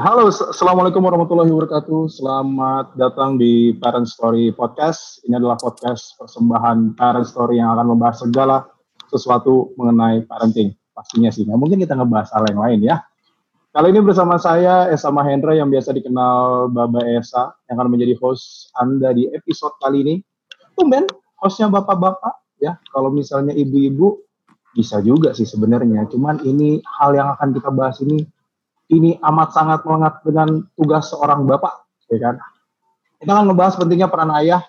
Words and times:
halo, 0.00 0.32
assalamualaikum 0.32 1.04
warahmatullahi 1.04 1.52
wabarakatuh. 1.52 2.08
Selamat 2.08 2.96
datang 2.96 3.36
di 3.36 3.76
Parent 3.76 4.08
Story 4.08 4.48
Podcast. 4.48 5.20
Ini 5.28 5.36
adalah 5.36 5.60
podcast 5.60 6.16
persembahan 6.16 6.96
Parent 6.96 7.28
Story 7.28 7.60
yang 7.60 7.76
akan 7.76 7.92
membahas 7.92 8.24
segala 8.24 8.64
sesuatu 9.12 9.76
mengenai 9.76 10.24
parenting. 10.24 10.72
Pastinya 10.96 11.28
sih, 11.28 11.44
nah, 11.44 11.60
mungkin 11.60 11.76
kita 11.84 12.00
ngebahas 12.00 12.32
hal 12.32 12.48
yang 12.48 12.60
lain 12.64 12.80
ya. 12.80 12.96
Kali 13.76 13.92
ini 13.92 14.00
bersama 14.00 14.40
saya 14.40 14.88
Esa 14.88 15.12
Mahendra 15.12 15.52
yang 15.52 15.68
biasa 15.68 15.92
dikenal 15.92 16.72
Baba 16.72 17.04
Esa 17.04 17.52
yang 17.68 17.76
akan 17.76 17.92
menjadi 17.92 18.16
host 18.24 18.72
Anda 18.80 19.12
di 19.12 19.28
episode 19.28 19.76
kali 19.84 20.00
ini. 20.00 20.14
Tumben, 20.80 21.04
hostnya 21.44 21.68
bapak-bapak 21.68 22.56
ya. 22.56 22.80
Kalau 22.88 23.12
misalnya 23.12 23.52
ibu-ibu 23.52 24.16
bisa 24.72 25.04
juga 25.04 25.36
sih 25.36 25.44
sebenarnya. 25.44 26.08
Cuman 26.08 26.40
ini 26.48 26.80
hal 26.88 27.12
yang 27.12 27.36
akan 27.36 27.52
kita 27.52 27.68
bahas 27.68 28.00
ini 28.00 28.39
ini 28.90 29.16
amat 29.22 29.54
sangat 29.54 29.80
mengat 29.86 30.20
dengan 30.26 30.66
tugas 30.74 31.08
seorang 31.14 31.46
bapak, 31.46 31.86
ya 32.10 32.18
kan? 32.18 32.36
Kita 33.22 33.30
akan 33.36 33.46
membahas 33.54 33.78
pentingnya 33.78 34.10
peran 34.10 34.34
ayah 34.34 34.66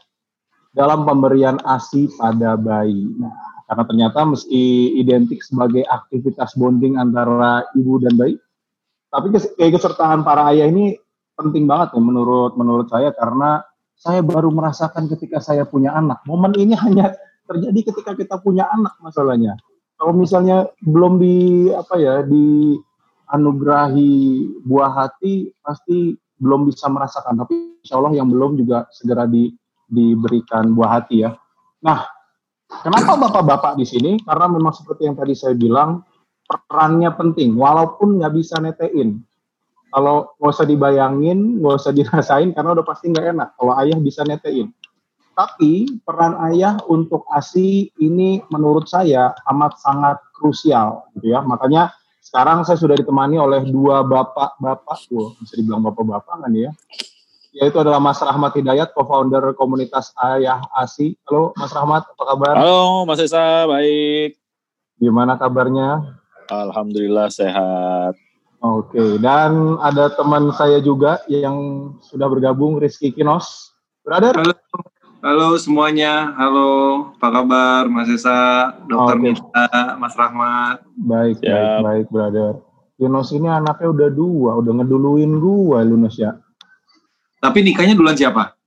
dalam 0.71 1.03
pemberian 1.03 1.57
ASI 1.65 2.07
pada 2.15 2.55
bayi. 2.55 3.09
Nah, 3.17 3.33
karena 3.65 3.83
ternyata 3.87 4.19
meski 4.27 4.95
identik 4.99 5.41
sebagai 5.41 5.83
aktivitas 5.89 6.53
bonding 6.53 7.01
antara 7.01 7.65
ibu 7.73 7.97
dan 7.97 8.13
bayi, 8.15 8.35
tapi 9.09 9.33
keikutsertaan 9.33 10.23
para 10.23 10.53
ayah 10.53 10.69
ini 10.69 10.95
penting 11.35 11.65
banget 11.65 11.97
ya 11.97 12.01
menurut 12.03 12.53
menurut 12.53 12.87
saya 12.87 13.09
karena 13.17 13.65
saya 13.97 14.21
baru 14.25 14.49
merasakan 14.49 15.09
ketika 15.09 15.41
saya 15.41 15.65
punya 15.65 15.93
anak. 15.93 16.21
Momen 16.25 16.53
ini 16.57 16.73
hanya 16.77 17.13
terjadi 17.45 17.93
ketika 17.93 18.17
kita 18.17 18.35
punya 18.41 18.65
anak 18.69 18.97
masalahnya. 19.01 19.57
Kalau 19.97 20.17
misalnya 20.17 20.65
belum 20.81 21.21
di 21.21 21.69
apa 21.69 21.95
ya 22.01 22.25
di 22.25 22.73
anugerahi 23.31 24.45
buah 24.67 24.91
hati 24.91 25.55
pasti 25.63 26.13
belum 26.37 26.67
bisa 26.67 26.91
merasakan. 26.91 27.41
Tapi 27.41 27.81
insya 27.81 27.97
Allah 27.97 28.13
yang 28.19 28.27
belum 28.27 28.59
juga 28.59 28.85
segera 28.91 29.25
di, 29.25 29.49
diberikan 29.87 30.75
buah 30.75 31.01
hati 31.01 31.23
ya. 31.23 31.31
Nah 31.81 32.03
kenapa 32.83 33.15
bapak-bapak 33.15 33.79
di 33.79 33.85
sini? 33.87 34.11
Karena 34.21 34.51
memang 34.51 34.75
seperti 34.75 35.07
yang 35.07 35.15
tadi 35.15 35.33
saya 35.33 35.55
bilang 35.55 36.03
perannya 36.45 37.13
penting. 37.15 37.55
Walaupun 37.55 38.19
nggak 38.19 38.33
bisa 38.35 38.59
netein. 38.59 39.23
Kalau 39.91 40.35
nggak 40.39 40.51
usah 40.51 40.67
dibayangin 40.67 41.59
nggak 41.59 41.75
usah 41.79 41.91
dirasain 41.95 42.51
karena 42.55 42.75
udah 42.75 42.85
pasti 42.87 43.11
nggak 43.11 43.27
enak 43.35 43.49
kalau 43.55 43.73
ayah 43.79 43.97
bisa 43.99 44.27
netein. 44.27 44.71
Tapi 45.31 45.87
peran 46.03 46.35
ayah 46.51 46.75
untuk 46.91 47.23
ASI 47.31 47.87
ini 48.03 48.43
menurut 48.51 48.91
saya 48.91 49.31
amat 49.47 49.79
sangat 49.79 50.19
krusial 50.35 51.07
gitu 51.15 51.31
ya. 51.31 51.39
Makanya 51.39 51.95
sekarang 52.21 52.61
saya 52.61 52.77
sudah 52.77 52.93
ditemani 52.93 53.41
oleh 53.41 53.65
dua 53.65 54.05
bapak-bapak, 54.05 55.09
wow, 55.09 55.33
bisa 55.41 55.57
dibilang 55.57 55.81
bapak-bapak 55.81 56.45
kan 56.45 56.53
ya, 56.53 56.69
yaitu 57.57 57.81
adalah 57.81 57.97
Mas 57.97 58.21
Rahmat 58.21 58.53
Hidayat, 58.55 58.93
co-founder 58.93 59.57
komunitas 59.57 60.13
Ayah 60.15 60.61
Asi. 60.77 61.17
Halo 61.25 61.51
Mas 61.57 61.73
Rahmat, 61.73 62.05
apa 62.05 62.23
kabar? 62.23 62.53
Halo 62.61 63.09
Mas 63.09 63.19
Esa, 63.19 63.65
baik. 63.65 64.37
Gimana 65.01 65.33
kabarnya? 65.35 66.21
Alhamdulillah 66.45 67.33
sehat. 67.33 68.13
Oke, 68.61 69.17
dan 69.17 69.81
ada 69.81 70.13
teman 70.13 70.53
saya 70.53 70.77
juga 70.77 71.25
yang 71.25 71.89
sudah 72.05 72.29
bergabung, 72.29 72.77
Rizky 72.77 73.09
Kinos. 73.09 73.73
Brother. 74.05 74.37
Halo, 74.37 74.53
Halo 75.21 75.53
semuanya, 75.53 76.33
halo, 76.33 77.13
apa 77.13 77.29
kabar 77.29 77.85
Mas 77.85 78.09
Esa, 78.09 78.73
Dokter 78.89 79.21
okay. 79.21 79.37
Mita, 79.37 79.69
Mas 80.01 80.17
Rahmat. 80.17 80.81
Baik, 80.97 81.37
ya. 81.45 81.77
baik, 81.77 81.85
baik, 81.85 82.05
brother. 82.09 82.57
Yunus 82.97 83.29
ini 83.29 83.45
anaknya 83.45 83.93
udah 83.93 84.09
dua, 84.09 84.57
udah 84.57 84.81
ngeduluin 84.81 85.37
gua, 85.37 85.85
Yunus 85.85 86.17
ya. 86.17 86.41
Tapi 87.37 87.61
nikahnya 87.61 87.93
duluan 87.93 88.17
siapa? 88.17 88.57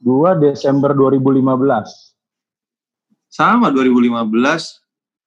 Dua 0.00 0.40
Desember 0.40 0.96
2015. 0.96 1.36
Sama 3.28 3.68
2015, 3.68 4.24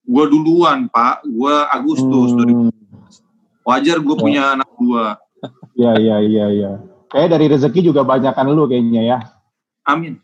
gua 0.10 0.26
duluan 0.26 0.90
Pak, 0.90 1.22
gua 1.38 1.70
Agustus 1.70 2.34
hmm. 2.34 2.74
2015. 3.62 3.62
Wajar 3.62 4.02
gua 4.02 4.16
punya 4.18 4.42
ya. 4.42 4.54
anak 4.58 4.70
dua. 4.82 5.22
Iya, 5.78 6.02
iya, 6.02 6.18
iya, 6.18 6.46
iya. 6.50 6.72
Kayak 7.14 7.30
dari 7.38 7.46
rezeki 7.46 7.94
juga 7.94 8.02
banyak 8.02 8.34
kan 8.34 8.50
lu 8.50 8.66
kayaknya 8.66 9.06
ya. 9.06 9.20
Amin. 9.86 10.23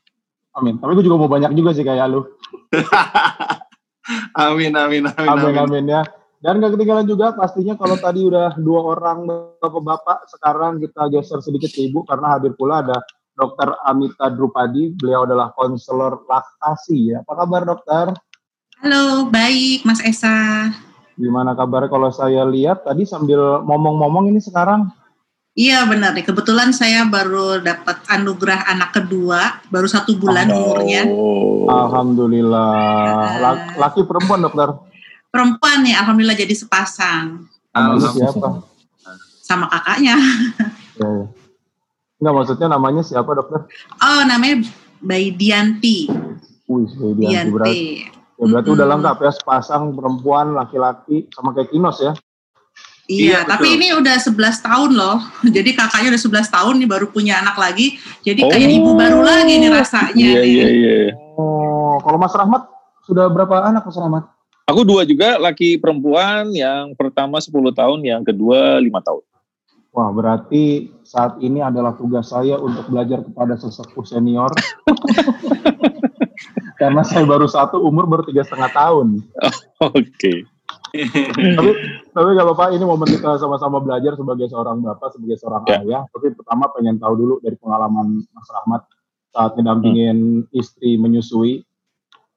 Amin. 0.60 0.76
Tapi 0.76 0.92
gue 1.00 1.06
juga 1.08 1.18
mau 1.18 1.32
banyak 1.32 1.56
juga 1.56 1.72
sih 1.72 1.88
kayak 1.88 2.06
lu. 2.12 2.28
amin, 4.36 4.76
amin, 4.76 5.04
amin, 5.08 5.28
amin, 5.32 5.56
amin, 5.56 5.56
amin 5.64 5.86
ya. 5.88 6.02
Dan 6.40 6.64
gak 6.64 6.76
ketinggalan 6.76 7.08
juga 7.08 7.36
pastinya 7.36 7.76
kalau 7.76 8.00
tadi 8.00 8.24
udah 8.24 8.56
dua 8.60 8.96
orang 8.96 9.28
bapak-bapak, 9.60 10.24
sekarang 10.32 10.80
kita 10.80 11.12
geser 11.12 11.40
sedikit 11.44 11.68
ke 11.72 11.92
ibu 11.92 12.08
karena 12.08 12.36
hadir 12.36 12.56
pula 12.56 12.80
ada 12.80 13.00
Dokter 13.36 13.72
Amita 13.88 14.28
Drupadi. 14.32 14.92
Beliau 14.96 15.24
adalah 15.24 15.52
konselor 15.56 16.24
laktasi 16.28 17.16
ya. 17.16 17.24
Apa 17.24 17.44
kabar 17.44 17.64
dokter? 17.64 18.06
Halo, 18.80 19.28
baik 19.28 19.84
Mas 19.84 20.00
Esa. 20.04 20.72
Gimana 21.20 21.52
kabar 21.52 21.92
kalau 21.92 22.08
saya 22.16 22.48
lihat 22.48 22.88
tadi 22.88 23.04
sambil 23.04 23.60
ngomong-ngomong 23.68 24.32
ini 24.32 24.40
sekarang 24.40 24.88
Iya 25.58 25.90
benar 25.90 26.14
nih. 26.14 26.26
Kebetulan 26.26 26.70
saya 26.72 27.10
baru 27.10 27.60
dapat 27.60 28.06
anugerah 28.06 28.70
anak 28.70 28.94
kedua, 29.02 29.60
baru 29.74 29.88
satu 29.90 30.14
bulan 30.16 30.50
oh. 30.54 30.58
umurnya. 30.58 31.04
Alhamdulillah. 31.66 33.42
Laki 33.78 34.06
perempuan 34.06 34.46
dokter? 34.46 34.70
Perempuan 35.30 35.86
nih, 35.86 35.94
alhamdulillah 35.98 36.38
jadi 36.38 36.54
sepasang. 36.58 37.46
Sama 37.70 38.10
siapa? 38.14 38.48
Sama 39.46 39.66
kakaknya. 39.70 40.16
Ya, 41.00 41.08
ya. 41.10 41.26
Enggak 42.20 42.34
maksudnya 42.36 42.68
namanya 42.68 43.02
siapa 43.02 43.32
dokter? 43.32 43.64
Oh 44.04 44.22
namanya 44.28 44.68
Bayi 45.00 45.32
Dianti. 45.32 46.12
Wih, 46.68 46.92
Bayi 46.92 47.14
Dianti, 47.16 47.24
Dianti. 47.24 47.54
berarti. 47.56 47.80
Ya, 48.40 48.46
berarti 48.48 48.68
mm 48.68 48.72
-hmm. 48.72 48.78
udah 48.80 48.88
lengkap 48.96 49.18
ya 49.24 49.32
sepasang 49.32 49.84
perempuan, 49.96 50.48
laki-laki, 50.56 51.28
sama 51.32 51.56
kayak 51.56 51.72
Kinos 51.72 52.00
ya? 52.04 52.12
Iya, 53.10 53.26
iya 53.26 53.40
tapi 53.42 53.74
ini 53.74 53.90
udah 53.98 54.22
11 54.22 54.38
tahun 54.62 54.92
loh. 54.94 55.18
Jadi 55.58 55.74
kakaknya 55.74 56.14
udah 56.14 56.22
11 56.46 56.46
tahun 56.54 56.74
nih 56.78 56.90
baru 56.94 57.06
punya 57.10 57.42
anak 57.42 57.58
lagi. 57.58 57.98
Jadi 58.22 58.46
oh. 58.46 58.50
kayak 58.54 58.70
ibu 58.70 58.92
baru 58.94 59.26
lagi 59.26 59.58
nih 59.58 59.70
rasanya. 59.74 60.30
Iya, 60.38 60.42
iya, 60.46 60.68
iya. 60.70 60.98
Oh, 61.34 61.98
kalau 62.06 62.22
Mas 62.22 62.38
Rahmat 62.38 62.70
sudah 63.10 63.26
berapa 63.34 63.66
anak 63.66 63.90
Mas 63.90 63.98
Rahmat? 63.98 64.24
Aku 64.70 64.86
dua 64.86 65.02
juga, 65.10 65.42
laki 65.42 65.82
perempuan. 65.82 66.54
Yang 66.54 66.94
pertama 66.94 67.42
10 67.42 67.50
tahun, 67.74 68.00
yang 68.06 68.22
kedua 68.22 68.78
5 68.78 68.86
tahun. 69.02 69.24
Wah, 69.90 70.14
berarti 70.14 70.94
saat 71.02 71.42
ini 71.42 71.66
adalah 71.66 71.98
tugas 71.98 72.30
saya 72.30 72.62
untuk 72.62 72.86
belajar 72.94 73.26
kepada 73.26 73.58
sesepuh 73.58 74.06
senior. 74.06 74.54
Karena 76.80 77.02
saya 77.02 77.26
baru 77.26 77.50
satu, 77.50 77.82
umur 77.82 78.06
baru 78.06 78.30
tiga 78.30 78.46
setengah 78.46 78.70
tahun. 78.70 79.26
Oh, 79.82 79.98
Oke. 79.98 80.14
Okay 80.14 80.38
tapi 81.58 81.72
tapi 82.10 82.28
nggak 82.36 82.46
apa-apa 82.46 82.66
ini 82.76 82.84
momen 82.84 83.10
kita 83.10 83.38
sama-sama 83.38 83.80
belajar 83.80 84.18
sebagai 84.18 84.50
seorang 84.50 84.82
bapak 84.82 85.16
sebagai 85.16 85.38
seorang 85.40 85.64
ya. 85.70 85.82
ayah 85.86 86.04
tapi 86.10 86.34
pertama 86.34 86.70
pengen 86.74 86.98
tahu 86.98 87.14
dulu 87.16 87.36
dari 87.42 87.56
pengalaman 87.58 88.22
Mas 88.34 88.50
Rahmat 88.50 88.82
saat 89.30 89.52
mendampingin 89.56 90.46
hmm. 90.46 90.54
istri 90.58 90.98
menyusui 90.98 91.66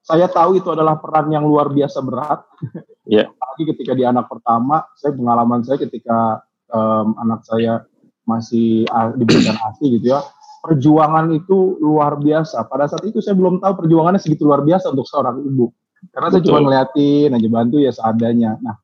saya 0.02 0.26
tahu 0.26 0.58
itu 0.58 0.66
adalah 0.66 0.98
peran 0.98 1.30
yang 1.30 1.46
luar 1.46 1.70
biasa 1.70 2.02
berat. 2.02 2.42
Yeah. 3.02 3.34
Tapi 3.34 3.66
ketika 3.66 3.98
di 3.98 4.06
anak 4.06 4.30
pertama, 4.30 4.86
saya 4.94 5.10
pengalaman 5.18 5.66
saya 5.66 5.74
ketika 5.74 6.38
um, 6.70 7.18
anak 7.18 7.42
saya 7.42 7.82
masih 8.22 8.86
uh, 8.86 9.10
diberikan 9.18 9.58
ASI 9.58 9.98
gitu 9.98 10.14
ya, 10.14 10.22
perjuangan 10.62 11.26
itu 11.34 11.82
luar 11.82 12.14
biasa. 12.22 12.62
Pada 12.70 12.86
saat 12.86 13.02
itu 13.02 13.18
saya 13.18 13.34
belum 13.34 13.58
tahu 13.58 13.82
perjuangannya 13.82 14.22
segitu 14.22 14.46
luar 14.46 14.62
biasa 14.62 14.94
untuk 14.94 15.10
seorang 15.10 15.42
ibu. 15.42 15.74
Karena 16.10 16.28
Betul. 16.28 16.36
saya 16.42 16.46
cuma 16.50 16.60
ngeliatin 16.66 17.30
aja 17.38 17.48
bantu 17.48 17.76
ya 17.78 17.92
seadanya. 17.94 18.58
Nah, 18.58 18.74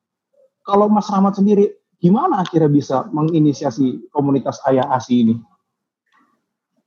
kalau 0.63 0.87
Mas 0.87 1.11
Rahmat 1.11 1.35
sendiri, 1.35 1.75
gimana 1.99 2.47
akhirnya 2.47 2.71
bisa 2.71 3.11
menginisiasi 3.11 4.07
komunitas 4.15 4.63
ayah 4.71 4.87
ASI 4.95 5.27
ini? 5.27 5.35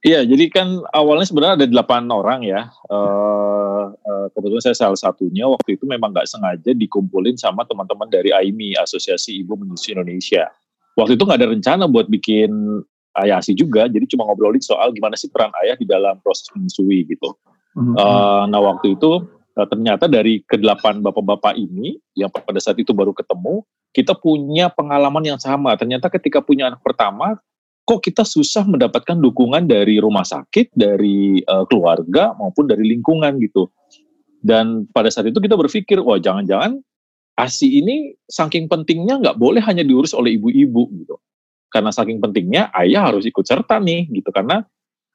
Iya, 0.02 0.26
jadi 0.26 0.50
kan 0.50 0.82
awalnya 0.98 1.30
sebenarnya 1.30 1.56
ada 1.62 1.68
delapan 1.70 2.10
orang 2.10 2.42
ya. 2.42 2.74
Uh, 2.90 3.94
uh, 3.94 4.26
kebetulan 4.34 4.64
saya 4.66 4.74
salah 4.74 4.98
satunya 4.98 5.46
waktu 5.46 5.78
itu 5.78 5.86
memang 5.86 6.10
nggak 6.10 6.26
sengaja 6.26 6.74
dikumpulin 6.74 7.38
sama 7.38 7.62
teman-teman 7.70 8.10
dari 8.10 8.34
AIMI, 8.34 8.82
Asosiasi 8.82 9.46
Ibu 9.46 9.62
Menyusui 9.62 9.94
Indonesia. 9.94 10.50
Waktu 10.98 11.22
itu 11.22 11.22
nggak 11.22 11.38
ada 11.38 11.50
rencana 11.54 11.84
buat 11.86 12.10
bikin 12.10 12.82
ayah 13.22 13.46
ASI 13.46 13.54
juga, 13.54 13.86
jadi 13.86 14.10
cuma 14.10 14.26
ngobrolin 14.26 14.64
soal 14.64 14.90
gimana 14.90 15.14
sih 15.14 15.30
peran 15.30 15.54
ayah 15.62 15.78
di 15.78 15.86
dalam 15.86 16.18
proses 16.26 16.50
menyusui 16.58 17.06
gitu. 17.06 17.38
Mm 17.78 17.94
-hmm. 17.94 17.96
uh, 18.02 18.44
nah 18.50 18.58
waktu 18.58 18.98
itu 18.98 19.22
Nah, 19.52 19.68
ternyata 19.68 20.08
dari 20.08 20.44
kedelapan 20.48 21.04
bapak-bapak 21.04 21.60
ini 21.60 22.00
yang 22.16 22.32
pada 22.32 22.60
saat 22.64 22.80
itu 22.80 22.96
baru 22.96 23.12
ketemu, 23.12 23.64
kita 23.92 24.16
punya 24.16 24.72
pengalaman 24.72 25.24
yang 25.36 25.40
sama. 25.40 25.76
Ternyata 25.76 26.08
ketika 26.08 26.40
punya 26.40 26.72
anak 26.72 26.80
pertama, 26.80 27.36
kok 27.84 28.00
kita 28.00 28.24
susah 28.24 28.64
mendapatkan 28.64 29.20
dukungan 29.20 29.68
dari 29.68 30.00
rumah 30.00 30.24
sakit, 30.24 30.72
dari 30.72 31.44
uh, 31.44 31.68
keluarga 31.68 32.32
maupun 32.40 32.72
dari 32.72 32.88
lingkungan 32.88 33.40
gitu. 33.44 33.68
Dan 34.40 34.88
pada 34.90 35.12
saat 35.12 35.28
itu 35.28 35.38
kita 35.38 35.60
berpikir, 35.60 36.00
wah 36.00 36.18
jangan-jangan 36.18 36.80
ASI 37.42 37.82
ini 37.82 38.14
saking 38.28 38.68
pentingnya 38.68 39.18
nggak 39.18 39.38
boleh 39.40 39.64
hanya 39.64 39.82
diurus 39.82 40.14
oleh 40.14 40.36
ibu-ibu 40.36 40.92
gitu. 41.02 41.18
karena 41.72 41.88
saking 41.88 42.20
pentingnya 42.20 42.68
ayah 42.84 43.08
harus 43.08 43.24
ikut 43.24 43.48
serta 43.48 43.80
nih 43.80 44.04
gitu 44.12 44.28
karena 44.36 44.68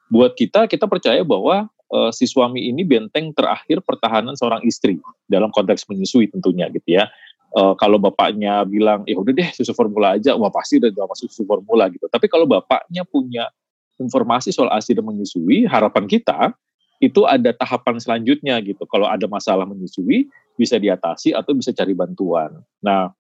buat 0.09 0.33
kita 0.33 0.65
kita 0.65 0.89
percaya 0.89 1.21
bahwa 1.21 1.69
uh, 1.93 2.11
si 2.11 2.27
suami 2.27 2.71
ini 2.71 2.83
benteng 2.83 3.31
terakhir 3.35 3.83
pertahanan 3.83 4.35
seorang 4.35 4.63
istri 4.67 4.99
dalam 5.27 5.51
konteks 5.51 5.87
menyusui 5.91 6.31
tentunya 6.31 6.71
gitu 6.71 6.99
ya. 7.03 7.11
Uh, 7.57 7.73
kalau 7.79 7.97
bapaknya 7.97 8.67
bilang 8.69 9.07
ya 9.09 9.17
udah 9.17 9.33
deh 9.33 9.49
susu 9.55 9.73
formula 9.73 10.19
aja, 10.19 10.37
wah 10.37 10.53
pasti 10.53 10.77
udah 10.83 10.93
masuk 10.93 11.31
susu 11.33 11.47
formula 11.49 11.89
gitu. 11.89 12.05
Tapi 12.11 12.27
kalau 12.29 12.45
bapaknya 12.45 13.07
punya 13.07 13.49
informasi 13.97 14.53
soal 14.53 14.69
ASI 14.75 14.93
dan 14.93 15.09
menyusui, 15.09 15.65
harapan 15.65 16.05
kita 16.05 16.53
itu 17.01 17.25
ada 17.29 17.53
tahapan 17.53 17.97
selanjutnya 18.01 18.61
gitu. 18.61 18.85
Kalau 18.89 19.09
ada 19.09 19.25
masalah 19.29 19.65
menyusui 19.65 20.29
bisa 20.57 20.81
diatasi 20.81 21.33
atau 21.37 21.53
bisa 21.53 21.73
cari 21.73 21.93
bantuan. 21.93 22.61
Nah, 22.81 23.13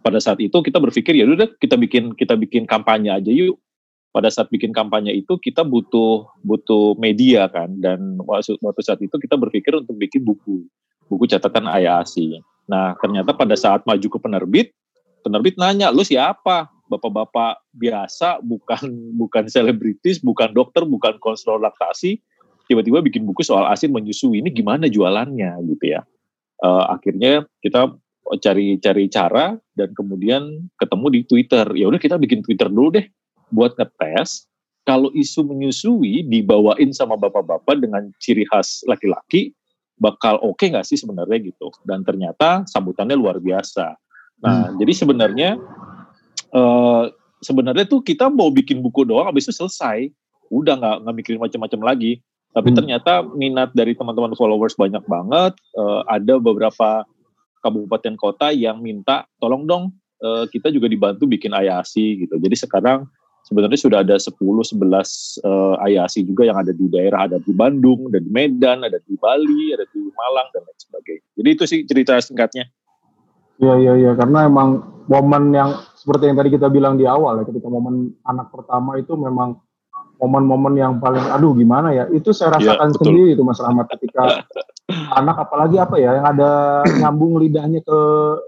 pada 0.00 0.20
saat 0.20 0.40
itu 0.40 0.56
kita 0.60 0.80
berpikir 0.80 1.16
ya 1.16 1.28
udah 1.28 1.48
kita 1.60 1.76
bikin 1.76 2.16
kita 2.16 2.36
bikin 2.36 2.64
kampanye 2.64 3.12
aja 3.12 3.28
yuk 3.28 3.60
pada 4.10 4.26
saat 4.30 4.50
bikin 4.50 4.74
kampanye 4.74 5.14
itu 5.14 5.38
kita 5.38 5.62
butuh 5.62 6.26
butuh 6.42 6.98
media 6.98 7.46
kan. 7.46 7.70
Dan 7.78 8.18
waktu, 8.26 8.58
saat 8.82 9.00
itu 9.02 9.14
kita 9.14 9.38
berpikir 9.38 9.74
untuk 9.78 9.94
bikin 9.98 10.26
buku 10.26 10.66
buku 11.06 11.24
catatan 11.30 11.70
ayasi. 11.70 12.38
Nah 12.66 12.94
ternyata 12.98 13.34
pada 13.34 13.54
saat 13.54 13.86
maju 13.86 14.06
ke 14.06 14.18
penerbit 14.18 14.68
penerbit 15.22 15.54
nanya 15.58 15.94
lu 15.94 16.02
siapa? 16.02 16.70
Bapak-bapak 16.90 17.62
biasa 17.70 18.42
bukan 18.42 18.90
bukan 19.20 19.46
selebritis 19.46 20.18
bukan 20.18 20.50
dokter 20.50 20.82
bukan 20.82 21.18
konselor 21.22 21.62
laktasi 21.62 22.18
tiba-tiba 22.70 23.02
bikin 23.02 23.26
buku 23.26 23.42
soal 23.42 23.66
asin 23.66 23.90
menyusui 23.90 24.42
ini 24.42 24.50
gimana 24.54 24.86
jualannya? 24.86 25.58
Gitu 25.66 25.90
ya. 25.90 26.06
Uh, 26.62 26.86
akhirnya 26.86 27.46
kita 27.58 27.94
cari-cari 28.38 29.10
cara 29.10 29.58
dan 29.74 29.90
kemudian 29.90 30.70
ketemu 30.78 31.06
di 31.10 31.20
Twitter. 31.26 31.66
Ya 31.74 31.90
udah 31.90 31.98
kita 31.98 32.14
bikin 32.14 32.46
Twitter 32.46 32.70
dulu 32.70 32.94
deh 32.94 33.06
buat 33.50 33.76
ngetes 33.76 34.50
kalau 34.88 35.12
isu 35.12 35.44
menyusui 35.44 36.24
dibawain 36.26 36.90
sama 36.90 37.14
bapak-bapak 37.14 37.78
dengan 37.78 38.10
ciri 38.18 38.48
khas 38.48 38.82
laki-laki 38.88 39.52
bakal 40.00 40.40
oke 40.40 40.56
okay 40.56 40.72
nggak 40.72 40.88
sih 40.88 40.96
sebenarnya 40.96 41.52
gitu? 41.52 41.68
Dan 41.84 42.00
ternyata 42.02 42.64
sambutannya 42.64 43.14
luar 43.14 43.36
biasa. 43.36 43.94
Nah 44.40 44.72
hmm. 44.72 44.80
jadi 44.80 44.92
sebenarnya 44.96 45.50
uh, 46.56 47.12
sebenarnya 47.44 47.84
tuh 47.84 48.00
kita 48.00 48.32
mau 48.32 48.48
bikin 48.48 48.80
buku 48.80 49.04
doang 49.04 49.28
habis 49.28 49.46
itu 49.46 49.54
selesai. 49.60 50.08
Udah 50.48 50.80
nggak 50.80 50.96
nggak 51.04 51.14
mikirin 51.20 51.40
macam-macam 51.44 51.80
lagi. 51.94 52.24
Tapi 52.50 52.68
hmm. 52.72 52.76
ternyata 52.80 53.12
minat 53.36 53.70
dari 53.76 53.92
teman-teman 53.94 54.34
followers 54.34 54.74
banyak 54.74 55.04
banget. 55.04 55.52
Uh, 55.76 56.02
ada 56.08 56.40
beberapa 56.40 57.04
kabupaten 57.60 58.16
kota 58.16 58.50
yang 58.56 58.80
minta 58.80 59.28
tolong 59.36 59.68
dong 59.68 59.92
uh, 60.24 60.48
kita 60.48 60.72
juga 60.72 60.88
dibantu 60.88 61.28
bikin 61.28 61.52
ayasi 61.52 62.24
gitu. 62.24 62.40
Jadi 62.40 62.56
sekarang 62.56 63.04
sebenarnya 63.50 63.78
sudah 63.82 63.98
ada 64.06 64.14
10 64.14 64.38
11 64.38 64.78
uh, 65.42 65.74
ayasi 65.82 66.22
juga 66.22 66.46
yang 66.46 66.62
ada 66.62 66.70
di 66.70 66.86
daerah. 66.86 67.26
Ada 67.26 67.42
di 67.42 67.50
Bandung, 67.50 68.06
ada 68.06 68.22
di 68.22 68.30
Medan, 68.30 68.86
ada 68.86 69.02
di 69.02 69.18
Bali, 69.18 69.74
ada 69.74 69.82
di 69.90 70.00
Malang 70.14 70.48
dan 70.54 70.62
lain 70.62 70.78
sebagainya. 70.78 71.26
Jadi 71.34 71.48
itu 71.50 71.64
sih 71.66 71.80
cerita 71.82 72.14
singkatnya. 72.22 72.70
Iya 73.58 73.74
iya 73.82 73.92
iya. 73.98 74.12
Karena 74.14 74.46
emang 74.46 75.02
momen 75.10 75.50
yang 75.50 75.74
seperti 75.98 76.30
yang 76.30 76.38
tadi 76.38 76.54
kita 76.54 76.70
bilang 76.70 76.94
di 76.94 77.10
awal 77.10 77.42
ya 77.42 77.44
ketika 77.44 77.66
momen 77.66 78.14
anak 78.22 78.54
pertama 78.54 78.94
itu 78.96 79.18
memang 79.18 79.58
momen-momen 80.22 80.78
yang 80.78 80.92
paling 81.02 81.26
aduh 81.26 81.50
gimana 81.58 81.90
ya? 81.90 82.06
Itu 82.14 82.30
saya 82.30 82.54
iya, 82.54 82.78
rasakan 82.78 82.88
ya, 82.88 82.96
sendiri 83.02 83.22
itu 83.34 83.42
Mas 83.42 83.58
Rahmat 83.58 83.90
ketika 83.98 84.46
anak 85.18 85.36
apalagi 85.42 85.76
apa 85.82 85.98
ya 85.98 86.22
yang 86.22 86.26
ada 86.38 86.50
nyambung 87.02 87.42
lidahnya 87.42 87.82
ke 87.82 87.98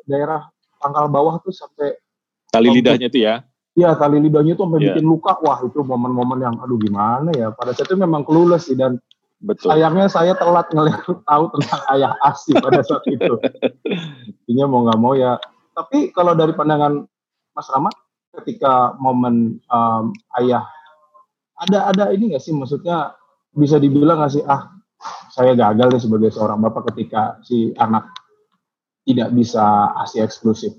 daerah 0.07 0.47
pangkal 0.79 1.11
bawah 1.11 1.43
tuh 1.43 1.51
sampai 1.51 1.99
tali 2.55 2.71
lidahnya 2.71 3.11
itu 3.11 3.23
ya 3.23 3.43
Iya 3.73 3.97
tali 3.97 4.21
lidahnya 4.21 4.53
tuh 4.53 4.69
sampai 4.69 4.81
yeah. 4.85 4.87
bikin 4.93 5.07
luka. 5.09 5.33
Wah 5.41 5.65
itu 5.65 5.81
momen-momen 5.81 6.45
yang 6.45 6.57
aduh 6.61 6.77
gimana 6.77 7.33
ya. 7.33 7.53
Pada 7.57 7.73
saat 7.73 7.89
itu 7.89 7.97
memang 7.97 8.25
clueless 8.29 8.69
sih 8.69 8.77
dan 8.77 9.01
Betul. 9.41 9.73
sayangnya 9.73 10.07
saya 10.13 10.37
telat 10.37 10.69
ngelihat 10.71 11.09
tahu 11.25 11.45
tentang 11.57 11.81
ayah 11.97 12.13
asli 12.21 12.53
pada 12.61 12.85
saat 12.85 13.03
itu. 13.09 13.35
Intinya 14.49 14.67
mau 14.69 14.85
nggak 14.85 15.01
mau 15.01 15.17
ya. 15.17 15.41
Tapi 15.73 16.13
kalau 16.13 16.37
dari 16.37 16.53
pandangan 16.53 17.01
Mas 17.57 17.69
Rama, 17.73 17.89
ketika 18.41 18.97
momen 19.01 19.61
um, 19.69 20.13
ayah 20.41 20.65
ada 21.57 21.93
ada 21.93 22.05
ini 22.13 22.33
nggak 22.33 22.43
sih 22.43 22.53
maksudnya 22.57 23.15
bisa 23.53 23.77
dibilang 23.77 24.19
nggak 24.19 24.33
sih 24.33 24.45
ah 24.45 24.73
saya 25.31 25.53
gagal 25.53 25.93
deh 25.93 26.03
sebagai 26.03 26.31
seorang 26.33 26.59
bapak 26.65 26.93
ketika 26.93 27.39
si 27.45 27.71
anak 27.77 28.09
tidak 29.05 29.31
bisa 29.35 29.93
asi 29.99 30.23
eksklusif 30.23 30.73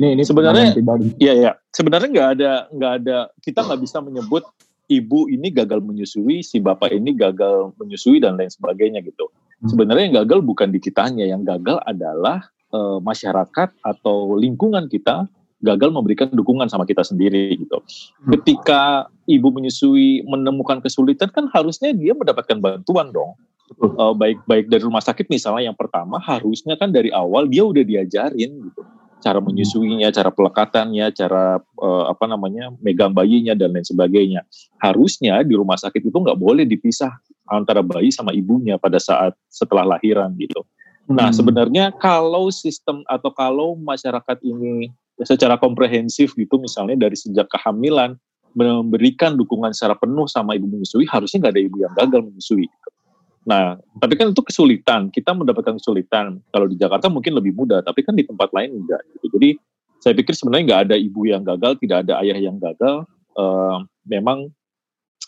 ini 0.00 0.16
ini 0.16 0.22
sebenarnya 0.24 0.76
iya 1.20 1.34
ya 1.34 1.52
sebenarnya 1.72 2.08
nggak 2.08 2.28
ada 2.38 2.52
nggak 2.72 2.92
ada 3.02 3.16
kita 3.40 3.64
nggak 3.64 3.80
bisa 3.80 3.98
menyebut 4.00 4.44
ibu 4.90 5.30
ini 5.30 5.48
gagal 5.54 5.80
menyusui 5.80 6.42
si 6.42 6.58
bapak 6.58 6.92
ini 6.92 7.14
gagal 7.14 7.72
menyusui 7.78 8.20
dan 8.20 8.36
lain 8.36 8.50
sebagainya 8.50 9.00
gitu 9.04 9.28
hmm. 9.28 9.68
sebenarnya 9.70 10.04
yang 10.10 10.16
gagal 10.26 10.40
bukan 10.44 10.68
di 10.72 10.80
kitanya 10.82 11.24
yang 11.24 11.46
gagal 11.46 11.78
adalah 11.86 12.44
e, 12.74 12.80
masyarakat 13.00 13.68
atau 13.80 14.34
lingkungan 14.36 14.90
kita 14.90 15.30
gagal 15.60 15.92
memberikan 15.92 16.32
dukungan 16.32 16.72
sama 16.72 16.88
kita 16.88 17.04
sendiri 17.04 17.52
gitu. 17.52 17.84
Hmm. 17.84 18.32
Ketika 18.32 19.12
ibu 19.28 19.52
menyusui 19.52 20.24
menemukan 20.24 20.80
kesulitan 20.80 21.28
kan 21.28 21.52
harusnya 21.52 21.92
dia 21.92 22.16
mendapatkan 22.16 22.56
bantuan 22.56 23.12
dong. 23.12 23.36
Uh, 23.78 24.10
baik 24.16 24.42
baik 24.50 24.66
dari 24.66 24.82
rumah 24.82 24.98
sakit 24.98 25.30
misalnya 25.30 25.70
yang 25.70 25.78
pertama 25.78 26.18
harusnya 26.18 26.74
kan 26.74 26.90
dari 26.90 27.14
awal 27.14 27.46
dia 27.46 27.62
udah 27.62 27.86
diajarin 27.86 28.66
gitu 28.66 28.82
cara 29.20 29.38
hmm. 29.38 29.46
menyusuinya, 29.46 30.08
cara 30.10 30.32
pelekatannya, 30.32 31.06
cara 31.12 31.60
uh, 31.60 32.04
apa 32.08 32.24
namanya 32.26 32.72
megang 32.80 33.12
bayinya 33.12 33.52
dan 33.52 33.76
lain 33.76 33.86
sebagainya. 33.86 34.42
Harusnya 34.80 35.40
di 35.44 35.54
rumah 35.54 35.76
sakit 35.76 36.00
itu 36.00 36.16
nggak 36.16 36.40
boleh 36.40 36.64
dipisah 36.64 37.12
antara 37.46 37.84
bayi 37.84 38.10
sama 38.10 38.32
ibunya 38.32 38.80
pada 38.80 38.96
saat 38.98 39.36
setelah 39.52 39.96
lahiran 39.96 40.32
gitu. 40.40 40.64
Nah, 41.06 41.06
hmm. 41.06 41.16
Nah 41.16 41.28
sebenarnya 41.30 41.84
kalau 42.00 42.48
sistem 42.48 43.04
atau 43.06 43.30
kalau 43.30 43.76
masyarakat 43.76 44.40
ini 44.42 44.90
secara 45.20 45.60
komprehensif 45.60 46.32
gitu 46.32 46.56
misalnya 46.56 46.96
dari 46.96 47.12
sejak 47.12 47.44
kehamilan 47.52 48.16
memberikan 48.56 49.38
dukungan 49.38 49.70
secara 49.70 49.94
penuh 49.94 50.26
sama 50.26 50.58
ibu 50.58 50.66
menyusui 50.66 51.06
harusnya 51.06 51.46
nggak 51.46 51.54
ada 51.54 51.62
ibu 51.62 51.76
yang 51.78 51.92
gagal 51.94 52.20
menyusui. 52.24 52.66
Gitu. 52.66 52.88
Nah, 53.48 53.80
tapi 53.96 54.20
kan 54.20 54.32
itu 54.32 54.42
kesulitan. 54.44 55.08
Kita 55.08 55.32
mendapatkan 55.32 55.80
kesulitan. 55.80 56.44
Kalau 56.52 56.66
di 56.68 56.76
Jakarta 56.76 57.08
mungkin 57.08 57.32
lebih 57.36 57.56
mudah, 57.56 57.80
tapi 57.80 58.04
kan 58.04 58.12
di 58.12 58.24
tempat 58.24 58.52
lain 58.52 58.84
enggak. 58.84 59.00
Gitu. 59.16 59.26
Jadi 59.32 59.50
saya 60.00 60.12
pikir 60.16 60.36
sebenarnya 60.36 60.64
nggak 60.68 60.82
ada 60.90 60.96
ibu 60.96 61.24
yang 61.24 61.42
gagal, 61.44 61.80
tidak 61.80 62.08
ada 62.08 62.20
ayah 62.20 62.38
yang 62.38 62.56
gagal. 62.60 63.08
Uh, 63.32 63.84
memang 64.04 64.52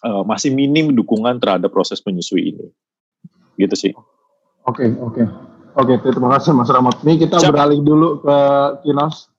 uh, 0.05 0.23
masih 0.29 0.53
minim 0.53 0.93
dukungan 0.93 1.41
terhadap 1.41 1.73
proses 1.73 2.05
menyusui 2.05 2.53
ini. 2.53 2.67
Gitu 3.57 3.77
sih. 3.77 3.93
Oke, 4.69 4.87
okay, 4.87 4.89
oke. 5.01 5.15
Okay. 5.17 5.27
Oke, 5.73 5.97
okay, 5.97 6.13
terima 6.13 6.29
kasih 6.37 6.53
Mas 6.53 6.69
Rahmat. 6.69 7.01
Ini 7.01 7.17
kita 7.17 7.41
Siap. 7.41 7.49
beralih 7.49 7.81
dulu 7.81 8.21
ke 8.21 8.37
Kinos. 8.85 9.33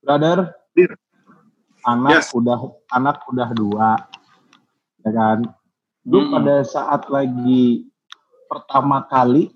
Brother, 0.00 0.54
anak 1.84 2.24
yes. 2.24 2.32
udah 2.32 2.56
anak 2.94 3.20
udah 3.28 3.48
dua, 3.52 3.90
ya 5.04 5.10
kan? 5.12 5.38
Lu 6.08 6.24
hmm. 6.24 6.30
pada 6.32 6.56
saat 6.64 7.10
lagi 7.12 7.89
pertama 8.50 9.06
kali 9.06 9.54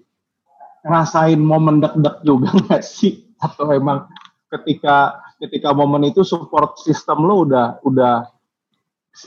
ngerasain 0.87 1.41
momen 1.43 1.83
deg-deg 1.83 2.23
juga 2.23 2.55
nggak 2.63 2.83
sih? 2.87 3.27
Atau 3.43 3.75
emang 3.75 4.07
ketika 4.55 5.19
ketika 5.43 5.75
momen 5.75 6.07
itu 6.07 6.23
support 6.23 6.79
system 6.79 7.27
lo 7.27 7.43
udah 7.43 7.83
udah 7.83 8.31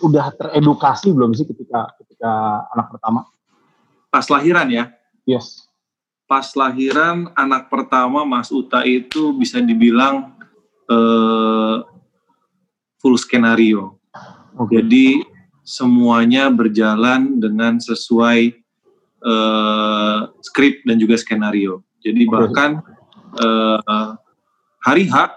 udah 0.07 0.25
teredukasi 0.39 1.12
belum 1.12 1.36
sih 1.36 1.43
ketika 1.43 1.91
ketika 2.00 2.63
anak 2.71 2.88
pertama? 2.95 3.27
Pas 4.07 4.25
lahiran 4.31 4.71
ya? 4.71 4.95
Yes. 5.27 5.67
Pas 6.27 6.47
lahiran 6.55 7.31
anak 7.36 7.67
pertama 7.67 8.24
Mas 8.24 8.51
Uta 8.51 8.83
itu 8.83 9.31
bisa 9.36 9.59
dibilang 9.63 10.36
uh, 10.91 11.83
full 13.00 13.15
skenario. 13.15 13.95
Okay. 14.59 14.79
Jadi 14.79 15.07
semuanya 15.63 16.51
berjalan 16.51 17.39
dengan 17.39 17.79
sesuai 17.79 18.66
uh, 19.27 20.31
skrip 20.39 20.88
dan 20.88 20.96
juga 20.96 21.19
skenario. 21.19 21.84
Jadi 22.00 22.24
bahkan 22.31 22.79
uh, 23.36 24.15
hari 24.79 25.12
H 25.12 25.36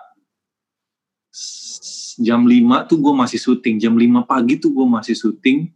jam 2.20 2.44
5 2.44 2.88
tuh 2.88 2.98
gue 3.00 3.14
masih 3.16 3.40
syuting, 3.40 3.80
jam 3.80 3.96
5 3.96 4.28
pagi 4.28 4.60
tuh 4.60 4.70
gue 4.70 4.86
masih 4.86 5.16
syuting 5.16 5.72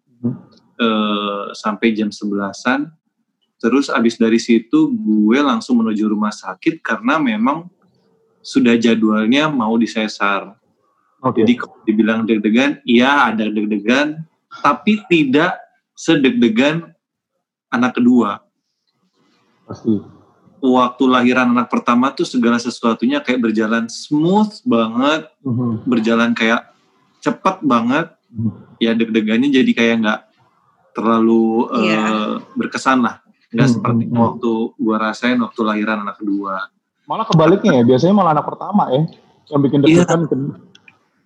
uh, 0.79 1.51
sampai 1.57 1.97
jam 1.97 2.13
11-an. 2.13 2.93
Terus 3.59 3.89
abis 3.89 4.21
dari 4.21 4.37
situ 4.37 4.93
gue 4.93 5.39
langsung 5.41 5.81
menuju 5.81 6.05
rumah 6.05 6.31
sakit 6.31 6.85
karena 6.85 7.17
memang 7.17 7.67
sudah 8.45 8.77
jadwalnya 8.77 9.49
mau 9.49 9.73
disesar. 9.81 10.53
Okay. 11.25 11.41
Jadi 11.41 11.53
kalau 11.57 11.81
dibilang 11.89 12.21
deg-degan, 12.29 12.85
iya 12.85 13.33
ada 13.33 13.49
deg-degan, 13.49 14.21
tapi 14.61 15.01
tidak 15.09 15.57
sedeg-degan 15.97 16.94
anak 17.75 17.93
kedua. 17.95 18.41
Pasti. 19.65 19.99
Waktu 20.59 21.05
lahiran 21.05 21.53
anak 21.53 21.69
pertama 21.69 22.09
tuh 22.11 22.25
segala 22.25 22.57
sesuatunya 22.57 23.21
kayak 23.21 23.43
berjalan 23.43 23.85
smooth 23.85 24.49
banget, 24.65 25.29
mm-hmm. 25.41 25.85
berjalan 25.85 26.33
kayak 26.33 26.73
cepet 27.21 27.61
banget 27.61 28.13
ya 28.77 28.93
deg-degannya 28.93 29.49
jadi 29.49 29.71
kayak 29.71 29.95
nggak 30.03 30.21
terlalu 30.93 31.71
Iya. 31.81 31.97
eh, 31.97 32.33
berkesan 32.53 33.01
lah 33.01 33.23
nggak 33.49 33.65
Hmm, 33.65 33.75
seperti 33.79 34.03
hmm, 34.05 34.13
hmm. 34.13 34.21
waktu 34.21 34.53
gua 34.77 34.97
rasain 35.01 35.39
waktu 35.39 35.61
lahiran 35.63 36.03
anak 36.03 36.19
kedua 36.19 36.69
Malah 37.05 37.25
kebaliknya 37.25 37.79
ya, 37.79 37.83
biasanya 37.85 38.13
malah 38.13 38.33
anak 38.35 38.45
pertama 38.45 38.91
ya 38.91 39.03
yang 39.49 39.61
bikin 39.63 39.79
Iya. 39.83 40.03
deg-degan. 40.05 40.21
ke- 40.27 40.59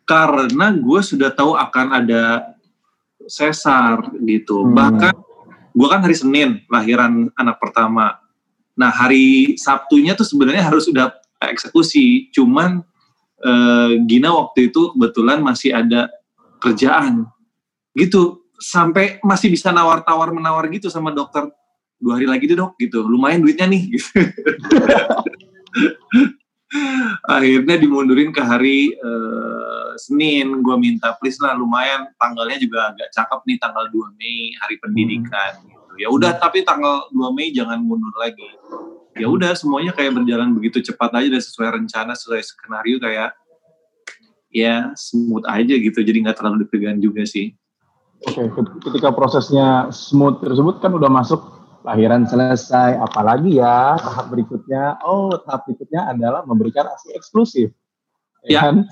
karena 0.04 0.66
gue 0.70 1.00
sudah 1.02 1.30
tahu 1.30 1.52
akan 1.52 1.86
ada 1.96 2.22
sesar 3.24 4.00
gitu 4.20 4.62
Hmm. 4.62 4.72
bahkan 4.72 5.14
gue 5.78 5.86
kan 5.86 6.02
hari 6.02 6.18
Senin 6.18 6.66
lahiran 6.66 7.30
anak 7.38 7.62
pertama. 7.62 8.18
Nah 8.74 8.90
hari 8.90 9.54
Sabtunya 9.54 10.18
tuh 10.18 10.26
sebenarnya 10.26 10.66
harus 10.66 10.90
sudah 10.90 11.14
eksekusi. 11.38 12.34
Cuman 12.34 12.82
eh, 13.46 13.90
Gina 14.10 14.34
waktu 14.34 14.74
itu 14.74 14.90
kebetulan 14.98 15.38
masih 15.38 15.78
ada 15.78 16.10
kerjaan. 16.58 17.30
Gitu. 17.94 18.42
Sampai 18.58 19.22
masih 19.22 19.54
bisa 19.54 19.70
nawar-tawar 19.70 20.34
menawar 20.34 20.66
gitu 20.74 20.90
sama 20.90 21.14
dokter. 21.14 21.46
Dua 21.98 22.18
hari 22.18 22.26
lagi 22.26 22.50
deh 22.50 22.58
dok 22.58 22.74
gitu. 22.82 23.06
Lumayan 23.06 23.46
duitnya 23.46 23.70
nih 23.70 23.94
gitu. 23.94 24.18
akhirnya 27.24 27.80
dimundurin 27.80 28.30
ke 28.30 28.42
hari 28.44 28.92
eh, 28.92 29.90
Senin. 29.98 30.60
Gue 30.60 30.76
minta 30.76 31.16
please 31.18 31.40
lah 31.40 31.56
lumayan. 31.56 32.08
Tanggalnya 32.20 32.60
juga 32.60 32.92
agak 32.94 33.08
cakep 33.12 33.40
nih 33.48 33.58
tanggal 33.58 33.84
2 33.90 34.18
Mei 34.20 34.52
hari 34.60 34.76
pendidikan 34.78 35.52
gitu. 35.64 35.92
Ya 35.98 36.08
udah 36.12 36.38
tapi 36.38 36.62
tanggal 36.62 37.08
2 37.10 37.36
Mei 37.36 37.50
jangan 37.50 37.80
mundur 37.82 38.12
lagi. 38.14 38.46
Ya 39.18 39.26
udah 39.26 39.56
semuanya 39.58 39.90
kayak 39.90 40.14
berjalan 40.14 40.54
begitu 40.54 40.78
cepat 40.78 41.10
aja 41.18 41.26
dan 41.26 41.42
sesuai 41.42 41.68
rencana 41.82 42.14
sesuai 42.14 42.38
skenario 42.46 43.02
kayak 43.02 43.34
ya 44.54 44.94
smooth 44.94 45.42
aja 45.50 45.74
gitu. 45.74 45.98
Jadi 46.04 46.22
nggak 46.22 46.38
terlalu 46.38 46.64
deg-degan 46.64 47.02
juga 47.02 47.26
sih. 47.26 47.50
Oke, 48.18 48.50
ket- 48.50 48.74
ketika 48.82 49.10
prosesnya 49.14 49.90
smooth 49.90 50.42
tersebut 50.42 50.78
kan 50.78 50.94
udah 50.94 51.10
masuk 51.10 51.57
lahiran 51.86 52.26
selesai, 52.26 52.98
apalagi 52.98 53.58
ya 53.58 53.94
tahap 53.98 54.34
berikutnya. 54.34 54.98
Oh, 55.06 55.34
tahap 55.42 55.66
berikutnya 55.68 56.10
adalah 56.10 56.42
memberikan 56.42 56.90
ASI 56.90 57.14
eksklusif. 57.14 57.70
Ya, 58.46 58.70
kan? 58.70 58.86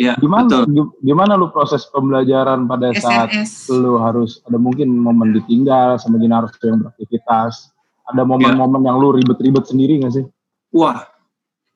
ya 0.00 0.16
Gimana 0.16 0.48
betul 0.48 0.64
gi- 0.72 0.94
gimana 1.04 1.36
lu 1.36 1.52
proses 1.52 1.84
pembelajaran 1.92 2.64
pada 2.64 2.92
saat 2.96 3.28
SNS. 3.32 3.68
lu 3.76 4.00
harus 4.00 4.40
ada 4.48 4.56
mungkin 4.56 4.88
momen 4.88 5.36
ditinggal 5.36 6.00
sama 6.00 6.16
Gina 6.16 6.40
harus 6.40 6.52
yang 6.64 6.80
beraktivitas. 6.80 7.72
Ada 8.08 8.24
momen-momen 8.24 8.88
yang 8.88 8.96
lu 8.96 9.12
ribet-ribet 9.12 9.68
sendiri 9.68 10.00
gak 10.00 10.16
sih? 10.16 10.24
Wah, 10.72 11.04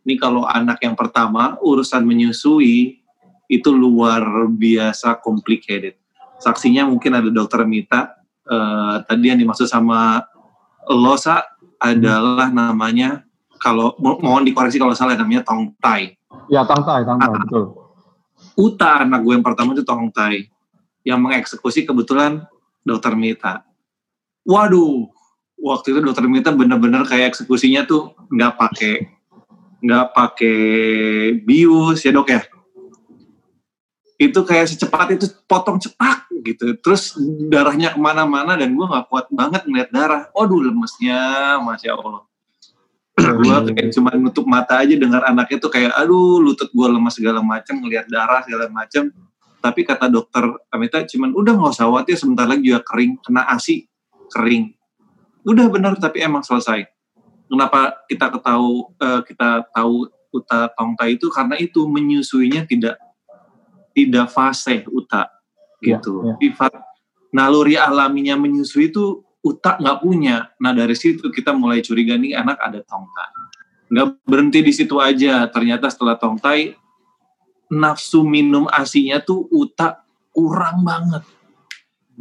ini 0.09 0.17
kalau 0.17 0.49
anak 0.49 0.81
yang 0.81 0.97
pertama 0.97 1.61
urusan 1.61 2.01
menyusui 2.09 3.05
itu 3.53 3.69
luar 3.69 4.49
biasa 4.49 5.21
complicated. 5.21 6.01
Saksinya 6.41 6.89
mungkin 6.89 7.13
ada 7.13 7.29
dokter 7.29 7.69
Mita. 7.69 8.17
Eh, 8.45 8.95
tadi 9.05 9.25
yang 9.29 9.39
dimaksud 9.39 9.67
sama 9.67 10.23
Losa 10.89 11.47
adalah 11.79 12.51
namanya 12.51 13.23
kalau 13.57 13.95
mo- 14.03 14.19
mohon 14.19 14.43
dikoreksi 14.43 14.77
kalau 14.77 14.95
salah 14.95 15.15
namanya 15.15 15.47
tong 15.47 15.71
tai. 15.79 16.19
Ya, 16.51 16.67
tangtai, 16.67 17.07
tangtai, 17.07 17.31
Ah. 17.31 17.39
betul. 17.47 17.65
Uta 18.59 19.07
anak 19.07 19.23
gue 19.23 19.33
yang 19.39 19.47
pertama 19.47 19.73
itu 19.73 19.87
tong 19.87 20.11
tai. 20.11 20.51
Yang 21.07 21.19
mengeksekusi 21.23 21.87
kebetulan 21.87 22.43
dokter 22.83 23.15
Mita. 23.15 23.63
Waduh, 24.43 25.07
waktu 25.55 25.95
itu 25.95 26.01
dokter 26.03 26.27
Mita 26.27 26.51
bener-bener 26.51 27.07
kayak 27.07 27.35
eksekusinya 27.35 27.87
tuh 27.87 28.11
nggak 28.27 28.59
pakai 28.59 28.95
nggak 29.83 30.07
pakai 30.15 30.59
bius 31.43 32.03
ya 32.03 32.11
dok 32.11 32.29
ya. 32.31 32.43
Itu 34.23 34.47
kayak 34.47 34.71
secepat 34.71 35.19
itu 35.19 35.27
potong 35.51 35.83
cepat 35.83 36.31
gitu. 36.47 36.79
Terus 36.79 37.19
darahnya 37.51 37.91
ke 37.95 37.99
mana-mana 37.99 38.55
dan 38.55 38.71
gue 38.71 38.87
nggak 38.87 39.11
kuat 39.11 39.27
banget 39.35 39.67
ngeliat 39.67 39.91
darah. 39.91 40.31
Waduh 40.31 40.71
lemesnya, 40.71 41.59
masya 41.59 41.99
Allah. 41.99 42.23
gue 43.43 43.77
kayak 43.77 43.93
cuma 43.93 44.11
nutup 44.17 44.49
mata 44.49 44.81
aja 44.81 44.97
dengar 44.97 45.21
anaknya 45.29 45.61
tuh 45.61 45.69
kayak 45.69 45.93
aduh 45.93 46.41
lutut 46.41 46.73
gue 46.73 46.87
lemas 46.89 47.13
segala 47.13 47.45
macam 47.45 47.77
ngelihat 47.85 48.09
darah 48.09 48.41
segala 48.41 48.73
macam 48.73 49.13
tapi 49.61 49.85
kata 49.85 50.09
dokter 50.09 50.43
Amita 50.73 51.05
cuman 51.05 51.37
udah 51.37 51.53
nggak 51.61 51.73
usah 51.77 51.87
khawatir 51.93 52.17
sebentar 52.17 52.49
lagi 52.49 52.73
juga 52.73 52.81
kering 52.83 53.21
kena 53.21 53.45
asi 53.53 53.85
kering 54.33 54.73
udah 55.45 55.67
benar 55.69 55.93
tapi 56.01 56.25
emang 56.25 56.41
selesai 56.41 56.89
kenapa 57.53 58.01
kita 58.09 58.33
ketahu 58.33 58.97
eh, 58.97 59.21
kita 59.29 59.49
tahu 59.77 60.09
uta 60.33 60.73
tongta 60.73 61.05
itu 61.13 61.29
karena 61.29 61.61
itu 61.61 61.85
menyusuinya 61.85 62.65
tidak 62.65 62.97
tidak 63.95 64.33
fase 64.33 64.85
uta 64.89 65.29
Iya, 65.83 65.99
gitu. 65.99 66.23
iya. 66.23 66.35
sifat 66.39 66.73
naluri 67.35 67.75
alaminya 67.75 68.39
menyusui 68.39 68.95
itu 68.95 69.27
uta 69.43 69.75
nggak 69.83 69.99
punya. 69.99 70.55
Nah 70.63 70.71
dari 70.71 70.95
situ 70.95 71.27
kita 71.35 71.51
mulai 71.51 71.83
curiga 71.83 72.15
nih 72.15 72.39
anak 72.39 72.63
ada 72.63 72.79
tongta 72.87 73.27
nggak 73.93 74.07
berhenti 74.25 74.65
di 74.65 74.73
situ 74.73 74.97
aja. 75.03 75.45
Ternyata 75.51 75.91
setelah 75.93 76.17
tongtai 76.17 76.73
nafsu 77.69 78.25
minum 78.25 78.65
asinya 78.73 79.21
tuh 79.21 79.45
uta 79.53 80.01
kurang 80.33 80.87
banget. 80.87 81.27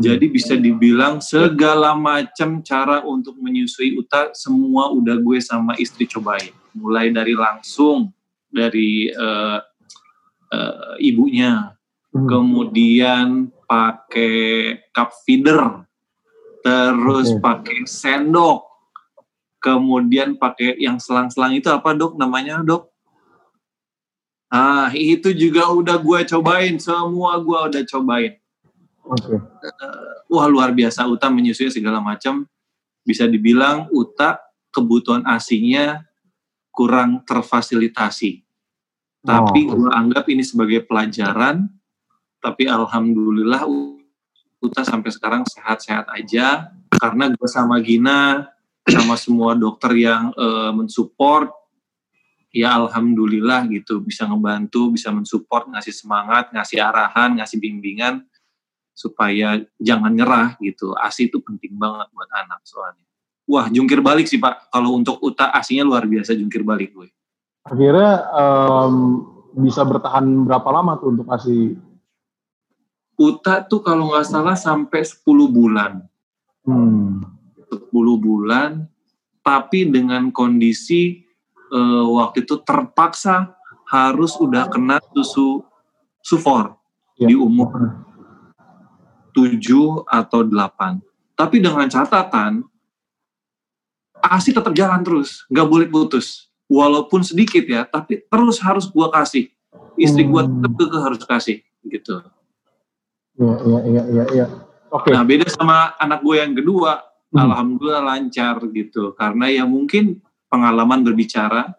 Jadi 0.02 0.26
bisa 0.34 0.58
dibilang 0.58 1.22
segala 1.22 1.94
macam 1.94 2.64
cara 2.66 3.06
untuk 3.06 3.38
menyusui 3.38 3.94
uta 4.00 4.34
semua 4.34 4.90
udah 4.90 5.14
gue 5.20 5.38
sama 5.38 5.78
istri 5.78 6.10
cobain. 6.10 6.52
Mulai 6.74 7.14
dari 7.14 7.38
langsung 7.38 8.10
dari 8.50 9.12
eh, 9.12 9.60
eh, 10.52 10.96
ibunya, 11.02 11.74
Hmm. 12.12 12.28
kemudian 12.28 13.28
pakai 13.64 14.76
cup 14.92 15.16
feeder, 15.24 15.88
terus 16.60 17.32
Oke. 17.32 17.40
pakai 17.40 17.80
sendok, 17.88 18.68
kemudian 19.64 20.36
pakai 20.36 20.76
yang 20.76 21.00
selang-selang 21.00 21.56
itu 21.56 21.72
apa 21.72 21.96
dok 21.96 22.20
namanya 22.20 22.60
dok? 22.68 22.92
Ah 24.52 24.92
itu 24.92 25.32
juga 25.32 25.72
udah 25.72 25.96
gue 26.04 26.20
cobain, 26.28 26.76
semua 26.76 27.40
gue 27.40 27.56
udah 27.72 27.84
cobain 27.88 28.36
Oke. 29.08 29.40
wah 30.28 30.46
luar 30.52 30.76
biasa 30.76 31.08
Uta 31.08 31.32
menyusui 31.32 31.72
segala 31.72 32.04
macam 32.04 32.44
bisa 33.08 33.26
dibilang 33.26 33.88
Uta 33.96 34.44
kebutuhan 34.76 35.24
asinya 35.24 36.04
kurang 36.76 37.24
terfasilitasi 37.24 38.44
tapi 39.22 39.70
Oh. 39.70 39.78
gue 39.78 39.90
anggap 39.94 40.26
ini 40.30 40.42
sebagai 40.42 40.86
pelajaran 40.86 41.70
tapi 42.42 42.66
alhamdulillah 42.66 43.66
Uta 44.62 44.86
sampai 44.86 45.10
sekarang 45.10 45.42
sehat-sehat 45.50 46.06
aja 46.14 46.70
karena 46.94 47.34
gue 47.34 47.50
sama 47.50 47.82
Gina 47.82 48.46
sama 48.86 49.18
semua 49.18 49.58
dokter 49.58 49.94
yang 49.98 50.30
eh, 50.38 50.72
mensupport 50.74 51.50
ya 52.54 52.78
alhamdulillah 52.78 53.66
gitu 53.74 54.04
bisa 54.06 54.30
ngebantu 54.30 54.94
bisa 54.94 55.10
mensupport 55.10 55.72
ngasih 55.72 55.94
semangat 55.96 56.54
ngasih 56.54 56.78
arahan 56.78 57.42
ngasih 57.42 57.58
bimbingan 57.58 58.22
supaya 58.92 59.58
jangan 59.82 60.14
nyerah 60.14 60.54
gitu. 60.62 60.94
ASI 60.94 61.32
itu 61.32 61.42
penting 61.42 61.74
banget 61.80 62.12
buat 62.14 62.30
anak 62.38 62.62
soalnya. 62.68 63.06
Wah, 63.50 63.68
jungkir 63.68 64.00
balik 64.04 64.30
sih 64.30 64.38
Pak. 64.38 64.70
Kalau 64.70 64.94
untuk 64.96 65.18
UTA 65.26 65.50
asinya 65.58 65.84
luar 65.88 66.06
biasa 66.06 66.38
jungkir 66.38 66.62
balik 66.62 66.94
gue. 66.94 67.10
Akhirnya 67.62 68.12
em, 68.34 68.96
bisa 69.62 69.86
bertahan 69.86 70.26
berapa 70.48 70.70
lama 70.74 70.98
tuh 70.98 71.14
untuk 71.14 71.28
ASI? 71.30 71.78
UTA 73.22 73.62
tuh 73.70 73.86
kalau 73.86 74.10
nggak 74.10 74.26
salah 74.26 74.58
sampai 74.58 75.06
10 75.06 75.22
bulan. 75.52 76.02
Hmm. 76.66 77.22
10 77.70 77.94
bulan, 78.18 78.90
tapi 79.46 79.88
dengan 79.88 80.34
kondisi 80.34 81.22
eh, 81.72 82.06
waktu 82.06 82.44
itu 82.44 82.60
terpaksa 82.66 83.56
harus 83.88 84.36
udah 84.40 84.68
kena 84.68 85.00
susu 85.14 85.64
sufor 86.22 86.76
Ya. 87.20 87.30
di 87.30 87.38
umur 87.38 87.70
7 89.32 90.04
atau 90.10 90.42
8. 90.42 90.98
Tapi 91.38 91.62
dengan 91.62 91.86
catatan, 91.86 92.66
ASI 94.20 94.52
tetap 94.52 94.74
jalan 94.74 95.06
terus, 95.06 95.46
nggak 95.48 95.68
boleh 95.70 95.88
putus. 95.88 96.51
Walaupun 96.72 97.20
sedikit 97.20 97.68
ya, 97.68 97.84
tapi 97.84 98.24
terus 98.32 98.64
harus 98.64 98.88
gua 98.88 99.12
kasih. 99.12 99.52
Istri 100.00 100.24
gua 100.24 100.48
Hmm. 100.48 100.64
tetap 100.64 100.72
kekeh 100.80 101.02
harus 101.04 101.20
kasih, 101.28 101.58
gitu. 101.84 102.24
Iya, 103.36 103.56
iya, 103.68 103.80
iya, 103.84 104.04
iya, 104.08 104.26
iya. 104.32 104.46
Oke. 104.92 105.12
Nah 105.12 105.24
beda 105.24 105.48
sama 105.48 105.96
anak 106.00 106.20
gue 106.24 106.36
yang 106.40 106.52
kedua, 106.56 107.00
Hmm. 107.32 107.48
alhamdulillah 107.48 108.04
lancar 108.04 108.60
gitu. 108.76 109.16
Karena 109.16 109.48
ya 109.48 109.64
mungkin 109.64 110.20
pengalaman 110.52 111.00
berbicara 111.04 111.72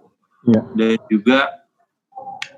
Iya. 0.48 0.60
dan 0.72 0.96
juga 1.12 1.48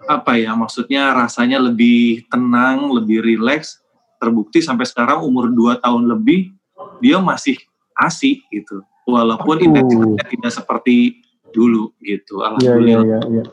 apa 0.06 0.38
ya 0.38 0.54
maksudnya 0.54 1.10
rasanya 1.10 1.58
lebih 1.58 2.26
tenang, 2.30 2.90
lebih 2.94 3.22
rileks. 3.22 3.82
Terbukti 4.22 4.62
sampai 4.62 4.86
sekarang 4.86 5.26
umur 5.26 5.50
2 5.50 5.74
tahun 5.82 6.06
lebih 6.06 6.54
dia 7.02 7.18
masih 7.18 7.58
asik 7.98 8.46
gitu. 8.48 8.80
Walaupun 9.04 9.58
intensitasnya 9.60 10.24
tidak 10.30 10.52
seperti 10.54 11.20
dulu 11.54 11.94
gitu. 12.02 12.42
Iya, 12.42 12.58
iya, 12.58 12.70
Alhamdulillah 12.74 13.02
iya, 13.06 13.20
iya. 13.30 13.44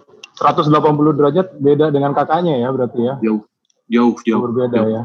180 0.41 1.17
derajat 1.21 1.47
beda 1.61 1.93
dengan 1.93 2.17
kakaknya 2.17 2.57
ya 2.65 2.69
berarti 2.73 2.99
ya. 3.05 3.15
jauh 3.21 3.45
Jauh, 3.91 4.15
jauh. 4.23 4.41
Berbeda 4.47 4.79
jauh. 4.79 4.87
ya. 4.87 5.01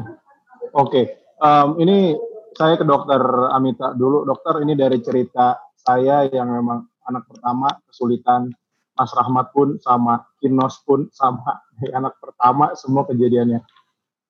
Oke, 0.71 0.87
okay. 0.87 1.05
um, 1.43 1.75
ini 1.83 2.15
saya 2.55 2.79
ke 2.79 2.87
dokter 2.87 3.19
Amita 3.51 3.91
dulu. 3.91 4.23
Dokter, 4.23 4.63
ini 4.63 4.79
dari 4.79 5.03
cerita 5.03 5.59
saya 5.75 6.23
yang 6.31 6.55
memang 6.55 6.87
anak 7.03 7.27
pertama 7.27 7.67
kesulitan, 7.91 8.47
Mas 8.95 9.11
Rahmat 9.11 9.51
pun 9.51 9.75
sama, 9.83 10.23
Kinos 10.39 10.79
pun 10.87 11.11
sama, 11.11 11.59
anak 11.99 12.15
pertama 12.23 12.71
semua 12.79 13.03
kejadiannya. 13.03 13.59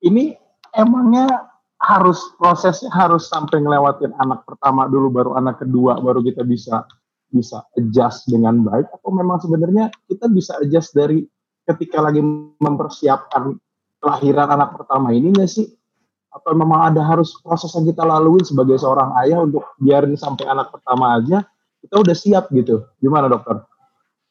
Ini 0.01 0.33
emangnya 0.73 1.53
harus 1.77 2.17
prosesnya 2.41 2.89
harus 2.89 3.29
sampai 3.29 3.61
ngelewatin 3.61 4.09
anak 4.17 4.41
pertama 4.49 4.89
dulu 4.89 5.13
baru 5.13 5.31
anak 5.37 5.61
kedua 5.61 6.01
baru 6.01 6.25
kita 6.25 6.41
bisa 6.41 6.81
bisa 7.31 7.63
adjust 7.75 8.27
dengan 8.31 8.63
baik 8.63 8.87
atau 8.91 9.09
memang 9.11 9.37
sebenarnya 9.43 9.91
kita 10.07 10.31
bisa 10.31 10.55
adjust 10.63 10.95
dari 10.95 11.27
ketika 11.67 11.99
lagi 11.99 12.23
mempersiapkan 12.59 13.55
kelahiran 13.99 14.47
anak 14.55 14.77
pertama 14.79 15.11
ini 15.11 15.35
nggak 15.35 15.49
sih? 15.51 15.67
Atau 16.31 16.53
memang 16.53 16.93
ada 16.93 17.01
harus 17.01 17.33
proses 17.41 17.73
yang 17.73 17.89
kita 17.89 18.05
lalui 18.05 18.45
sebagai 18.45 18.77
seorang 18.77 19.15
ayah 19.25 19.41
untuk 19.41 19.65
biarin 19.81 20.13
sampai 20.13 20.45
anak 20.45 20.69
pertama 20.69 21.17
aja 21.17 21.43
kita 21.81 21.95
udah 22.03 22.15
siap 22.15 22.51
gitu. 22.53 22.83
Gimana 23.01 23.31
dokter? 23.31 23.63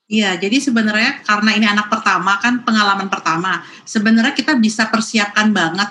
Iya, 0.06 0.38
jadi 0.38 0.62
sebenarnya 0.62 1.26
karena 1.26 1.50
ini 1.58 1.66
anak 1.66 1.90
pertama 1.90 2.38
kan 2.38 2.62
pengalaman 2.62 3.10
pertama, 3.10 3.66
sebenarnya 3.82 4.38
kita 4.38 4.54
bisa 4.54 4.86
persiapkan 4.86 5.50
banget 5.50 5.90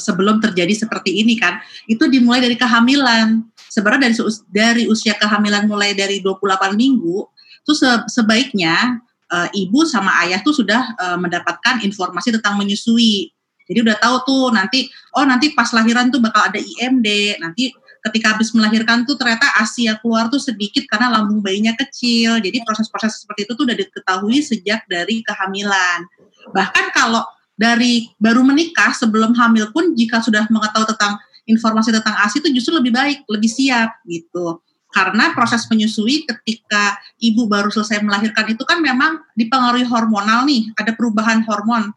sebelum 0.00 0.38
terjadi 0.40 0.86
seperti 0.86 1.20
ini 1.20 1.36
kan. 1.36 1.60
Itu 1.84 2.08
dimulai 2.08 2.40
dari 2.40 2.56
kehamilan 2.56 3.44
sebenarnya 3.74 4.14
dari 4.14 4.16
dari 4.54 4.82
usia 4.86 5.18
kehamilan 5.18 5.66
mulai 5.66 5.98
dari 5.98 6.22
28 6.22 6.78
minggu 6.78 7.26
itu 7.66 7.72
se, 7.74 7.90
sebaiknya 8.06 9.02
uh, 9.34 9.48
ibu 9.50 9.82
sama 9.82 10.22
ayah 10.22 10.38
tuh 10.46 10.54
sudah 10.54 10.94
uh, 10.94 11.18
mendapatkan 11.18 11.82
informasi 11.82 12.30
tentang 12.38 12.54
menyusui 12.54 13.34
jadi 13.66 13.82
udah 13.82 13.96
tahu 13.98 14.16
tuh 14.22 14.44
nanti 14.54 14.86
oh 15.18 15.26
nanti 15.26 15.50
pas 15.56 15.66
lahiran 15.74 16.14
tuh 16.14 16.22
bakal 16.22 16.46
ada 16.46 16.60
IMD 16.62 17.40
nanti 17.42 17.74
ketika 18.04 18.36
habis 18.36 18.52
melahirkan 18.52 19.08
tuh 19.08 19.16
ternyata 19.16 19.48
ASI 19.56 19.88
yang 19.88 19.96
keluar 20.04 20.28
tuh 20.28 20.36
sedikit 20.36 20.84
karena 20.92 21.08
lambung 21.08 21.40
bayinya 21.40 21.72
kecil. 21.72 22.36
Jadi 22.36 22.60
proses-proses 22.60 23.24
seperti 23.24 23.48
itu 23.48 23.52
tuh 23.56 23.64
udah 23.64 23.76
diketahui 23.80 24.44
sejak 24.44 24.84
dari 24.84 25.24
kehamilan. 25.24 26.04
Bahkan 26.52 26.92
kalau 26.92 27.24
dari 27.56 28.12
baru 28.20 28.44
menikah 28.44 28.92
sebelum 28.92 29.32
hamil 29.32 29.72
pun 29.72 29.96
jika 29.96 30.20
sudah 30.20 30.44
mengetahui 30.52 30.84
tentang 30.92 31.16
informasi 31.44 31.92
tentang 31.92 32.16
ASI 32.24 32.40
itu 32.40 32.48
justru 32.60 32.76
lebih 32.76 32.92
baik, 32.92 33.24
lebih 33.28 33.48
siap 33.48 34.00
gitu. 34.08 34.60
Karena 34.94 35.34
proses 35.34 35.66
menyusui 35.66 36.22
ketika 36.22 36.94
ibu 37.18 37.50
baru 37.50 37.66
selesai 37.66 37.98
melahirkan 38.00 38.46
itu 38.46 38.62
kan 38.62 38.78
memang 38.78 39.18
dipengaruhi 39.34 39.82
hormonal 39.82 40.46
nih, 40.46 40.70
ada 40.78 40.94
perubahan 40.94 41.42
hormon. 41.42 41.90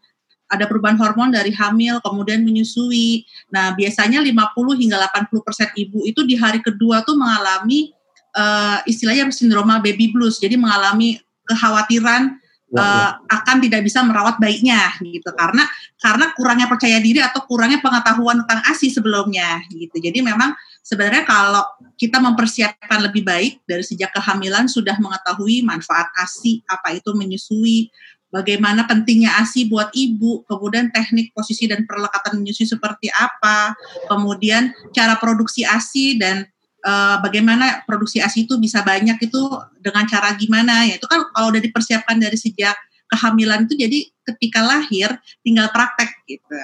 Ada 0.47 0.63
perubahan 0.65 0.95
hormon 0.95 1.29
dari 1.29 1.51
hamil 1.53 1.99
kemudian 2.01 2.41
menyusui. 2.41 3.27
Nah, 3.51 3.75
biasanya 3.75 4.23
50 4.23 4.79
hingga 4.79 4.97
80% 5.13 5.75
ibu 5.75 6.07
itu 6.07 6.23
di 6.23 6.39
hari 6.39 6.63
kedua 6.63 7.03
tuh 7.03 7.19
mengalami 7.19 7.91
uh, 8.33 8.79
istilahnya 8.87 9.29
sindroma 9.29 9.77
baby 9.83 10.09
blues. 10.09 10.39
Jadi 10.39 10.55
mengalami 10.55 11.19
kekhawatiran 11.45 12.39
uh, 12.75 13.11
akan 13.23 13.57
tidak 13.63 13.85
bisa 13.87 14.03
merawat 14.03 14.35
bayinya 14.41 14.91
gitu 14.99 15.31
karena 15.31 15.63
karena 16.01 16.35
kurangnya 16.35 16.67
percaya 16.67 16.99
diri 16.99 17.23
atau 17.23 17.45
kurangnya 17.47 17.79
pengetahuan 17.79 18.43
tentang 18.43 18.59
ASI 18.67 18.91
sebelumnya 18.91 19.63
gitu. 19.71 19.95
Jadi 19.95 20.19
memang 20.19 20.51
sebenarnya 20.83 21.23
kalau 21.23 21.63
kita 21.95 22.19
mempersiapkan 22.19 22.99
lebih 23.07 23.23
baik 23.23 23.63
dari 23.63 23.83
sejak 23.83 24.11
kehamilan 24.11 24.67
sudah 24.67 24.99
mengetahui 24.99 25.63
manfaat 25.63 26.11
ASI, 26.19 26.63
apa 26.67 26.99
itu 26.99 27.15
menyusui, 27.15 27.87
bagaimana 28.27 28.83
pentingnya 28.83 29.39
ASI 29.39 29.71
buat 29.71 29.91
ibu, 29.95 30.43
kemudian 30.45 30.91
teknik 30.91 31.31
posisi 31.31 31.65
dan 31.65 31.87
perlekatan 31.87 32.39
menyusui 32.43 32.67
seperti 32.67 33.07
apa, 33.11 33.73
kemudian 34.11 34.75
cara 34.91 35.15
produksi 35.15 35.63
ASI 35.63 36.19
dan 36.19 36.43
uh, 36.87 37.19
bagaimana 37.19 37.83
produksi 37.83 38.23
ASI 38.23 38.47
itu 38.47 38.55
bisa 38.55 38.79
banyak 38.81 39.19
itu 39.19 39.41
dengan 39.83 40.07
cara 40.07 40.31
gimana 40.39 40.87
ya 40.87 40.95
itu 40.95 41.05
kan 41.05 41.27
kalau 41.35 41.51
udah 41.51 41.59
dipersiapkan 41.59 42.15
dari 42.15 42.39
sejak 42.39 42.73
kehamilan 43.11 43.67
itu 43.67 43.75
jadi 43.75 43.99
ketika 44.33 44.63
lahir 44.63 45.15
tinggal 45.43 45.67
praktek 45.71 46.11
gitu. 46.27 46.55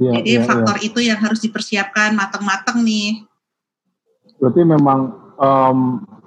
Ya, 0.00 0.18
jadi 0.18 0.42
ya, 0.42 0.44
faktor 0.48 0.76
ya. 0.80 0.84
itu 0.88 1.00
yang 1.04 1.20
harus 1.20 1.38
dipersiapkan 1.44 2.16
matang-matang 2.16 2.82
nih. 2.82 3.22
Berarti 4.40 4.62
memang 4.66 5.00
um, 5.38 5.78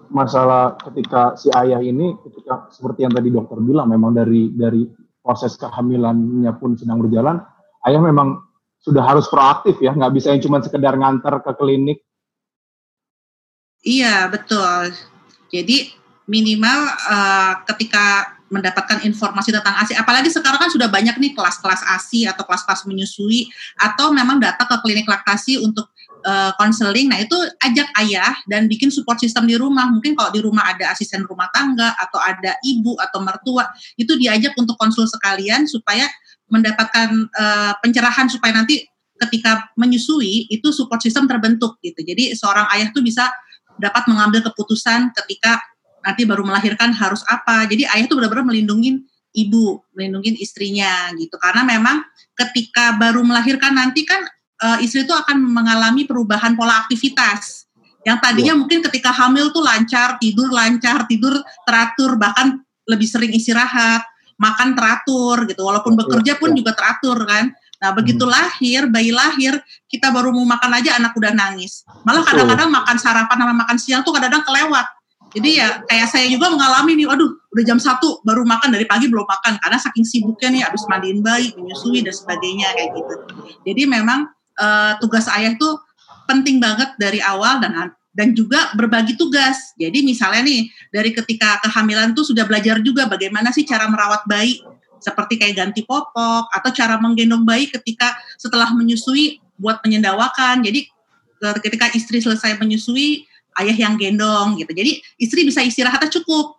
masalah 0.07 0.79
ketika 0.87 1.35
si 1.35 1.51
ayah 1.51 1.81
ini 1.83 2.15
ketika 2.23 2.71
seperti 2.71 3.03
yang 3.03 3.11
tadi 3.11 3.33
dokter 3.33 3.59
bilang 3.59 3.91
memang 3.91 4.15
dari 4.15 4.53
dari 4.53 4.87
proses 5.19 5.57
kehamilannya 5.57 6.53
pun 6.61 6.77
sedang 6.77 7.01
berjalan, 7.01 7.41
ayah 7.89 7.99
memang 7.99 8.39
sudah 8.79 9.01
harus 9.01 9.25
proaktif 9.27 9.81
ya, 9.81 9.91
nggak 9.91 10.13
bisa 10.13 10.31
yang 10.31 10.45
cuma 10.45 10.61
sekedar 10.61 10.93
nganter 10.95 11.41
ke 11.41 11.51
klinik 11.57 12.05
Iya, 13.83 14.29
betul. 14.31 14.93
Jadi 15.51 15.91
minimal 16.25 16.79
uh, 17.09 17.53
ketika 17.73 18.35
mendapatkan 18.49 19.01
informasi 19.01 19.49
tentang 19.49 19.73
ASI, 19.81 19.97
apalagi 19.97 20.29
sekarang 20.29 20.61
kan 20.61 20.69
sudah 20.69 20.85
banyak 20.87 21.17
nih 21.17 21.33
kelas-kelas 21.33 21.81
ASI 21.81 22.29
atau 22.29 22.45
kelas-kelas 22.45 22.85
menyusui, 22.85 23.49
atau 23.81 24.13
memang 24.13 24.37
datang 24.37 24.69
ke 24.69 24.77
klinik 24.85 25.09
laktasi 25.09 25.59
untuk 25.59 25.89
konseling. 26.57 27.05
Uh, 27.05 27.09
nah 27.13 27.19
itu 27.21 27.37
ajak 27.61 27.85
ayah 28.01 28.33
dan 28.49 28.65
bikin 28.65 28.89
support 28.89 29.21
system 29.21 29.45
di 29.45 29.53
rumah. 29.53 29.85
Mungkin 29.93 30.17
kalau 30.17 30.33
di 30.33 30.41
rumah 30.41 30.73
ada 30.73 30.89
asisten 30.89 31.21
rumah 31.21 31.53
tangga 31.53 31.93
atau 32.01 32.17
ada 32.17 32.57
ibu 32.65 32.97
atau 32.97 33.21
mertua, 33.21 33.69
itu 33.93 34.17
diajak 34.17 34.57
untuk 34.57 34.73
konsul 34.81 35.05
sekalian 35.05 35.69
supaya 35.69 36.09
mendapatkan 36.49 37.29
uh, 37.29 37.73
pencerahan 37.81 38.25
supaya 38.29 38.57
nanti 38.57 38.85
ketika 39.15 39.69
menyusui 39.79 40.49
itu 40.51 40.73
support 40.73 40.99
system 40.99 41.29
terbentuk 41.29 41.77
gitu. 41.79 42.01
Jadi 42.01 42.33
seorang 42.35 42.67
ayah 42.73 42.89
tuh 42.91 43.05
bisa 43.05 43.29
dapat 43.79 44.07
mengambil 44.07 44.45
keputusan 44.45 45.11
ketika 45.23 45.59
nanti 46.05 46.23
baru 46.23 46.45
melahirkan 46.45 46.93
harus 46.93 47.25
apa. 47.25 47.65
Jadi 47.65 47.89
ayah 47.89 48.05
tuh 48.05 48.21
benar-benar 48.21 48.45
melindungi 48.45 49.01
ibu, 49.35 49.81
melindungi 49.97 50.39
istrinya 50.39 51.11
gitu. 51.17 51.35
Karena 51.41 51.65
memang 51.65 52.05
ketika 52.37 52.95
baru 52.95 53.25
melahirkan 53.25 53.75
nanti 53.75 54.07
kan 54.07 54.23
uh, 54.63 54.77
istri 54.79 55.03
itu 55.03 55.11
akan 55.11 55.41
mengalami 55.41 56.07
perubahan 56.07 56.53
pola 56.53 56.85
aktivitas. 56.85 57.67
Yang 58.05 58.17
tadinya 58.21 58.53
ya. 58.53 58.59
mungkin 58.59 58.79
ketika 58.85 59.09
hamil 59.09 59.49
tuh 59.49 59.65
lancar, 59.65 60.21
tidur 60.21 60.53
lancar, 60.53 61.09
tidur 61.09 61.41
teratur, 61.65 62.21
bahkan 62.21 62.61
lebih 62.85 63.09
sering 63.09 63.33
istirahat, 63.33 64.05
makan 64.37 64.77
teratur 64.77 65.49
gitu. 65.49 65.65
Walaupun 65.65 65.97
iya, 65.97 65.99
bekerja 66.05 66.33
pun 66.37 66.53
ya. 66.53 66.61
juga 66.61 66.71
teratur 66.77 67.17
kan. 67.25 67.49
Nah, 67.81 67.91
begitu 67.91 68.23
hmm. 68.23 68.31
lahir, 68.31 68.81
bayi 68.87 69.11
lahir, 69.11 69.59
kita 69.91 70.11
baru 70.11 70.31
mau 70.31 70.47
makan 70.47 70.71
aja 70.79 70.95
anak 70.95 71.11
udah 71.15 71.31
nangis. 71.35 71.83
Malah 72.07 72.23
kadang-kadang 72.23 72.71
makan 72.71 72.95
sarapan 72.95 73.37
sama 73.37 73.53
makan 73.65 73.77
siang 73.77 74.01
tuh 74.01 74.15
kadang-kadang 74.15 74.43
kelewat. 74.47 74.87
Jadi 75.35 75.59
ya 75.59 75.83
kayak 75.83 76.07
saya 76.07 76.31
juga 76.31 76.47
mengalami 76.47 76.95
nih, 76.95 77.11
waduh 77.11 77.27
udah 77.27 77.63
jam 77.67 77.75
satu 77.75 78.23
baru 78.23 78.47
makan 78.47 78.71
dari 78.71 78.87
pagi 78.87 79.11
belum 79.11 79.27
makan 79.27 79.59
karena 79.59 79.75
saking 79.75 80.07
sibuknya 80.07 80.47
nih 80.47 80.61
habis 80.63 80.87
mandiin 80.87 81.19
bayi, 81.19 81.51
menyusui 81.59 81.99
dan 82.07 82.15
sebagainya 82.15 82.71
kayak 82.71 82.89
gitu. 82.95 83.15
Jadi 83.67 83.81
memang 83.83 84.31
uh, 84.55 84.95
tugas 85.03 85.27
ayah 85.35 85.51
tuh 85.59 85.75
penting 86.23 86.63
banget 86.63 86.95
dari 86.95 87.19
awal 87.19 87.59
dan 87.59 87.91
dan 88.15 88.31
juga 88.31 88.71
berbagi 88.79 89.19
tugas. 89.19 89.75
Jadi 89.75 90.07
misalnya 90.07 90.47
nih 90.47 90.71
dari 90.87 91.11
ketika 91.11 91.59
kehamilan 91.67 92.15
tuh 92.15 92.23
sudah 92.23 92.47
belajar 92.47 92.79
juga 92.79 93.11
bagaimana 93.11 93.51
sih 93.51 93.67
cara 93.67 93.91
merawat 93.91 94.23
bayi 94.23 94.63
seperti 95.05 95.37
kayak 95.37 95.53
ganti 95.53 95.85
popok 95.85 96.49
atau 96.49 96.69
cara 96.73 96.97
menggendong 96.97 97.45
bayi 97.45 97.69
ketika 97.69 98.17
setelah 98.41 98.73
menyusui 98.73 99.37
buat 99.61 99.77
penyendawakan. 99.85 100.65
Jadi 100.65 100.89
ketika 101.61 101.93
istri 101.93 102.17
selesai 102.17 102.57
menyusui, 102.57 103.29
ayah 103.61 103.77
yang 103.77 103.93
gendong 104.01 104.57
gitu. 104.57 104.73
Jadi 104.73 105.05
istri 105.21 105.45
bisa 105.45 105.61
istirahatnya 105.61 106.09
cukup 106.09 106.57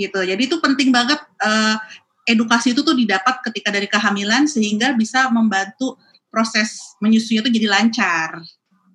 gitu. 0.00 0.24
Jadi 0.24 0.48
itu 0.48 0.56
penting 0.56 0.88
banget 0.88 1.20
uh, 1.44 1.76
edukasi 2.24 2.72
itu 2.72 2.80
tuh 2.80 2.96
didapat 2.96 3.44
ketika 3.44 3.68
dari 3.68 3.86
kehamilan 3.86 4.48
sehingga 4.48 4.96
bisa 4.96 5.28
membantu 5.28 6.00
proses 6.32 6.96
menyusui 7.04 7.44
itu 7.44 7.52
jadi 7.52 7.68
lancar. 7.68 8.40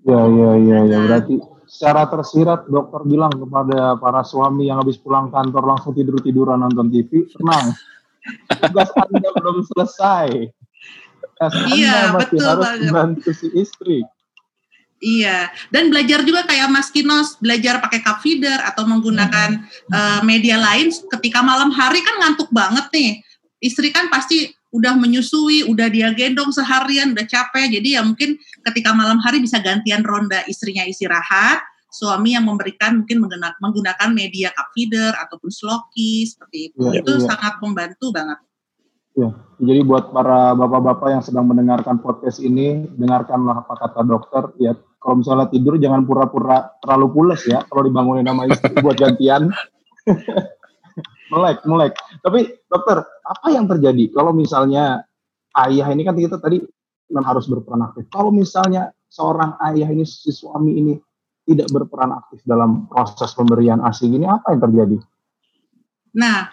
Ya 0.01 0.21
ya 0.25 0.51
ya 0.57 0.79
ya 0.89 0.97
berarti 1.05 1.37
secara 1.69 2.09
tersirat 2.09 2.67
dokter 2.67 3.05
bilang 3.05 3.31
kepada 3.31 3.95
para 4.01 4.25
suami 4.25 4.67
yang 4.67 4.81
habis 4.81 4.97
pulang 4.97 5.29
kantor 5.29 5.63
langsung 5.69 5.93
tidur 5.93 6.17
tiduran 6.19 6.59
nonton 6.65 6.89
TV 6.89 7.29
tenang 7.31 7.77
tugas 8.61 8.89
anda 8.95 9.29
belum 9.39 9.57
selesai 9.73 10.49
tugas 11.21 11.53
iya, 11.73 12.13
anda 12.13 12.17
masih 12.17 12.37
betul 12.37 12.45
harus 12.45 12.63
banget. 12.65 12.81
membantu 12.89 13.29
si 13.33 13.47
istri 13.57 13.99
Iya, 15.01 15.49
dan 15.73 15.89
belajar 15.89 16.21
juga 16.21 16.45
kayak 16.45 16.69
Mas 16.69 16.93
Kinos, 16.93 17.33
belajar 17.41 17.81
pakai 17.81 18.05
cup 18.05 18.21
feeder 18.21 18.61
atau 18.61 18.85
menggunakan 18.85 19.57
hmm. 19.57 19.89
uh, 19.89 20.21
media 20.21 20.61
lain 20.61 20.93
ketika 21.17 21.41
malam 21.41 21.73
hari 21.73 22.05
kan 22.05 22.21
ngantuk 22.21 22.53
banget 22.53 22.85
nih. 22.93 23.17
Istri 23.65 23.89
kan 23.89 24.13
pasti 24.13 24.53
udah 24.69 24.93
menyusui, 24.93 25.65
udah 25.65 25.89
dia 25.89 26.13
gendong 26.13 26.53
seharian, 26.53 27.17
udah 27.17 27.25
capek. 27.25 27.81
Jadi 27.81 27.97
ya 27.97 28.05
mungkin 28.05 28.37
ketika 28.69 28.93
malam 28.93 29.17
hari 29.25 29.41
bisa 29.41 29.57
gantian 29.57 30.05
ronda 30.05 30.45
istrinya 30.45 30.85
istirahat, 30.85 31.65
suami 31.91 32.39
yang 32.39 32.47
memberikan 32.47 33.03
mungkin 33.03 33.27
menggunakan 33.59 34.09
media 34.15 34.55
cup 34.55 34.71
feeder 34.71 35.11
ataupun 35.11 35.51
sloki 35.51 36.23
seperti 36.23 36.71
itu. 36.71 36.87
Ya, 36.87 37.03
itu 37.03 37.11
ya. 37.19 37.35
sangat 37.35 37.59
membantu 37.59 38.15
banget. 38.15 38.39
Ya, 39.11 39.35
jadi 39.59 39.83
buat 39.83 40.15
para 40.15 40.55
bapak-bapak 40.55 41.11
yang 41.11 41.19
sedang 41.19 41.51
mendengarkan 41.51 41.99
podcast 41.99 42.39
ini, 42.39 42.87
dengarkanlah 42.95 43.67
apa 43.67 43.75
kata 43.75 44.07
dokter. 44.07 44.43
Ya, 44.55 44.71
kalau 45.03 45.19
misalnya 45.19 45.51
tidur 45.51 45.75
jangan 45.75 46.07
pura-pura 46.07 46.71
terlalu 46.79 47.07
pules 47.11 47.43
ya. 47.43 47.59
Kalau 47.67 47.83
dibangunin 47.83 48.23
nama 48.23 48.47
istri 48.47 48.71
buat 48.79 48.95
gantian. 48.95 49.51
melek, 51.31 51.59
melek. 51.67 51.93
Tapi 52.23 52.55
dokter, 52.71 53.03
apa 53.03 53.47
yang 53.51 53.67
terjadi 53.67 54.11
kalau 54.11 54.31
misalnya 54.35 55.03
ayah 55.67 55.87
ini 55.91 56.03
kan 56.07 56.15
kita 56.15 56.39
tadi 56.39 56.63
harus 57.11 57.45
berperan 57.51 57.83
aktif. 57.83 58.07
Kalau 58.07 58.31
misalnya 58.31 58.95
seorang 59.11 59.59
ayah 59.71 59.91
ini, 59.91 60.07
si 60.07 60.31
suami 60.31 60.79
ini 60.79 60.95
tidak 61.51 61.67
berperan 61.69 62.15
aktif 62.15 62.39
dalam 62.47 62.87
proses 62.87 63.31
pemberian 63.35 63.79
ASI 63.83 64.07
ini, 64.07 64.25
apa 64.25 64.55
yang 64.55 64.61
terjadi? 64.63 64.97
Nah, 66.15 66.51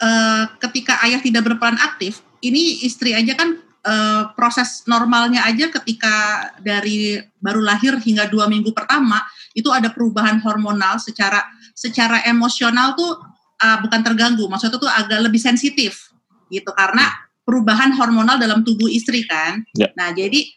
uh, 0.00 0.44
ketika 0.60 1.00
ayah 1.04 1.20
tidak 1.20 1.48
berperan 1.48 1.76
aktif, 1.80 2.20
ini 2.44 2.84
istri 2.84 3.16
aja 3.16 3.32
kan 3.36 3.60
uh, 3.84 4.32
proses 4.36 4.84
normalnya 4.88 5.44
aja 5.44 5.68
ketika 5.80 6.48
dari 6.60 7.20
baru 7.40 7.60
lahir 7.64 7.96
hingga 8.00 8.28
dua 8.28 8.48
minggu 8.48 8.72
pertama 8.72 9.20
itu 9.52 9.68
ada 9.70 9.92
perubahan 9.92 10.40
hormonal 10.42 10.98
secara 10.98 11.44
secara 11.72 12.24
emosional 12.26 12.96
tuh 12.96 13.12
uh, 13.60 13.78
bukan 13.80 14.00
terganggu, 14.02 14.44
maksudnya 14.48 14.80
tuh 14.80 14.90
agak 14.90 15.20
lebih 15.24 15.40
sensitif 15.40 16.10
gitu 16.52 16.70
karena 16.76 17.08
perubahan 17.44 17.92
hormonal 17.96 18.40
dalam 18.40 18.64
tubuh 18.64 18.88
istri 18.88 19.24
kan. 19.28 19.62
Ya. 19.76 19.92
Nah 19.94 20.10
jadi 20.16 20.48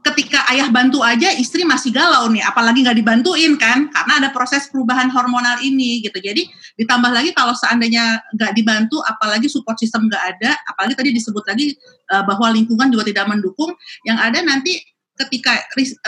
ketika 0.00 0.48
ayah 0.48 0.72
bantu 0.72 1.04
aja 1.04 1.28
istri 1.36 1.60
masih 1.60 1.92
galau 1.92 2.32
nih 2.32 2.40
apalagi 2.40 2.80
nggak 2.80 2.96
dibantuin 2.96 3.52
kan 3.60 3.92
karena 3.92 4.12
ada 4.24 4.28
proses 4.32 4.64
perubahan 4.72 5.12
hormonal 5.12 5.60
ini 5.60 6.00
gitu. 6.00 6.16
Jadi 6.16 6.48
ditambah 6.80 7.12
lagi 7.12 7.36
kalau 7.36 7.52
seandainya 7.52 8.16
nggak 8.32 8.52
dibantu 8.56 9.04
apalagi 9.04 9.52
support 9.52 9.76
system 9.76 10.08
nggak 10.08 10.24
ada 10.36 10.56
apalagi 10.72 10.96
tadi 10.96 11.10
disebut 11.12 11.44
lagi 11.44 11.76
uh, 12.16 12.24
bahwa 12.24 12.48
lingkungan 12.48 12.88
juga 12.88 13.04
tidak 13.12 13.28
mendukung 13.28 13.76
yang 14.08 14.16
ada 14.16 14.40
nanti 14.40 14.80
ketika 15.20 15.52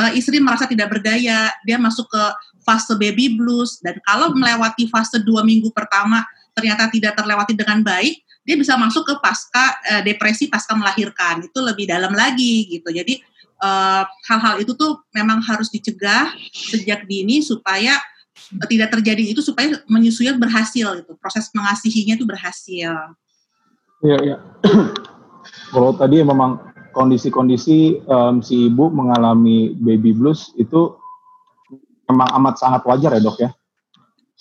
uh, 0.01 0.13
istri 0.17 0.41
merasa 0.41 0.65
tidak 0.65 0.89
berdaya 0.89 1.53
dia 1.69 1.77
masuk 1.77 2.09
ke 2.09 2.25
fase 2.65 2.97
baby 2.97 3.37
blues 3.37 3.77
dan 3.85 4.01
kalau 4.09 4.33
melewati 4.33 4.89
fase 4.89 5.21
dua 5.21 5.45
minggu 5.45 5.69
pertama 5.77 6.25
ternyata 6.57 6.89
tidak 6.89 7.13
terlewati 7.13 7.53
dengan 7.53 7.85
baik 7.85 8.25
dia 8.43 8.57
bisa 8.59 8.75
masuk 8.75 9.07
ke 9.07 9.15
pasca 9.23 9.79
uh, 9.87 10.03
depresi 10.03 10.51
pasca 10.51 10.75
melahirkan. 10.75 11.47
Itu 11.47 11.63
lebih 11.63 11.87
dalam 11.87 12.11
lagi 12.11 12.67
gitu. 12.67 12.91
Jadi 12.91 13.23
hal 13.63 14.03
eh, 14.03 14.05
hal-hal 14.27 14.55
itu 14.59 14.75
tuh 14.75 15.07
memang 15.15 15.39
harus 15.47 15.71
dicegah 15.71 16.35
sejak 16.51 17.07
dini 17.07 17.39
supaya 17.39 17.95
uh, 18.59 18.67
tidak 18.67 18.91
terjadi 18.99 19.23
itu 19.23 19.39
supaya 19.39 19.79
menyusui 19.87 20.35
berhasil 20.35 20.99
gitu 20.99 21.13
proses 21.23 21.47
mengasihinya 21.55 22.19
itu 22.19 22.27
berhasil. 22.27 22.93
Iya 24.03 24.19
iya. 24.19 24.37
Kalau 25.73 25.95
tadi 25.95 26.21
memang 26.27 26.59
kondisi-kondisi 26.93 28.03
um, 28.05 28.43
si 28.43 28.69
ibu 28.69 28.91
mengalami 28.91 29.73
baby 29.79 30.13
blues 30.13 30.51
itu 30.59 30.99
memang 32.11 32.29
amat 32.43 32.61
sangat 32.61 32.83
wajar 32.85 33.15
ya 33.17 33.23
dok 33.23 33.39
ya? 33.41 33.51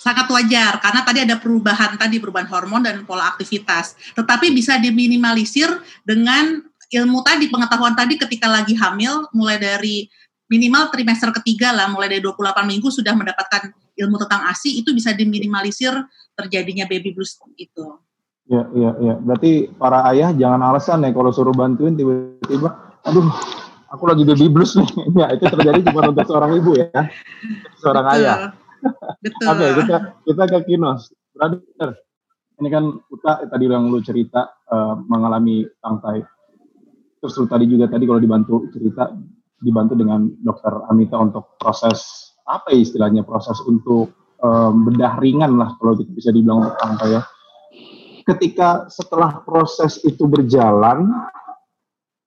sangat 0.01 0.25
wajar 0.33 0.81
karena 0.81 1.01
tadi 1.05 1.19
ada 1.21 1.37
perubahan 1.37 1.93
tadi 1.93 2.17
perubahan 2.17 2.49
hormon 2.49 2.81
dan 2.81 3.05
pola 3.05 3.29
aktivitas. 3.29 3.93
Tetapi 4.17 4.49
bisa 4.49 4.81
diminimalisir 4.81 5.69
dengan 6.01 6.65
ilmu 6.91 7.23
tadi, 7.23 7.47
pengetahuan 7.47 7.95
tadi 7.95 8.19
ketika 8.19 8.51
lagi 8.51 8.75
hamil, 8.75 9.31
mulai 9.31 9.55
dari 9.55 10.11
minimal 10.51 10.91
trimester 10.91 11.31
ketiga 11.39 11.71
lah, 11.71 11.87
mulai 11.87 12.11
dari 12.11 12.19
28 12.19 12.67
minggu 12.67 12.91
sudah 12.91 13.15
mendapatkan 13.15 13.71
ilmu 13.95 14.19
tentang 14.19 14.43
ASI, 14.51 14.83
itu 14.83 14.91
bisa 14.91 15.15
diminimalisir 15.15 15.95
terjadinya 16.35 16.83
baby 16.91 17.15
blues 17.15 17.39
itu. 17.55 17.95
Iya, 18.51 18.67
iya, 18.75 18.91
iya. 18.99 19.15
Berarti 19.23 19.71
para 19.79 20.03
ayah 20.11 20.35
jangan 20.35 20.59
alasan 20.59 21.07
ya 21.07 21.15
kalau 21.15 21.31
suruh 21.31 21.55
bantuin 21.55 21.95
tiba-tiba, 21.95 22.99
aduh, 23.07 23.31
aku 23.87 24.03
lagi 24.11 24.27
baby 24.27 24.51
blues 24.51 24.75
nih. 24.75 24.89
ya, 25.23 25.25
itu 25.31 25.47
terjadi 25.47 25.79
cuma 25.87 26.11
untuk 26.11 26.27
seorang 26.27 26.51
ibu 26.59 26.75
ya, 26.75 27.07
seorang 27.79 28.05
Betul. 28.11 28.19
ayah. 28.19 28.37
Betul. 29.23 29.45
Oke, 29.47 29.55
okay, 29.55 29.69
kita 29.79 29.97
kita 30.27 30.43
ke 30.51 30.59
Kinos. 30.67 31.01
Brother, 31.31 31.95
ini 32.59 32.67
kan 32.67 32.83
Uta 33.07 33.47
tadi 33.47 33.65
yang 33.71 33.87
lu 33.87 34.03
cerita 34.03 34.51
uh, 34.67 34.99
mengalami 35.07 35.63
tangkai 35.79 36.19
terus 37.21 37.37
tadi 37.45 37.69
juga 37.69 37.85
tadi 37.85 38.09
kalau 38.09 38.17
dibantu 38.17 38.65
cerita 38.73 39.13
dibantu 39.61 39.93
dengan 39.93 40.25
dokter 40.41 40.73
Amita 40.89 41.21
untuk 41.21 41.55
proses 41.61 42.33
apa 42.49 42.73
ya 42.73 42.81
istilahnya 42.81 43.21
proses 43.21 43.61
untuk 43.69 44.35
um, 44.41 44.89
bedah 44.89 45.21
ringan 45.21 45.55
lah 45.55 45.77
kalau 45.77 45.93
kita 45.95 46.11
bisa 46.11 46.29
dibilang 46.33 46.65
untuk 46.67 47.07
ya. 47.07 47.21
Ketika 48.21 48.85
setelah 48.89 49.41
proses 49.41 49.97
itu 50.05 50.29
berjalan, 50.29 51.09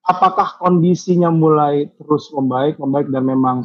apakah 0.03 0.59
kondisinya 0.59 1.31
mulai 1.31 1.87
terus 1.95 2.31
membaik, 2.35 2.79
membaik 2.79 3.11
dan 3.11 3.25
memang 3.27 3.59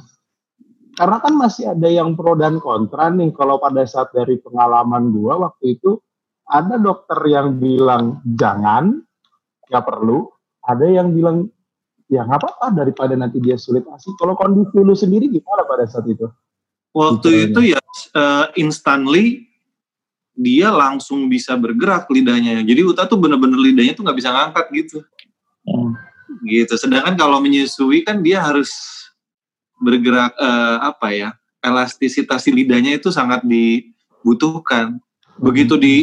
karena 0.97 1.17
kan 1.23 1.33
masih 1.37 1.71
ada 1.71 1.87
yang 1.87 2.11
pro 2.17 2.35
dan 2.35 2.59
kontra 2.59 3.07
nih 3.07 3.31
kalau 3.31 3.55
pada 3.61 3.87
saat 3.87 4.11
dari 4.11 4.35
pengalaman 4.41 5.15
gua 5.15 5.47
waktu 5.47 5.79
itu 5.79 5.95
ada 6.49 6.75
dokter 6.75 7.23
yang 7.29 7.55
bilang 7.55 8.19
jangan 8.25 8.99
nggak 9.69 9.85
perlu 9.85 10.27
ada 10.69 10.85
yang 10.85 11.09
bilang 11.09 11.49
ya 12.05 12.25
nggak 12.25 12.37
apa-apa 12.41 12.67
daripada 12.85 13.13
nanti 13.17 13.41
dia 13.41 13.57
sulit 13.57 13.85
asik. 13.89 14.13
Kalau 14.21 14.37
kondisi 14.37 14.77
lu 14.77 14.93
sendiri 14.93 15.25
gimana 15.25 15.65
pada 15.65 15.89
saat 15.89 16.05
itu? 16.05 16.29
Waktu 16.93 17.49
itu 17.49 17.73
ya 17.73 17.79
uh, 18.17 18.49
instantly 18.57 19.49
dia 20.33 20.73
langsung 20.73 21.29
bisa 21.29 21.53
bergerak 21.59 22.09
lidahnya. 22.09 22.61
Jadi 22.65 22.81
Uta 22.81 23.05
tuh 23.05 23.19
bener-bener 23.19 23.59
lidahnya 23.59 23.93
tuh 23.97 24.05
nggak 24.05 24.17
bisa 24.17 24.29
ngangkat 24.31 24.65
gitu. 24.71 24.97
Hmm. 25.67 25.93
Gitu. 26.47 26.73
Sedangkan 26.79 27.13
kalau 27.19 27.43
menyusui 27.43 28.07
kan 28.07 28.23
dia 28.23 28.41
harus 28.41 28.71
bergerak 29.81 30.33
uh, 30.39 30.79
apa 30.85 31.11
ya? 31.11 31.29
Elastisitas 31.59 32.47
lidahnya 32.47 32.95
itu 32.95 33.11
sangat 33.11 33.43
dibutuhkan. 33.43 34.95
Begitu 35.35 35.75
di 35.75 35.95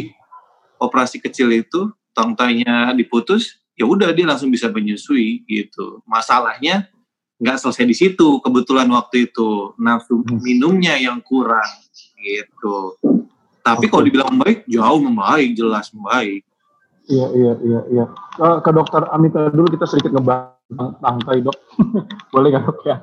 operasi 0.77 1.17
kecil 1.17 1.49
itu 1.49 1.89
tongtainya 2.13 2.93
diputus, 2.93 3.56
ya 3.77 3.85
udah 3.85 4.09
dia 4.11 4.25
langsung 4.25 4.49
bisa 4.49 4.67
menyusui 4.73 5.45
gitu. 5.45 6.01
Masalahnya 6.09 6.89
nggak 7.37 7.61
selesai 7.61 7.85
di 7.85 7.95
situ. 7.95 8.41
Kebetulan 8.41 8.89
waktu 8.89 9.29
itu 9.29 9.77
nafsu 9.77 10.25
hmm. 10.25 10.41
minumnya 10.41 10.97
yang 10.97 11.21
kurang 11.21 11.69
gitu. 12.17 12.97
Tapi 13.61 13.85
kalau 13.91 14.03
dibilang 14.03 14.33
membaik, 14.33 14.65
jauh 14.65 14.99
membaik, 14.99 15.53
jelas 15.53 15.93
membaik. 15.93 16.41
Iya, 17.07 17.27
iya, 17.35 17.53
iya, 17.63 17.81
iya. 17.93 18.05
Ke, 18.35 18.47
ke 18.63 18.69
dokter 18.75 19.03
Amita 19.15 19.47
dulu 19.53 19.71
kita 19.71 19.87
sedikit 19.87 20.11
ngebahas 20.17 20.91
tangkai 20.99 21.39
dok. 21.45 21.57
Boleh 22.33 22.47
nggak 22.51 22.63
dok 22.67 22.79
ya? 22.83 22.97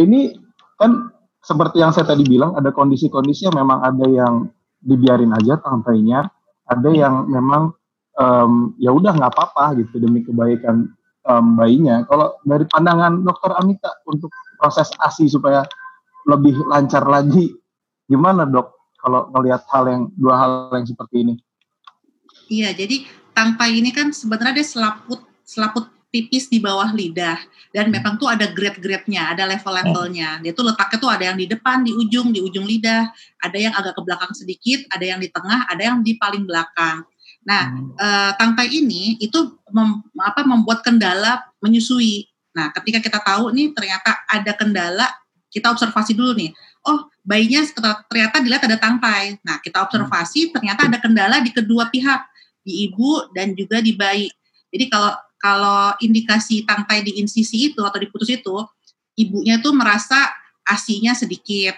Ini 0.00 0.36
kan 0.76 1.12
seperti 1.44 1.80
yang 1.80 1.92
saya 1.92 2.08
tadi 2.08 2.24
bilang, 2.24 2.56
ada 2.56 2.72
kondisi-kondisi 2.72 3.48
yang 3.48 3.56
memang 3.56 3.84
ada 3.84 4.06
yang 4.08 4.48
dibiarin 4.80 5.32
aja 5.36 5.60
tangkainya, 5.60 6.28
ada 6.68 6.88
yang 6.92 7.28
memang 7.28 7.76
um, 8.18 8.76
ya 8.76 8.92
udah 8.92 9.12
nggak 9.16 9.32
apa-apa 9.32 9.78
gitu 9.80 10.02
demi 10.02 10.24
kebaikan 10.24 10.90
um, 11.26 11.56
bayinya. 11.56 12.04
Kalau 12.08 12.36
dari 12.42 12.64
pandangan 12.68 13.22
dokter 13.22 13.52
Amita 13.56 13.90
untuk 14.08 14.32
proses 14.58 14.90
ASI 15.00 15.30
supaya 15.30 15.64
lebih 16.28 16.54
lancar 16.70 17.02
lagi, 17.06 17.50
gimana 18.06 18.46
dok 18.46 18.94
kalau 19.02 19.26
melihat 19.34 19.66
hal 19.70 19.84
yang 19.90 20.02
dua 20.14 20.34
hal 20.38 20.52
yang 20.74 20.86
seperti 20.86 21.16
ini? 21.26 21.34
Iya, 22.46 22.70
jadi 22.76 23.06
tangkai 23.32 23.80
ini 23.80 23.90
kan 23.90 24.12
sebenarnya 24.12 24.62
dia 24.62 24.66
selaput 24.66 25.20
selaput 25.42 25.88
tipis 26.12 26.46
di 26.52 26.60
bawah 26.60 26.92
lidah 26.92 27.40
dan 27.72 27.88
hmm. 27.88 27.92
memang 27.96 28.14
tuh 28.20 28.28
ada 28.28 28.52
grade-grade-nya, 28.52 29.32
ada 29.32 29.48
level-levelnya. 29.48 30.44
Dia 30.44 30.52
tuh 30.52 30.68
letaknya 30.68 30.98
tuh 31.00 31.10
ada 31.10 31.24
yang 31.32 31.38
di 31.40 31.48
depan, 31.48 31.80
di 31.82 31.92
ujung, 31.96 32.28
di 32.30 32.44
ujung 32.44 32.68
lidah, 32.68 33.08
ada 33.40 33.56
yang 33.56 33.72
agak 33.72 33.96
ke 33.96 34.02
belakang 34.04 34.32
sedikit, 34.36 34.84
ada 34.92 35.04
yang 35.08 35.18
di 35.18 35.32
tengah, 35.32 35.64
ada 35.72 35.82
yang 35.82 36.04
di 36.04 36.20
paling 36.20 36.44
belakang. 36.44 37.08
Nah, 37.42 37.74
hmm. 37.74 37.98
uh, 37.98 38.32
tangkai 38.38 38.70
ini 38.70 39.18
itu 39.18 39.58
mem, 39.74 40.02
apa 40.22 40.46
membuat 40.46 40.86
kendala 40.86 41.42
menyusui. 41.58 42.30
Nah, 42.54 42.70
ketika 42.70 43.02
kita 43.02 43.18
tahu 43.18 43.50
nih 43.50 43.74
ternyata 43.74 44.22
ada 44.30 44.52
kendala, 44.54 45.06
kita 45.50 45.74
observasi 45.74 46.14
dulu 46.14 46.38
nih. 46.38 46.50
Oh, 46.86 47.06
bayinya 47.22 47.62
ternyata 48.10 48.42
dilihat 48.42 48.62
ada 48.66 48.78
tangkai. 48.78 49.42
Nah, 49.42 49.58
kita 49.58 49.82
observasi 49.82 50.48
hmm. 50.48 50.52
ternyata 50.54 50.80
ada 50.86 50.98
kendala 51.02 51.42
di 51.42 51.50
kedua 51.50 51.90
pihak, 51.90 52.20
di 52.62 52.86
ibu 52.86 53.26
dan 53.34 53.58
juga 53.58 53.82
di 53.82 53.94
bayi. 53.94 54.30
Jadi 54.70 54.86
kalau 54.88 55.12
kalau 55.42 55.90
indikasi 55.98 56.62
tangkai 56.62 57.02
di 57.02 57.18
insisi 57.18 57.74
itu 57.74 57.82
atau 57.82 57.98
di 57.98 58.06
putus 58.06 58.30
itu, 58.30 58.54
ibunya 59.18 59.58
tuh 59.58 59.74
merasa 59.74 60.30
asinya 60.62 61.10
sedikit, 61.18 61.74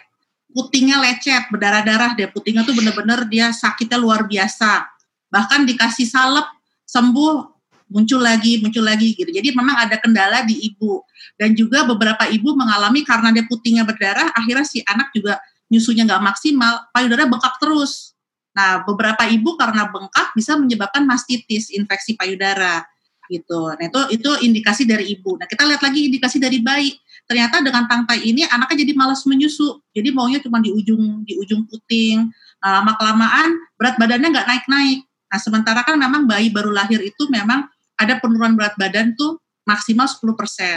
putingnya 0.53 1.01
lecet, 1.01 1.49
berdarah-darah 1.49 2.13
dia 2.13 2.29
putingnya 2.29 2.69
tuh 2.69 2.77
bener-bener 2.77 3.25
dia 3.33 3.49
sakitnya 3.57 3.97
luar 3.97 4.29
biasa 4.29 4.94
bahkan 5.35 5.67
dikasih 5.67 6.07
salep 6.07 6.47
sembuh 6.87 7.51
muncul 7.91 8.23
lagi 8.23 8.63
muncul 8.63 8.87
lagi 8.87 9.19
gitu 9.19 9.35
jadi 9.35 9.51
memang 9.51 9.75
ada 9.83 9.99
kendala 9.99 10.47
di 10.47 10.55
ibu 10.71 11.03
dan 11.35 11.59
juga 11.59 11.83
beberapa 11.83 12.31
ibu 12.31 12.55
mengalami 12.55 13.03
karena 13.03 13.35
dia 13.35 13.43
putingnya 13.51 13.83
berdarah 13.83 14.31
akhirnya 14.31 14.63
si 14.63 14.79
anak 14.87 15.11
juga 15.11 15.43
nyusunya 15.67 16.07
nggak 16.07 16.23
maksimal 16.23 16.87
payudara 16.95 17.27
bengkak 17.27 17.59
terus 17.59 18.15
nah 18.55 18.87
beberapa 18.87 19.27
ibu 19.27 19.59
karena 19.59 19.91
bengkak 19.91 20.31
bisa 20.39 20.55
menyebabkan 20.55 21.03
mastitis 21.03 21.75
infeksi 21.75 22.15
payudara 22.15 22.87
gitu. 23.29 23.73
Nah 23.73 23.85
itu 23.85 24.01
itu 24.21 24.31
indikasi 24.45 24.85
dari 24.85 25.17
ibu. 25.17 25.37
Nah 25.41 25.49
kita 25.49 25.65
lihat 25.65 25.81
lagi 25.81 26.09
indikasi 26.09 26.37
dari 26.41 26.61
bayi. 26.61 26.93
Ternyata 27.25 27.65
dengan 27.65 27.89
tangkai 27.89 28.21
ini 28.21 28.45
anaknya 28.45 28.85
jadi 28.85 28.93
malas 28.93 29.25
menyusu. 29.25 29.81
Jadi 29.97 30.13
maunya 30.13 30.45
cuma 30.45 30.61
di 30.61 30.69
ujung 30.69 31.25
di 31.25 31.41
ujung 31.41 31.65
puting. 31.65 32.29
Nah, 32.61 32.81
lama 32.81 32.93
kelamaan 33.01 33.49
berat 33.81 33.97
badannya 33.97 34.29
nggak 34.29 34.47
naik 34.49 34.65
naik. 34.69 34.99
Nah 35.35 35.43
sementara 35.43 35.83
kan 35.83 35.99
memang 35.99 36.31
bayi 36.31 36.55
baru 36.55 36.71
lahir 36.71 37.03
itu 37.03 37.27
memang 37.27 37.67
ada 37.99 38.23
penurunan 38.23 38.55
berat 38.55 38.79
badan 38.79 39.19
tuh 39.19 39.43
maksimal 39.67 40.07
10%. 40.07 40.23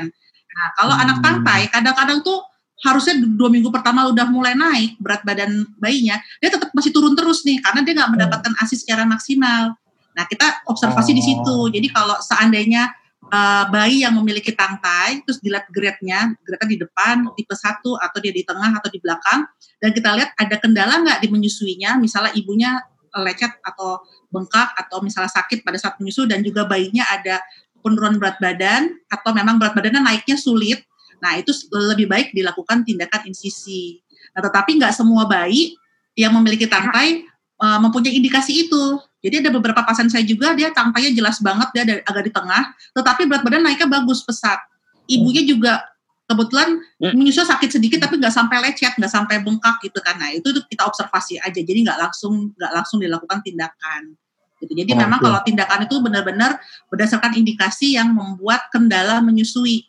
Nah 0.10 0.68
kalau 0.74 0.98
hmm. 0.98 1.04
anak 1.06 1.18
tangkai 1.22 1.70
kadang-kadang 1.70 2.26
tuh 2.26 2.42
harusnya 2.82 3.22
dua 3.22 3.54
minggu 3.54 3.70
pertama 3.70 4.10
udah 4.10 4.26
mulai 4.30 4.58
naik 4.58 4.98
berat 4.98 5.22
badan 5.22 5.66
bayinya, 5.78 6.18
dia 6.42 6.50
tetap 6.50 6.74
masih 6.74 6.90
turun 6.90 7.14
terus 7.14 7.46
nih 7.46 7.62
karena 7.62 7.86
dia 7.86 7.94
nggak 8.02 8.12
mendapatkan 8.18 8.54
ASI 8.66 8.82
secara 8.82 9.06
maksimal. 9.06 9.78
Nah, 10.18 10.26
kita 10.26 10.66
observasi 10.66 11.14
oh. 11.14 11.18
di 11.18 11.24
situ. 11.26 11.58
Oh. 11.58 11.70
Jadi 11.70 11.94
kalau 11.94 12.18
seandainya 12.18 12.90
uh, 13.30 13.70
bayi 13.70 14.02
yang 14.02 14.18
memiliki 14.18 14.54
tangkai, 14.54 15.22
terus 15.26 15.38
dilihat 15.42 15.70
grade-nya, 15.70 16.34
grade 16.42 16.66
di 16.70 16.78
depan, 16.82 17.30
tipe 17.38 17.54
satu 17.54 17.98
atau 18.02 18.18
dia 18.18 18.34
di 18.34 18.42
tengah 18.42 18.74
atau 18.78 18.90
di 18.90 18.98
belakang, 18.98 19.46
dan 19.78 19.90
kita 19.94 20.10
lihat 20.18 20.34
ada 20.38 20.56
kendala 20.58 21.06
nggak 21.06 21.20
di 21.22 21.28
menyusuinya, 21.30 22.02
misalnya 22.02 22.34
ibunya 22.34 22.82
lecet 23.24 23.52
atau 23.64 24.04
bengkak 24.32 24.74
atau 24.76 25.00
misalnya 25.00 25.32
sakit 25.32 25.64
pada 25.64 25.80
saat 25.80 25.96
menyusu 26.00 26.28
dan 26.28 26.44
juga 26.44 26.68
bayinya 26.68 27.08
ada 27.08 27.40
penurunan 27.82 28.20
berat 28.20 28.38
badan 28.42 28.92
atau 29.08 29.32
memang 29.32 29.56
berat 29.62 29.74
badannya 29.78 30.04
naiknya 30.04 30.36
sulit, 30.36 30.84
nah 31.24 31.40
itu 31.40 31.54
lebih 31.72 32.10
baik 32.10 32.36
dilakukan 32.36 32.84
tindakan 32.84 33.30
insisi. 33.30 34.04
Nah, 34.36 34.44
tetapi 34.44 34.78
nggak 34.78 34.94
semua 34.94 35.24
bayi 35.26 35.80
yang 36.18 36.34
memiliki 36.36 36.68
tangkai 36.68 37.24
uh, 37.62 37.80
mempunyai 37.80 38.18
indikasi 38.18 38.68
itu. 38.68 38.84
Jadi 39.24 39.42
ada 39.46 39.50
beberapa 39.50 39.82
pasien 39.82 40.12
saya 40.12 40.22
juga 40.24 40.54
dia 40.54 40.70
tampaknya 40.70 41.10
jelas 41.14 41.42
banget 41.42 41.68
dia 41.74 41.82
ada, 41.84 41.96
agak 42.06 42.24
di 42.30 42.32
tengah, 42.34 42.64
tetapi 42.94 43.22
berat 43.26 43.44
badan 43.46 43.64
naiknya 43.66 43.88
bagus 43.90 44.22
pesat. 44.22 44.60
Ibunya 45.08 45.48
juga 45.48 45.80
kebetulan 46.28 46.84
hmm. 47.00 47.16
menyusul 47.16 47.48
sakit 47.48 47.80
sedikit 47.80 48.04
tapi 48.04 48.20
nggak 48.20 48.36
sampai 48.36 48.60
lecet, 48.60 49.00
nggak 49.00 49.10
sampai 49.12 49.40
bengkak 49.40 49.80
gitu 49.80 49.98
kan. 50.04 50.20
Nah 50.20 50.36
itu 50.36 50.52
kita 50.68 50.84
observasi 50.84 51.40
aja, 51.40 51.60
jadi 51.64 51.80
nggak 51.88 51.98
langsung 51.98 52.52
nggak 52.54 52.72
langsung 52.76 53.00
dilakukan 53.00 53.40
tindakan. 53.42 54.14
Gitu. 54.60 54.74
Jadi 54.76 54.92
oh, 54.94 54.98
memang 55.08 55.20
okay. 55.24 55.28
kalau 55.32 55.40
tindakan 55.48 55.80
itu 55.88 55.96
benar-benar 56.04 56.52
berdasarkan 56.92 57.32
indikasi 57.40 57.96
yang 57.96 58.12
membuat 58.12 58.68
kendala 58.76 59.24
menyusui, 59.24 59.88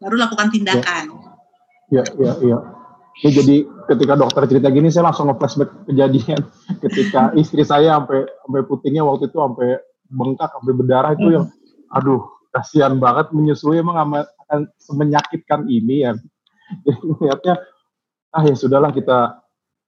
baru 0.00 0.16
lakukan 0.16 0.48
tindakan. 0.48 1.12
Ya, 1.92 2.06
ya, 2.16 2.32
ya. 2.40 2.58
ya. 3.20 3.30
jadi 3.34 3.66
ketika 3.90 4.14
dokter 4.16 4.46
cerita 4.46 4.70
gini 4.70 4.88
saya 4.88 5.10
langsung 5.10 5.28
nge-flashback 5.28 5.90
kejadian 5.90 6.40
ketika 6.86 7.34
istri 7.36 7.66
saya 7.66 8.00
sampai 8.00 8.24
sampai 8.24 8.62
putingnya 8.64 9.02
waktu 9.02 9.28
itu 9.28 9.36
sampai 9.36 9.68
bengkak 10.08 10.48
sampai 10.54 10.72
berdarah 10.72 11.12
itu 11.18 11.28
yang 11.34 11.46
aduh 11.90 12.22
kasihan 12.54 12.94
banget 13.02 13.34
menyusui 13.34 13.82
emang 13.82 13.98
akan 14.50 14.66
semenyakitkan 14.82 15.70
ini 15.70 16.02
ya. 16.02 16.18
Jadi 16.86 17.06
lihatnya 17.22 17.54
ah 18.34 18.42
ya 18.42 18.54
sudahlah 18.58 18.90
kita 18.90 19.38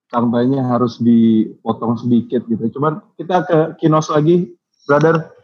tantanya 0.06 0.62
harus 0.70 1.02
dipotong 1.02 1.98
sedikit 1.98 2.46
gitu. 2.46 2.78
Cuman 2.78 3.02
kita 3.18 3.42
ke 3.42 3.58
kinos 3.82 4.06
lagi 4.06 4.54
brother. 4.86 5.34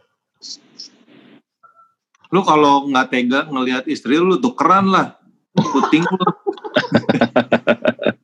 Lu 2.31 2.39
kalau 2.47 2.87
nggak 2.87 3.11
tega 3.11 3.39
ngelihat 3.51 3.91
istri 3.91 4.15
lu 4.15 4.39
tuh 4.39 4.55
keren 4.55 4.87
lah. 4.87 5.19
Puting 5.51 6.07
lu. 6.07 6.23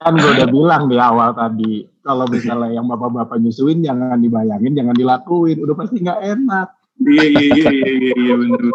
Kan 0.06 0.22
gue 0.22 0.32
udah 0.38 0.50
bilang 0.54 0.86
di 0.86 1.02
awal 1.02 1.34
tadi 1.34 1.82
kalau 2.06 2.30
misalnya 2.30 2.78
yang 2.78 2.86
bapak-bapak 2.86 3.42
nyusuin 3.42 3.82
jangan 3.82 4.22
dibayangin 4.22 4.78
jangan 4.78 4.96
dilakuin. 4.96 5.58
Udah 5.60 5.76
pasti 5.76 6.00
nggak 6.00 6.22
enak. 6.24 6.68
Iya 7.02 7.26
iya 7.28 7.42
iya 7.52 7.70
iya 7.74 8.14
iya, 8.16 8.36
iya 8.38 8.72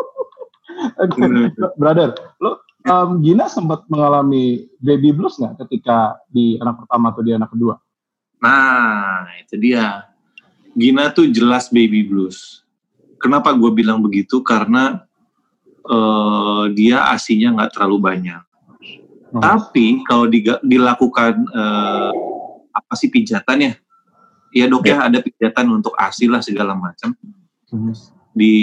brother 1.80 2.14
lo 2.40 2.64
um, 2.86 3.20
Gina 3.20 3.46
sempat 3.46 3.84
mengalami 3.88 4.68
baby 4.80 5.12
blues 5.14 5.36
nggak 5.36 5.60
ketika 5.66 6.18
di 6.30 6.56
anak 6.60 6.84
pertama 6.84 7.12
atau 7.12 7.22
di 7.24 7.32
anak 7.34 7.50
kedua 7.52 7.76
nah 8.40 9.28
itu 9.40 9.54
dia 9.60 10.08
Gina 10.72 11.12
tuh 11.12 11.28
jelas 11.28 11.68
baby 11.68 12.06
blues 12.06 12.64
kenapa 13.20 13.52
gue 13.52 13.70
bilang 13.72 14.00
begitu 14.00 14.40
karena 14.40 15.04
uh, 15.84 16.68
dia 16.72 17.10
asinya 17.12 17.60
nggak 17.60 17.76
terlalu 17.76 17.98
banyak 18.00 18.42
Hmm. 19.30 19.42
Tapi 19.42 20.02
kalau 20.04 20.26
di, 20.26 20.42
dilakukan 20.42 21.34
uh, 21.54 22.10
apa 22.74 22.92
sih 22.98 23.08
pijatan 23.10 23.58
ya? 23.62 23.72
Ya 24.50 24.66
dok 24.66 24.82
ya, 24.82 24.98
ya 24.98 25.06
ada 25.06 25.18
pijatan 25.22 25.66
untuk 25.70 25.94
ASI 25.94 26.26
lah 26.26 26.42
segala 26.42 26.74
macam. 26.74 27.14
Hmm. 27.70 27.94
Di 28.34 28.54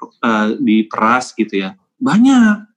uh, 0.00 0.56
peras 0.88 1.32
gitu 1.36 1.64
ya. 1.66 1.76
Banyak. 1.96 2.68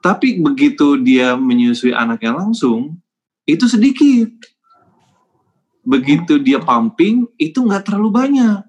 Tapi 0.00 0.40
begitu 0.40 0.96
dia 0.96 1.36
menyusui 1.36 1.92
anaknya 1.92 2.32
langsung, 2.32 2.96
itu 3.44 3.68
sedikit. 3.68 4.32
Begitu 5.84 6.40
dia 6.40 6.60
pumping, 6.60 7.28
itu 7.36 7.60
nggak 7.60 7.88
terlalu 7.88 8.08
banyak. 8.08 8.60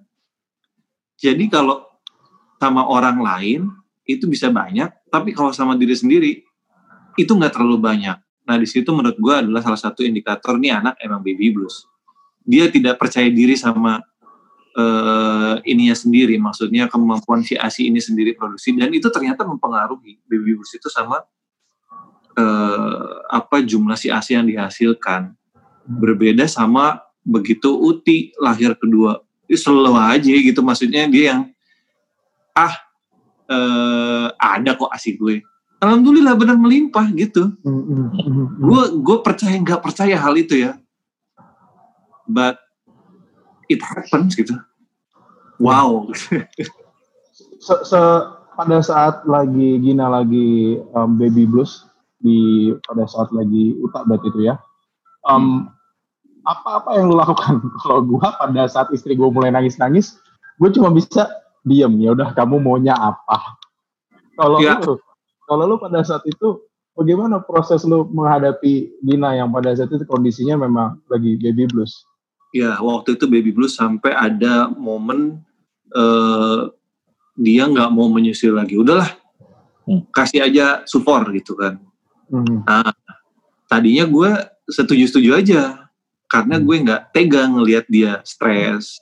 Jadi 1.15 1.47
kalau 1.47 1.87
sama 2.59 2.83
orang 2.83 3.23
lain, 3.23 3.61
itu 4.03 4.27
bisa 4.27 4.51
banyak. 4.51 4.91
Tapi 5.07 5.31
kalau 5.31 5.55
sama 5.55 5.79
diri 5.79 5.95
sendiri, 5.95 6.31
itu 7.15 7.31
nggak 7.31 7.55
terlalu 7.55 7.79
banyak. 7.79 8.17
Nah 8.47 8.55
di 8.59 8.67
situ 8.67 8.91
menurut 8.91 9.15
gue 9.15 9.35
adalah 9.35 9.63
salah 9.63 9.79
satu 9.79 10.03
indikator 10.03 10.59
nih 10.59 10.75
anak 10.75 10.99
emang 10.99 11.23
baby 11.23 11.55
blues. 11.55 11.87
Dia 12.43 12.67
tidak 12.67 12.99
percaya 12.99 13.29
diri 13.31 13.55
sama 13.55 14.01
uh, 14.75 15.55
ininya 15.67 15.95
sendiri, 15.95 16.35
maksudnya 16.39 16.87
kemampuan 16.87 17.43
si 17.43 17.55
ASI 17.55 17.91
ini 17.91 17.99
sendiri 17.99 18.35
produksi. 18.35 18.75
Dan 18.75 18.91
itu 18.91 19.07
ternyata 19.11 19.43
mempengaruhi 19.43 20.19
baby 20.27 20.55
blues 20.55 20.71
itu 20.75 20.87
sama 20.87 21.23
uh, 22.37 23.11
apa 23.31 23.63
jumlah 23.63 23.97
si 23.99 24.07
ASI 24.11 24.39
yang 24.39 24.47
dihasilkan. 24.47 25.35
Berbeda 25.81 26.45
sama 26.45 27.01
begitu 27.25 27.73
Uti 27.73 28.31
lahir 28.39 28.77
kedua, 28.77 29.19
itu 29.49 29.59
selalu 29.59 29.97
aja 29.97 30.33
gitu. 30.33 30.59
Maksudnya 30.63 31.09
dia 31.11 31.23
yang 31.35 31.41
ah 32.55 32.75
uh, 33.51 34.27
ada 34.39 34.77
kok 34.77 34.91
ASI 34.91 35.17
gue. 35.17 35.43
Alhamdulillah 35.81 36.37
benar 36.37 36.61
melimpah 36.61 37.09
gitu. 37.17 37.57
Gue 38.61 38.81
gue 39.01 39.17
percaya 39.25 39.57
nggak 39.57 39.81
percaya 39.81 40.13
hal 40.13 40.37
itu 40.37 40.69
ya, 40.69 40.77
but 42.29 42.61
it 43.75 43.81
happens 43.83 44.35
gitu. 44.35 44.55
Wow. 45.61 46.09
se, 47.65 47.73
se 47.85 48.01
pada 48.57 48.77
saat 48.83 49.23
lagi 49.29 49.79
Gina 49.79 50.09
lagi 50.09 50.81
um, 50.97 51.15
baby 51.15 51.47
blues 51.47 51.87
di 52.21 52.69
pada 52.85 53.05
saat 53.07 53.29
lagi 53.33 53.77
utak 53.81 54.05
berarti 54.09 54.27
itu 54.29 54.39
ya. 54.51 54.55
Um, 55.25 55.69
apa-apa 56.45 56.97
yang 56.97 57.13
lu 57.13 57.15
lakukan 57.17 57.61
kalau 57.85 58.01
gue 58.05 58.17
pada 58.17 58.63
saat 58.65 58.89
istri 58.89 59.13
gue 59.13 59.29
mulai 59.29 59.53
nangis-nangis 59.53 60.17
gue 60.57 60.69
cuma 60.73 60.89
bisa 60.89 61.29
diem 61.61 61.93
ya 62.01 62.17
udah 62.17 62.33
kamu 62.33 62.57
maunya 62.57 62.97
apa 62.97 63.37
kalau 64.33 64.57
ya. 64.57 64.81
lu 64.81 64.97
kalau 65.45 65.63
lu 65.69 65.75
pada 65.77 66.01
saat 66.01 66.25
itu 66.25 66.65
bagaimana 66.97 67.41
proses 67.43 67.85
lu 67.85 68.09
menghadapi 68.09 68.89
Dina 69.03 69.37
yang 69.37 69.53
pada 69.53 69.75
saat 69.75 69.91
itu 69.93 70.05
kondisinya 70.07 70.65
memang 70.65 70.97
lagi 71.11 71.37
baby 71.39 71.67
blues? 71.69 71.93
Ya, 72.51 72.75
waktu 72.83 73.15
itu 73.15 73.25
baby 73.31 73.55
blues 73.55 73.79
sampai 73.79 74.11
ada 74.11 74.67
momen 74.67 75.39
uh, 75.95 76.67
dia 77.39 77.63
nggak 77.63 77.89
mau 77.95 78.11
menyusui 78.11 78.51
lagi. 78.51 78.75
Udahlah, 78.75 79.07
hmm. 79.87 80.11
kasih 80.11 80.43
aja 80.43 80.83
support 80.83 81.31
gitu 81.31 81.55
kan. 81.55 81.79
Hmm. 82.27 82.63
Nah, 82.67 82.91
tadinya 83.71 84.03
gue 84.03 84.31
setuju-setuju 84.67 85.31
aja 85.35 85.87
karena 86.27 86.59
hmm. 86.59 86.65
gue 86.67 86.75
nggak 86.87 87.01
tega 87.15 87.43
ngelihat 87.47 87.85
dia 87.87 88.19
stres. 88.27 88.99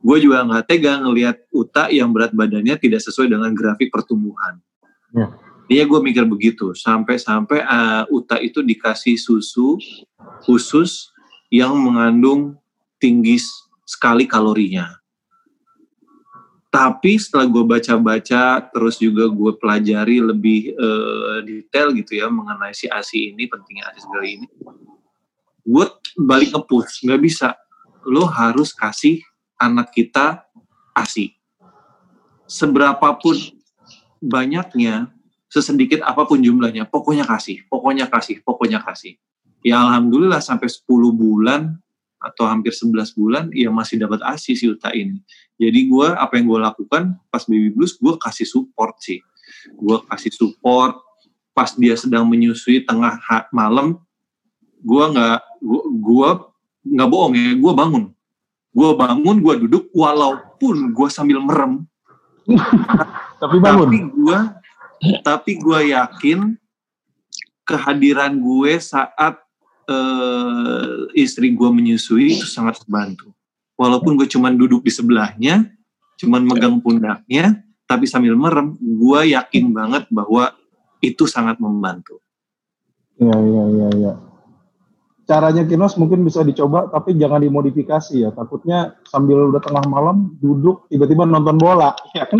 Gue 0.00 0.22
juga 0.22 0.44
nggak 0.44 0.64
tega 0.64 1.02
ngelihat 1.02 1.36
Uta 1.52 1.92
yang 1.92 2.12
berat 2.16 2.32
badannya 2.32 2.76
tidak 2.80 3.04
sesuai 3.04 3.32
dengan 3.32 3.52
grafik 3.52 3.92
pertumbuhan. 3.92 4.56
Ya. 5.12 5.32
Dia 5.66 5.82
gue 5.82 5.98
mikir 5.98 6.22
begitu 6.24 6.72
sampai-sampai 6.72 7.60
uh, 7.66 8.04
Uta 8.08 8.38
itu 8.38 8.62
dikasih 8.62 9.18
susu 9.18 9.76
khusus 10.46 11.10
yang 11.50 11.74
mengandung 11.74 12.54
tinggi 13.06 13.38
sekali 13.86 14.26
kalorinya. 14.26 14.90
Tapi 16.66 17.16
setelah 17.16 17.46
gue 17.46 17.64
baca-baca, 17.64 18.58
terus 18.74 18.98
juga 18.98 19.30
gue 19.30 19.52
pelajari 19.56 20.18
lebih 20.18 20.74
uh, 20.74 21.40
detail 21.46 21.94
gitu 21.94 22.18
ya 22.18 22.26
mengenai 22.26 22.74
si 22.74 22.90
ASI 22.90 23.32
ini, 23.32 23.46
pentingnya 23.46 23.88
ASI 23.94 24.00
segala 24.02 24.26
ini, 24.26 24.46
gue 25.62 25.86
balik 26.18 26.52
ke 26.52 26.60
push, 26.66 27.06
nggak 27.06 27.22
bisa. 27.22 27.54
Lo 28.04 28.26
harus 28.28 28.74
kasih 28.74 29.22
anak 29.56 29.94
kita 29.94 30.44
ASI. 30.92 31.32
Seberapapun 32.44 33.38
banyaknya, 34.20 35.08
sesedikit 35.48 36.04
apa 36.04 36.28
pun 36.28 36.42
jumlahnya, 36.42 36.84
pokoknya 36.90 37.24
kasih, 37.24 37.64
pokoknya 37.72 38.10
kasih, 38.10 38.42
pokoknya 38.44 38.84
kasih. 38.84 39.16
Ya 39.64 39.80
alhamdulillah 39.80 40.44
sampai 40.44 40.68
10 40.68 40.84
bulan 41.14 41.80
atau 42.16 42.48
hampir 42.48 42.72
11 42.72 43.12
bulan 43.16 43.44
ya 43.52 43.68
masih 43.68 44.00
dapat 44.00 44.24
ASI 44.24 44.56
si 44.56 44.66
Uta 44.66 44.90
ini. 44.92 45.20
Jadi 45.56 45.88
gue 45.88 46.08
apa 46.12 46.36
yang 46.36 46.48
gue 46.48 46.60
lakukan 46.60 47.16
pas 47.28 47.42
baby 47.44 47.72
blues 47.72 47.96
gue 47.96 48.14
kasih 48.20 48.48
support 48.48 48.96
sih. 49.00 49.20
Gue 49.76 50.00
kasih 50.08 50.32
support 50.32 51.00
pas 51.56 51.72
dia 51.72 51.96
sedang 51.96 52.28
menyusui 52.28 52.84
tengah 52.84 53.16
malam 53.48 53.96
gue 54.84 55.04
nggak 55.08 55.40
gue 56.04 56.30
nggak 56.92 57.08
bohong 57.08 57.32
ya 57.32 57.56
gue 57.56 57.72
bangun 57.72 58.04
gue 58.76 58.90
bangun 58.92 59.36
gue 59.40 59.54
duduk 59.64 59.88
walaupun 59.96 60.92
gue 60.92 61.08
sambil 61.08 61.40
merem 61.40 61.88
tapi 63.42 63.56
bangun 63.56 63.88
tapi 63.88 64.00
gue 64.12 64.38
tapi 65.24 65.52
gue 65.56 65.80
yakin 65.96 66.60
kehadiran 67.64 68.36
gue 68.36 68.76
saat 68.76 69.40
uh, 69.88 71.10
istri 71.16 71.54
gue 71.54 71.70
menyusui 71.70 72.38
itu 72.38 72.46
sangat 72.46 72.82
membantu 72.86 73.30
walaupun 73.78 74.14
gue 74.18 74.28
cuman 74.30 74.54
duduk 74.54 74.82
di 74.82 74.92
sebelahnya 74.92 75.70
cuman 76.16 76.42
megang 76.46 76.78
pundaknya 76.80 77.66
tapi 77.86 78.04
sambil 78.10 78.34
merem 78.34 78.74
gue 78.78 79.20
yakin 79.32 79.70
banget 79.70 80.10
bahwa 80.10 80.50
itu 81.00 81.24
sangat 81.30 81.62
membantu. 81.62 82.18
Iya, 83.16 83.36
iya, 83.36 83.64
iya, 83.70 83.88
iya. 83.96 84.12
Caranya 85.26 85.66
Kinos 85.66 85.98
mungkin 85.98 86.22
bisa 86.22 86.46
dicoba 86.46 86.86
tapi 86.86 87.18
jangan 87.18 87.42
dimodifikasi 87.42 88.26
ya. 88.26 88.30
Takutnya 88.30 88.94
sambil 89.06 89.50
udah 89.50 89.58
tengah 89.58 89.82
malam 89.90 90.38
duduk 90.38 90.86
tiba-tiba 90.86 91.26
nonton 91.26 91.58
bola. 91.58 91.94
Ya 92.14 92.26
kan? 92.26 92.38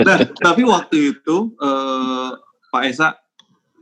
Nah 0.00 0.18
tapi 0.40 0.64
waktu 0.64 1.16
itu 1.16 1.56
uh, 1.60 2.36
Pak 2.72 2.82
Esa 2.88 3.16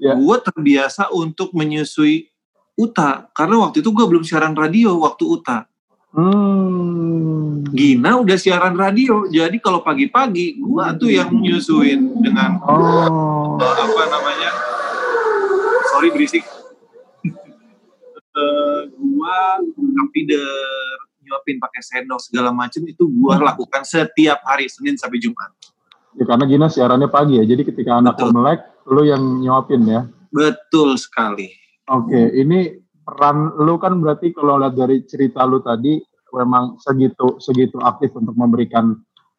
ya. 0.00 0.16
gue 0.16 0.36
terbiasa 0.40 1.12
untuk 1.12 1.52
menyusui 1.52 2.32
Uta 2.80 3.28
karena 3.36 3.60
waktu 3.60 3.84
itu 3.84 3.92
gue 3.92 4.06
belum 4.08 4.24
siaran 4.24 4.56
radio 4.56 4.96
waktu 5.04 5.24
Uta 5.28 5.70
Hmm. 6.10 7.62
Gina 7.70 8.18
udah 8.18 8.34
siaran 8.34 8.74
radio, 8.74 9.30
jadi 9.30 9.54
kalau 9.62 9.78
pagi-pagi 9.78 10.58
gua 10.58 10.90
tuh 10.98 11.06
yang 11.06 11.30
menyusuin 11.30 12.18
dengan 12.18 12.58
oh. 12.66 13.54
apa 13.62 14.02
namanya 14.10 14.50
sorry 15.94 16.10
berisik 16.10 16.42
uh, 18.34 18.90
gua 19.14 19.62
feeder 20.10 20.50
nyuapin 21.22 21.62
pakai 21.62 21.78
sendok 21.78 22.18
segala 22.18 22.50
macam 22.50 22.82
itu 22.90 23.06
gua 23.06 23.38
hmm. 23.38 23.46
lakukan 23.54 23.86
setiap 23.86 24.42
hari 24.42 24.66
Senin 24.66 24.98
sampai 24.98 25.22
Jumat 25.22 25.54
ya 26.18 26.26
karena 26.26 26.42
Gina 26.50 26.66
siarannya 26.66 27.06
pagi 27.06 27.38
ya 27.38 27.46
jadi 27.46 27.62
ketika 27.62 28.02
anak 28.02 28.18
Betul. 28.18 28.34
melek 28.34 28.66
lu 28.90 29.02
yang 29.06 29.42
nyuapin 29.42 29.86
ya 29.86 30.02
Betul 30.30 30.98
sekali 30.98 31.50
oke 31.90 32.10
okay, 32.10 32.26
ini 32.38 32.76
peran 33.06 33.54
lu 33.58 33.80
kan 33.80 33.98
berarti 33.98 34.30
kalau 34.30 34.60
lihat 34.60 34.78
dari 34.78 35.02
cerita 35.06 35.42
lu 35.46 35.58
tadi 35.62 35.98
memang 36.30 36.78
segitu 36.78 37.42
segitu 37.42 37.78
aktif 37.82 38.14
untuk 38.14 38.38
memberikan 38.38 38.94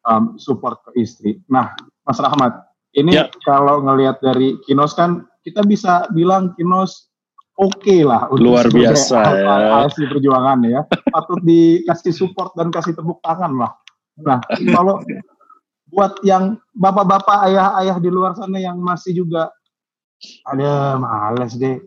um, 0.06 0.36
support 0.36 0.80
ke 0.88 1.02
istri. 1.02 1.40
Nah, 1.48 1.72
Mas 2.04 2.20
Rahmat, 2.20 2.68
ini 2.96 3.16
ya. 3.16 3.32
kalau 3.46 3.80
ngelihat 3.84 4.20
dari 4.20 4.58
Kinos 4.68 4.92
kan 4.92 5.24
kita 5.42 5.64
bisa 5.64 6.06
bilang 6.12 6.52
Kinos 6.54 7.08
oke 7.56 7.80
okay 7.80 8.04
lah 8.04 8.28
untuk 8.28 8.52
luar 8.52 8.66
biasa 8.68 9.18
ya. 9.40 9.54
Asli 9.88 10.04
perjuangan 10.10 10.58
ya. 10.66 10.80
Patut 10.86 11.40
dikasih 11.42 12.12
support 12.14 12.52
dan 12.58 12.68
kasih 12.68 12.92
tepuk 12.92 13.22
tangan 13.24 13.56
lah. 13.56 13.72
Nah, 14.20 14.44
kalau 14.76 15.00
buat 15.92 16.18
yang 16.24 16.56
bapak-bapak, 16.72 17.52
ayah-ayah 17.52 17.96
di 18.00 18.08
luar 18.08 18.32
sana 18.32 18.56
yang 18.56 18.80
masih 18.80 19.12
juga 19.12 19.52
ada 20.48 20.96
males 20.96 21.54
deh. 21.60 21.78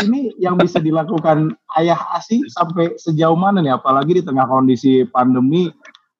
Ini 0.00 0.32
yang 0.40 0.56
bisa 0.56 0.80
dilakukan 0.80 1.52
ayah 1.76 2.00
asi 2.16 2.40
sampai 2.48 2.96
sejauh 2.96 3.36
mana 3.36 3.60
nih? 3.60 3.76
Apalagi 3.76 4.16
di 4.16 4.22
tengah 4.24 4.48
kondisi 4.48 5.04
pandemi 5.04 5.68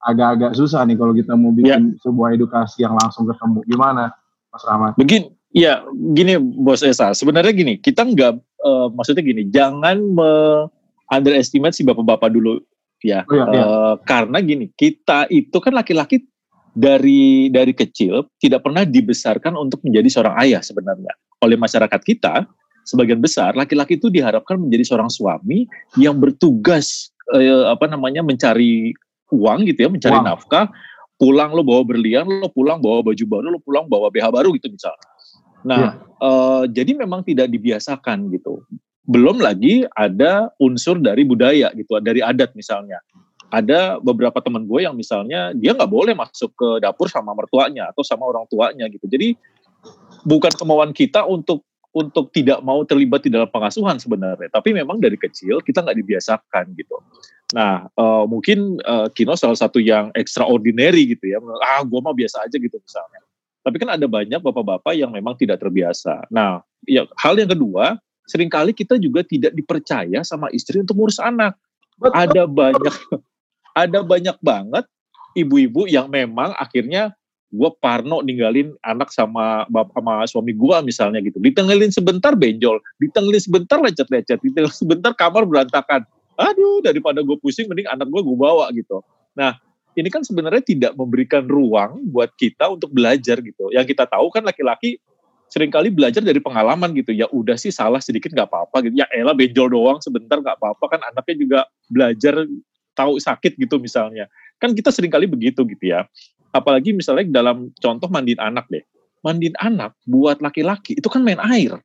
agak-agak 0.05 0.53
susah 0.53 0.85
nih 0.85 1.01
kalau 1.01 1.17
kita 1.17 1.33
mau 1.33 1.49
bikin 1.49 1.97
ya. 1.97 2.01
sebuah 2.05 2.37
edukasi 2.37 2.85
yang 2.85 2.93
langsung 2.93 3.25
ketemu. 3.25 3.65
Gimana, 3.65 4.13
Mas 4.53 4.65
Rahmat? 4.69 5.01
Begini, 5.01 5.33
Ya, 5.51 5.83
gini 6.15 6.39
Bos 6.39 6.87
Esa. 6.87 7.11
Sebenarnya 7.11 7.51
gini, 7.51 7.75
kita 7.75 8.07
nggak 8.07 8.39
uh, 8.63 8.87
maksudnya 8.95 9.27
gini, 9.27 9.51
jangan 9.51 9.99
me 9.99 10.31
underestimate 11.11 11.75
si 11.75 11.83
bapak-bapak 11.83 12.31
dulu 12.31 12.63
ya. 13.03 13.27
Oh, 13.27 13.35
iya, 13.35 13.45
iya. 13.51 13.65
Uh, 13.67 13.95
karena 14.07 14.39
gini, 14.39 14.71
kita 14.79 15.27
itu 15.27 15.59
kan 15.59 15.75
laki-laki 15.75 16.30
dari 16.75 17.51
dari 17.51 17.75
kecil 17.75 18.31
tidak 18.39 18.63
pernah 18.63 18.87
dibesarkan 18.87 19.59
untuk 19.59 19.83
menjadi 19.83 20.09
seorang 20.09 20.35
ayah 20.47 20.63
sebenarnya 20.63 21.13
oleh 21.43 21.57
masyarakat 21.59 22.01
kita. 22.03 22.47
Sebagian 22.81 23.21
besar 23.21 23.55
laki-laki 23.55 24.01
itu 24.01 24.09
diharapkan 24.09 24.57
menjadi 24.57 24.89
seorang 24.89 25.13
suami 25.13 25.69
yang 26.01 26.17
bertugas 26.17 27.13
uh, 27.31 27.71
apa 27.71 27.87
namanya 27.87 28.25
mencari 28.25 28.97
uang 29.31 29.69
gitu 29.69 29.87
ya, 29.87 29.91
mencari 29.93 30.17
uang. 30.17 30.27
nafkah. 30.27 30.67
Pulang 31.21 31.53
lo 31.53 31.61
bawa 31.61 31.85
berlian, 31.85 32.25
lo 32.25 32.49
pulang 32.49 32.81
bawa 32.81 33.05
baju 33.05 33.25
baru, 33.29 33.47
lo 33.53 33.61
pulang 33.61 33.85
bawa 33.85 34.09
BH 34.09 34.33
baru 34.33 34.57
gitu 34.57 34.73
misalnya 34.73 35.05
Nah, 35.65 36.01
ya. 36.01 36.25
uh, 36.25 36.65
jadi 36.69 36.97
memang 36.97 37.25
tidak 37.25 37.53
dibiasakan 37.53 38.33
gitu. 38.33 38.65
Belum 39.05 39.43
lagi 39.43 39.85
ada 39.97 40.53
unsur 40.63 41.01
dari 41.03 41.27
budaya 41.27 41.73
gitu, 41.75 41.99
dari 42.01 42.25
adat 42.25 42.55
misalnya. 42.55 43.01
Ada 43.51 43.99
beberapa 43.99 44.39
teman 44.39 44.63
gue 44.65 44.87
yang 44.87 44.95
misalnya 44.95 45.51
dia 45.59 45.75
nggak 45.75 45.91
boleh 45.91 46.15
masuk 46.15 46.55
ke 46.55 46.69
dapur 46.79 47.11
sama 47.11 47.35
mertuanya 47.35 47.91
atau 47.91 48.07
sama 48.07 48.27
orang 48.31 48.47
tuanya 48.47 48.87
gitu. 48.87 49.11
Jadi 49.11 49.35
bukan 50.23 50.53
kemauan 50.55 50.95
kita 50.95 51.27
untuk 51.27 51.67
untuk 51.91 52.31
tidak 52.31 52.63
mau 52.63 52.87
terlibat 52.87 53.27
di 53.27 53.35
dalam 53.35 53.51
pengasuhan 53.51 53.99
sebenarnya, 53.99 54.47
tapi 54.55 54.71
memang 54.71 55.03
dari 55.03 55.19
kecil 55.19 55.59
kita 55.59 55.83
nggak 55.83 55.99
dibiasakan 55.99 56.65
gitu. 56.79 57.03
Nah, 57.51 57.91
uh, 57.99 58.31
mungkin 58.31 58.79
uh, 58.87 59.11
Kino 59.11 59.35
salah 59.35 59.59
satu 59.59 59.83
yang 59.83 60.15
extraordinary 60.15 61.11
gitu 61.11 61.35
ya. 61.35 61.43
Ah, 61.67 61.83
gue 61.83 61.99
mau 61.99 62.15
biasa 62.15 62.47
aja 62.47 62.55
gitu 62.55 62.79
misalnya. 62.79 63.21
Tapi 63.67 63.77
kan 63.83 63.91
ada 63.91 64.07
banyak 64.07 64.39
bapak-bapak 64.39 64.95
yang 64.95 65.11
memang 65.11 65.35
tidak 65.35 65.59
terbiasa. 65.59 66.31
Nah, 66.31 66.63
ya 66.87 67.11
hal 67.19 67.35
yang 67.37 67.51
kedua, 67.51 67.99
sering 68.31 68.47
kali 68.47 68.71
kita 68.71 68.95
juga 68.97 69.27
tidak 69.27 69.51
dipercaya 69.53 70.23
sama 70.23 70.47
istri 70.55 70.79
untuk 70.79 70.95
ngurus 70.95 71.19
anak. 71.19 71.59
Betul. 71.99 72.15
Ada 72.15 72.43
banyak 72.47 72.97
ada 73.75 74.03
banyak 74.03 74.37
banget 74.43 74.85
ibu-ibu 75.39 75.87
yang 75.87 76.11
memang 76.11 76.55
akhirnya 76.59 77.15
gue 77.51 77.71
parno 77.83 78.23
ninggalin 78.23 78.79
anak 78.87 79.11
sama 79.11 79.67
bapak 79.67 79.99
sama 79.99 80.15
suami 80.31 80.55
gue 80.55 80.77
misalnya 80.87 81.19
gitu. 81.19 81.43
Ditengelin 81.43 81.91
sebentar 81.91 82.39
benjol, 82.39 82.79
ditengelin 83.03 83.43
sebentar 83.43 83.83
lecet-lecet, 83.83 84.39
ditengelin 84.39 84.75
sebentar 84.75 85.11
kamar 85.19 85.43
berantakan. 85.43 86.07
Aduh, 86.39 86.81
daripada 86.81 87.21
gue 87.27 87.37
pusing 87.43 87.67
mending 87.67 87.91
anak 87.91 88.07
gue 88.07 88.23
gue 88.23 88.37
bawa 88.39 88.71
gitu. 88.71 89.03
Nah, 89.35 89.59
ini 89.99 90.07
kan 90.09 90.23
sebenarnya 90.23 90.63
tidak 90.63 90.95
memberikan 90.95 91.51
ruang 91.51 92.07
buat 92.07 92.31
kita 92.39 92.71
untuk 92.71 92.95
belajar 92.95 93.43
gitu. 93.43 93.75
Yang 93.75 93.99
kita 93.99 94.07
tahu 94.07 94.31
kan 94.31 94.47
laki-laki 94.47 95.03
sering 95.51 95.75
kali 95.75 95.91
belajar 95.91 96.23
dari 96.23 96.39
pengalaman 96.39 96.95
gitu. 96.95 97.11
Ya 97.11 97.27
udah 97.35 97.59
sih 97.59 97.75
salah 97.75 97.99
sedikit 97.99 98.31
nggak 98.31 98.47
apa-apa 98.47 98.87
gitu. 98.87 98.95
Ya 98.95 99.11
elah 99.11 99.35
benjol 99.35 99.75
doang 99.75 99.99
sebentar 99.99 100.39
nggak 100.39 100.63
apa-apa 100.63 100.85
kan 100.87 101.01
anaknya 101.11 101.35
juga 101.35 101.61
belajar 101.91 102.47
tahu 103.01 103.17
sakit 103.17 103.57
gitu 103.57 103.81
misalnya. 103.81 104.29
Kan 104.61 104.77
kita 104.77 104.93
sering 104.93 105.09
kali 105.09 105.25
begitu 105.25 105.65
gitu 105.65 105.85
ya. 105.89 106.05
Apalagi 106.53 106.93
misalnya 106.93 107.41
dalam 107.41 107.73
contoh 107.81 108.13
mandiin 108.13 108.37
anak 108.37 108.69
deh. 108.69 108.85
Mandiin 109.25 109.57
anak 109.61 109.97
buat 110.05 110.45
laki-laki 110.45 111.01
itu 111.01 111.09
kan 111.09 111.25
main 111.25 111.41
air. 111.41 111.81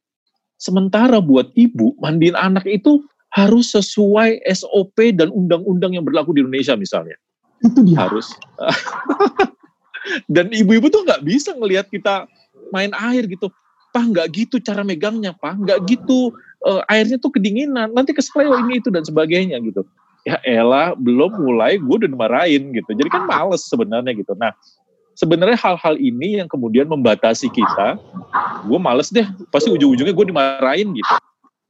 Sementara 0.60 1.24
buat 1.24 1.52
ibu 1.56 1.96
mandiin 2.04 2.36
anak 2.36 2.68
itu 2.68 3.04
harus 3.36 3.76
sesuai 3.76 4.44
SOP 4.48 4.96
dan 5.16 5.32
undang-undang 5.32 5.96
yang 5.96 6.04
berlaku 6.08 6.36
di 6.36 6.44
Indonesia 6.44 6.76
misalnya. 6.80 7.16
Itu 7.64 7.84
dia. 7.84 8.08
Harus. 8.08 8.32
Dan 10.34 10.54
ibu-ibu 10.54 10.88
tuh 10.88 11.02
nggak 11.04 11.26
bisa 11.26 11.52
ngelihat 11.58 11.90
kita 11.90 12.30
main 12.70 12.94
air 12.96 13.26
gitu. 13.28 13.52
Pak 13.92 14.12
nggak 14.12 14.28
gitu 14.36 14.60
cara 14.60 14.84
megangnya, 14.84 15.32
Pak 15.36 15.56
nggak 15.64 15.80
gitu 15.88 16.36
uh, 16.68 16.84
airnya 16.92 17.16
tuh 17.16 17.32
kedinginan, 17.32 17.96
nanti 17.96 18.12
kesleo 18.12 18.52
ini 18.60 18.84
itu 18.84 18.92
dan 18.92 19.08
sebagainya 19.08 19.56
gitu. 19.64 19.88
Ya 20.26 20.42
elah 20.42 20.98
belum 20.98 21.38
mulai 21.38 21.78
gue 21.78 21.96
udah 22.02 22.10
dimarahin 22.10 22.74
gitu. 22.74 22.92
Jadi 22.98 23.10
kan 23.14 23.30
males 23.30 23.62
sebenarnya 23.70 24.10
gitu. 24.18 24.34
Nah 24.34 24.58
sebenarnya 25.14 25.56
hal-hal 25.62 25.96
ini 26.02 26.42
yang 26.42 26.50
kemudian 26.50 26.90
membatasi 26.90 27.48
kita, 27.54 28.02
gue 28.66 28.80
males 28.82 29.14
deh, 29.14 29.26
pasti 29.54 29.70
ujung-ujungnya 29.70 30.18
gue 30.18 30.26
dimarahin 30.34 30.98
gitu. 30.98 31.14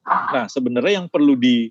Nah 0.07 0.47
sebenarnya 0.47 1.03
yang 1.03 1.07
perlu 1.11 1.35
di 1.35 1.67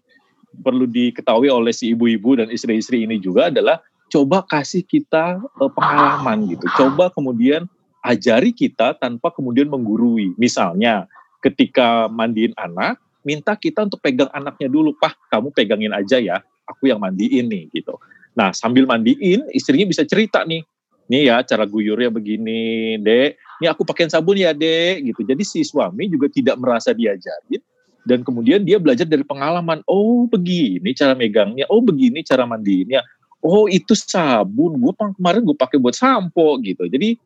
perlu 0.54 0.86
diketahui 0.86 1.50
oleh 1.50 1.74
si 1.74 1.96
ibu-ibu 1.96 2.38
dan 2.38 2.52
istri-istri 2.52 3.02
ini 3.02 3.18
juga 3.18 3.50
adalah 3.50 3.82
coba 4.12 4.46
kasih 4.46 4.86
kita 4.86 5.42
uh, 5.58 5.70
pengalaman 5.72 6.46
gitu. 6.46 6.68
Coba 6.78 7.10
kemudian 7.10 7.66
ajari 8.04 8.54
kita 8.54 8.94
tanpa 9.00 9.34
kemudian 9.34 9.66
menggurui. 9.66 10.36
Misalnya 10.38 11.10
ketika 11.42 12.06
mandiin 12.06 12.54
anak, 12.54 13.00
minta 13.26 13.56
kita 13.58 13.82
untuk 13.88 13.98
pegang 13.98 14.30
anaknya 14.30 14.70
dulu, 14.70 14.94
"Pah, 14.94 15.16
kamu 15.32 15.50
pegangin 15.50 15.90
aja 15.90 16.20
ya, 16.20 16.38
aku 16.66 16.90
yang 16.90 17.00
mandiin 17.00 17.46
nih." 17.48 17.70
gitu. 17.72 17.96
Nah, 18.34 18.50
sambil 18.50 18.84
mandiin, 18.88 19.46
istrinya 19.54 19.86
bisa 19.86 20.02
cerita 20.02 20.42
nih, 20.42 20.64
nih 21.06 21.22
ya 21.30 21.36
cara 21.46 21.64
guyurnya 21.70 22.10
begini, 22.10 22.98
dek. 22.98 23.38
Nih 23.62 23.68
aku 23.70 23.86
pakai 23.86 24.10
sabun 24.10 24.34
ya, 24.34 24.50
dek. 24.50 25.06
Gitu. 25.06 25.22
Jadi 25.22 25.42
si 25.46 25.62
suami 25.62 26.10
juga 26.10 26.26
tidak 26.26 26.58
merasa 26.58 26.90
diajarin, 26.90 27.62
dan 28.04 28.20
kemudian 28.20 28.60
dia 28.62 28.76
belajar 28.76 29.08
dari 29.08 29.24
pengalaman 29.24 29.80
oh 29.88 30.28
begini 30.28 30.92
cara 30.92 31.16
megangnya 31.16 31.64
oh 31.72 31.80
begini 31.80 32.20
cara 32.20 32.44
mandiinnya 32.44 33.00
oh 33.40 33.64
itu 33.66 33.96
sabun 33.96 34.76
gue 34.76 34.92
kemarin 35.16 35.40
gue 35.40 35.56
pakai 35.56 35.80
buat 35.80 35.96
sampo 35.96 36.60
gitu 36.60 36.84
jadi 36.86 37.16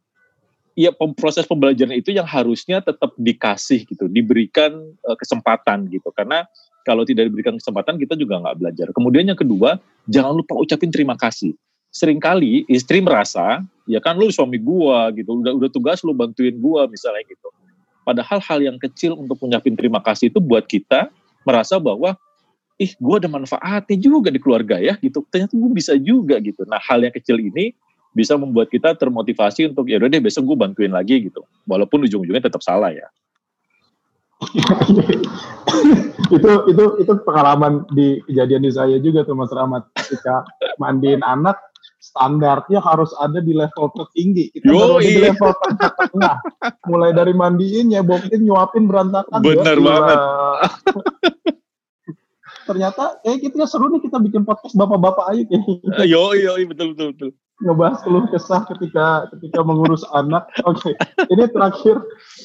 ya 0.79 0.95
proses 1.19 1.43
pembelajaran 1.43 1.99
itu 1.99 2.15
yang 2.15 2.29
harusnya 2.29 2.79
tetap 2.79 3.11
dikasih 3.19 3.83
gitu 3.83 4.07
diberikan 4.07 4.95
uh, 5.03 5.19
kesempatan 5.19 5.91
gitu 5.91 6.15
karena 6.15 6.47
kalau 6.87 7.03
tidak 7.03 7.27
diberikan 7.27 7.59
kesempatan 7.59 7.99
kita 7.99 8.15
juga 8.15 8.39
nggak 8.39 8.57
belajar 8.63 8.87
kemudian 8.95 9.27
yang 9.27 9.39
kedua 9.39 9.83
jangan 10.07 10.39
lupa 10.39 10.55
ucapin 10.55 10.95
terima 10.95 11.19
kasih 11.19 11.59
sering 11.91 12.23
kali 12.23 12.63
istri 12.71 13.03
merasa 13.03 13.59
ya 13.91 13.99
kan 13.99 14.15
lu 14.15 14.31
suami 14.31 14.63
gua 14.63 15.11
gitu 15.11 15.43
udah 15.43 15.51
udah 15.59 15.71
tugas 15.75 16.07
lu 16.07 16.15
bantuin 16.15 16.55
gua 16.63 16.87
misalnya 16.87 17.27
gitu 17.27 17.51
Padahal 18.09 18.41
hal 18.41 18.65
yang 18.65 18.81
kecil 18.81 19.21
untuk 19.21 19.37
menyampaikan 19.45 19.77
terima 19.77 20.01
kasih 20.01 20.33
itu 20.33 20.41
buat 20.41 20.65
kita 20.65 21.13
merasa 21.45 21.77
bahwa 21.77 22.17
ih 22.81 22.97
gue 22.97 23.15
ada 23.21 23.29
manfaatnya 23.29 24.01
juga 24.01 24.33
di 24.33 24.41
keluarga 24.41 24.81
ya 24.81 24.97
gitu. 24.97 25.21
Ternyata 25.29 25.53
gue 25.53 25.71
bisa 25.77 25.93
juga 26.01 26.41
gitu. 26.41 26.65
Nah 26.65 26.81
hal 26.81 27.05
yang 27.05 27.13
kecil 27.13 27.37
ini 27.37 27.77
bisa 28.19 28.35
membuat 28.35 28.67
kita 28.67 28.99
termotivasi 28.99 29.71
untuk 29.71 29.87
ya 29.87 30.03
udah 30.03 30.11
deh 30.11 30.19
besok 30.19 30.51
gue 30.51 30.59
bantuin 30.59 30.91
lagi 30.91 31.31
gitu. 31.31 31.47
Walaupun 31.71 32.11
ujung-ujungnya 32.11 32.51
tetap 32.51 32.67
salah 32.67 32.91
ya. 32.91 33.07
itu 36.35 36.51
itu 36.71 36.85
itu 37.03 37.13
pengalaman 37.27 37.83
di 37.91 38.23
kejadian 38.27 38.63
di 38.63 38.71
saya 38.71 38.97
juga 39.03 39.27
tuh 39.27 39.35
Mas 39.35 39.51
Rahmat 39.51 39.91
ketika 39.99 40.47
mandiin 40.79 41.27
anak 41.27 41.59
standarnya 41.99 42.79
harus 42.79 43.11
ada 43.19 43.43
di 43.43 43.53
level 43.55 43.91
tertinggi. 43.95 44.51
Kita 44.55 44.71
Yo, 44.71 45.03
di 45.03 45.19
level 45.19 45.51
tengah. 46.11 46.39
Mulai 46.87 47.11
dari 47.15 47.35
mandiin, 47.35 47.91
ya 47.91 48.01
nyebokin, 48.01 48.47
nyuapin 48.47 48.87
berantakan. 48.87 49.43
Bener 49.43 49.77
ya, 49.79 49.83
banget. 49.83 50.19
Ternyata 52.69 53.25
eh 53.25 53.41
kita 53.41 53.65
seru 53.65 53.89
nih 53.89 54.05
kita 54.05 54.21
bikin 54.21 54.45
podcast 54.45 54.77
bapak-bapak 54.77 55.25
aja 55.33 55.43
kayak 55.49 55.63
gitu. 55.65 55.89
Yo, 56.05 56.37
yo, 56.37 56.53
betul 56.69 56.93
betul 56.95 57.09
betul. 57.17 57.31
Ngebahas 57.59 58.07
keluh 58.07 58.31
kesah 58.31 58.63
ketika 58.71 59.27
ketika 59.35 59.61
mengurus 59.67 60.07
anak. 60.15 60.47
Oke, 60.63 60.95
okay. 60.95 60.95
ini 61.35 61.51
terakhir 61.51 61.99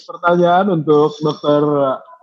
pertanyaan 0.10 0.82
untuk 0.82 1.14
dokter 1.22 1.62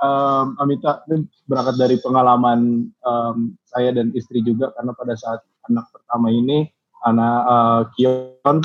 um, 0.02 0.58
Amita 0.58 1.06
ini 1.06 1.22
berangkat 1.46 1.78
dari 1.78 1.96
pengalaman 2.02 2.90
um, 3.06 3.54
saya 3.70 3.94
dan 3.94 4.10
istri 4.18 4.42
juga 4.42 4.74
karena 4.74 4.90
pada 4.98 5.14
saat 5.14 5.40
anak 5.70 5.86
pertama 5.94 6.34
ini 6.34 6.66
anak 7.06 7.38
uh, 7.46 7.82
Kion 7.94 8.58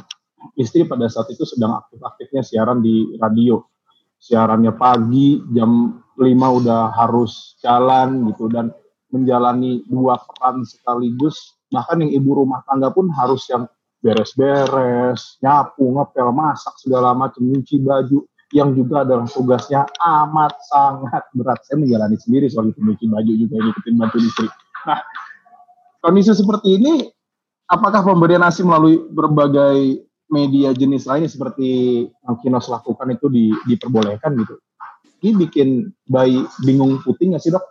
istri 0.57 0.85
pada 0.89 1.05
saat 1.05 1.29
itu 1.29 1.45
sedang 1.45 1.77
aktif-aktifnya 1.85 2.41
siaran 2.41 2.81
di 2.81 3.17
radio. 3.21 3.61
Siarannya 4.17 4.73
pagi 4.73 5.37
jam 5.53 6.01
5 6.17 6.25
udah 6.33 6.97
harus 6.97 7.59
jalan 7.61 8.25
gitu 8.33 8.49
dan 8.49 8.73
menjalani 9.13 9.85
dua 9.85 10.17
peran 10.17 10.65
sekaligus. 10.65 11.59
Bahkan 11.69 12.01
yang 12.01 12.11
ibu 12.23 12.31
rumah 12.33 12.65
tangga 12.65 12.89
pun 12.89 13.11
harus 13.13 13.45
yang 13.51 13.69
beres-beres, 14.05 15.41
nyapu, 15.41 15.89
ngepel, 15.97 16.29
masak 16.29 16.77
segala 16.77 17.17
macam, 17.17 17.41
nyuci 17.41 17.81
baju 17.81 18.21
yang 18.53 18.77
juga 18.77 19.01
adalah 19.01 19.25
tugasnya 19.25 19.89
amat 19.97 20.53
sangat 20.69 21.25
berat. 21.33 21.57
Saya 21.65 21.81
menjalani 21.81 22.13
sendiri 22.21 22.45
soal 22.45 22.69
itu 22.69 22.85
nyuci 22.85 23.09
baju 23.09 23.31
juga 23.33 23.55
ngikutin 23.57 23.95
bantu 23.97 24.17
istri. 24.21 24.47
Nah, 24.85 25.01
kondisi 26.05 26.37
seperti 26.37 26.77
ini 26.77 27.09
apakah 27.65 28.05
pemberian 28.05 28.45
ASI 28.45 28.61
melalui 28.61 29.01
berbagai 29.09 30.05
media 30.29 30.69
jenis 30.77 31.09
lainnya 31.09 31.29
seperti 31.29 32.05
yang 32.05 32.35
Kinos 32.45 32.69
lakukan 32.69 33.09
itu 33.09 33.25
di, 33.33 33.49
diperbolehkan 33.65 34.37
gitu? 34.37 34.61
Ini 35.25 35.33
bikin 35.41 35.89
bayi 36.05 36.45
bingung 36.61 37.01
putih 37.01 37.33
nggak 37.33 37.41
sih 37.41 37.49
dok? 37.49 37.65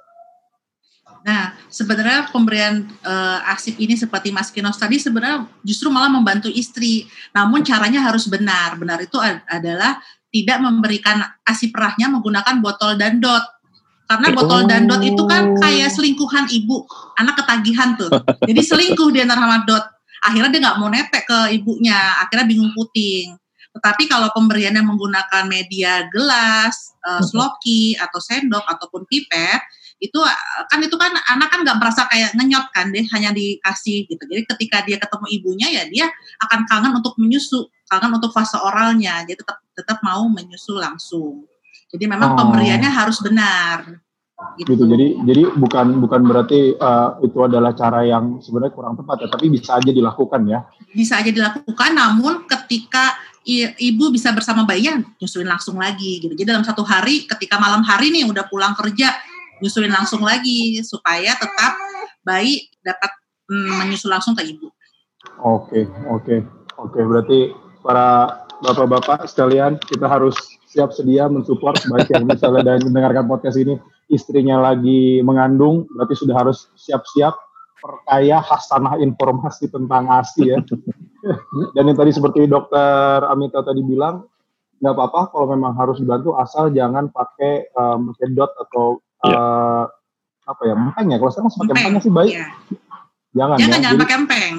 Nah, 1.23 1.55
sebenarnya 1.75 2.31
pemberian 2.31 2.87
uh, 3.03 3.43
asip 3.51 3.75
ini 3.83 3.99
seperti 3.99 4.31
Mas 4.31 4.55
Kinos 4.55 4.79
tadi 4.79 5.03
sebenarnya 5.03 5.51
justru 5.67 5.91
malah 5.91 6.07
membantu 6.07 6.47
istri. 6.47 7.11
Namun 7.35 7.67
caranya 7.67 8.07
harus 8.07 8.31
benar. 8.31 8.79
Benar 8.79 9.03
itu 9.03 9.19
adalah 9.51 9.99
tidak 10.31 10.63
memberikan 10.63 11.19
asip 11.43 11.75
perahnya 11.75 12.07
menggunakan 12.15 12.63
botol 12.63 12.95
dan 12.95 13.19
dot. 13.19 13.43
Karena 14.07 14.31
botol 14.37 14.63
oh. 14.63 14.69
dandot 14.69 15.01
itu 15.01 15.23
kan 15.25 15.57
kayak 15.59 15.89
selingkuhan 15.89 16.45
ibu, 16.53 16.85
anak 17.17 17.41
ketagihan 17.41 17.97
tuh. 17.97 18.13
Jadi 18.45 18.61
selingkuh 18.61 19.11
dia 19.11 19.25
sama 19.27 19.65
dot. 19.65 19.83
Akhirnya 20.25 20.51
dia 20.53 20.61
nggak 20.71 20.79
mau 20.79 20.93
netek 20.93 21.25
ke 21.25 21.39
ibunya, 21.57 22.21
akhirnya 22.21 22.47
bingung 22.47 22.71
puting. 22.77 23.35
Tetapi 23.75 24.07
kalau 24.07 24.31
pemberiannya 24.31 24.85
menggunakan 24.87 25.45
media 25.49 26.07
gelas, 26.13 26.95
uh, 27.03 27.25
sloki 27.29 27.97
atau 27.97 28.21
sendok 28.21 28.63
ataupun 28.69 29.09
pipet, 29.09 29.61
itu 30.05 30.21
kan 30.69 30.81
itu 30.85 30.97
kan 31.01 31.13
anak 31.33 31.49
kan 31.49 31.65
nggak 31.65 31.79
merasa 31.81 32.05
kayak 32.13 32.37
ngenyot 32.37 32.67
kan 32.77 32.93
deh 32.93 33.05
hanya 33.17 33.33
dikasih 33.33 34.05
gitu. 34.05 34.21
Jadi 34.21 34.43
ketika 34.45 34.85
dia 34.85 35.01
ketemu 35.01 35.27
ibunya 35.33 35.69
ya 35.73 35.83
dia 35.89 36.07
akan 36.45 36.69
kangen 36.69 36.93
untuk 37.01 37.17
menyusu, 37.17 37.65
kangen 37.89 38.13
untuk 38.13 38.29
fase 38.37 38.61
oralnya. 38.61 39.25
Jadi 39.25 39.41
tetap 39.41 39.65
tetap 39.73 39.99
mau 40.05 40.29
menyusu 40.29 40.77
langsung. 40.77 41.49
Jadi 41.89 42.05
memang 42.05 42.37
oh. 42.37 42.37
pemberiannya 42.37 42.91
harus 42.93 43.25
benar. 43.25 44.05
Gitu. 44.61 44.77
gitu. 44.77 44.85
Jadi 44.85 45.07
jadi 45.25 45.43
bukan 45.57 46.05
bukan 46.05 46.21
berarti 46.27 46.77
uh, 46.77 47.17
itu 47.25 47.39
adalah 47.41 47.73
cara 47.73 48.05
yang 48.05 48.45
sebenarnya 48.45 48.75
kurang 48.77 48.95
tepat 49.01 49.25
ya, 49.25 49.29
tapi 49.33 49.47
bisa 49.49 49.81
aja 49.81 49.89
dilakukan 49.89 50.43
ya. 50.45 50.61
Bisa 50.93 51.23
aja 51.23 51.31
dilakukan, 51.33 51.91
namun 51.97 52.45
ketika 52.45 53.17
ibu 53.79 54.09
bisa 54.09 54.33
bersama 54.33 54.65
bayinya 54.65 55.05
nyusuin 55.21 55.47
langsung 55.47 55.77
lagi 55.77 56.19
gitu. 56.19 56.33
Jadi 56.33 56.49
dalam 56.49 56.65
satu 56.65 56.81
hari 56.81 57.29
ketika 57.29 57.61
malam 57.61 57.85
hari 57.85 58.09
nih 58.09 58.25
udah 58.25 58.49
pulang 58.49 58.73
kerja 58.73 59.13
nyusuin 59.63 59.93
langsung 59.93 60.23
lagi 60.23 60.81
supaya 60.83 61.37
tetap 61.37 61.73
bayi 62.25 62.67
dapat 62.81 63.11
mm, 63.51 63.71
menyusul 63.85 64.11
langsung 64.11 64.35
ke 64.35 64.43
ibu. 64.47 64.71
Oke, 65.45 65.87
oke. 66.09 66.43
Oke, 66.75 67.01
berarti 67.07 67.55
para 67.85 68.43
bapak-bapak 68.65 69.29
sekalian 69.31 69.79
kita 69.79 70.09
harus 70.09 70.35
siap 70.67 70.91
sedia 70.91 71.31
mensupport 71.31 71.79
baik 71.87 72.11
yang 72.11 72.27
misalnya 72.27 72.63
dan 72.75 72.83
mendengarkan 72.83 73.31
podcast 73.31 73.61
ini 73.61 73.79
istrinya 74.11 74.59
lagi 74.59 75.23
mengandung 75.23 75.87
berarti 75.95 76.19
sudah 76.19 76.35
harus 76.35 76.67
siap-siap 76.75 77.35
perkaya 77.85 78.41
hasanah 78.41 78.97
informasi 78.99 79.69
tentang 79.69 80.09
ASI 80.09 80.57
ya. 80.57 80.59
Dan 81.77 81.93
yang 81.93 81.97
tadi 81.97 82.13
seperti 82.17 82.49
dokter 82.49 83.21
Amita 83.29 83.61
tadi 83.61 83.85
bilang 83.85 84.25
nggak 84.81 84.95
apa-apa 84.97 85.33
kalau 85.33 85.47
memang 85.53 85.77
harus 85.77 86.01
dibantu 86.01 86.37
asal 86.37 86.73
jangan 86.73 87.09
pakai 87.13 87.73
um, 87.77 88.13
dot 88.37 88.53
atau 88.57 89.01
uh, 89.31 89.85
apa 90.45 90.63
ya 90.69 90.75
empeng 90.77 91.07
ya 91.09 91.17
kalau 91.17 91.31
sekarang 91.33 91.51
pakai 91.51 91.75
empeng 91.81 91.95
sih 92.05 92.13
baik. 92.13 92.35
Ya. 92.37 92.47
Jangan, 93.35 93.57
jangan 93.59 93.79
ya. 93.79 93.83
Jangan 93.83 93.99
pakai 93.99 94.17
empeng. 94.21 94.55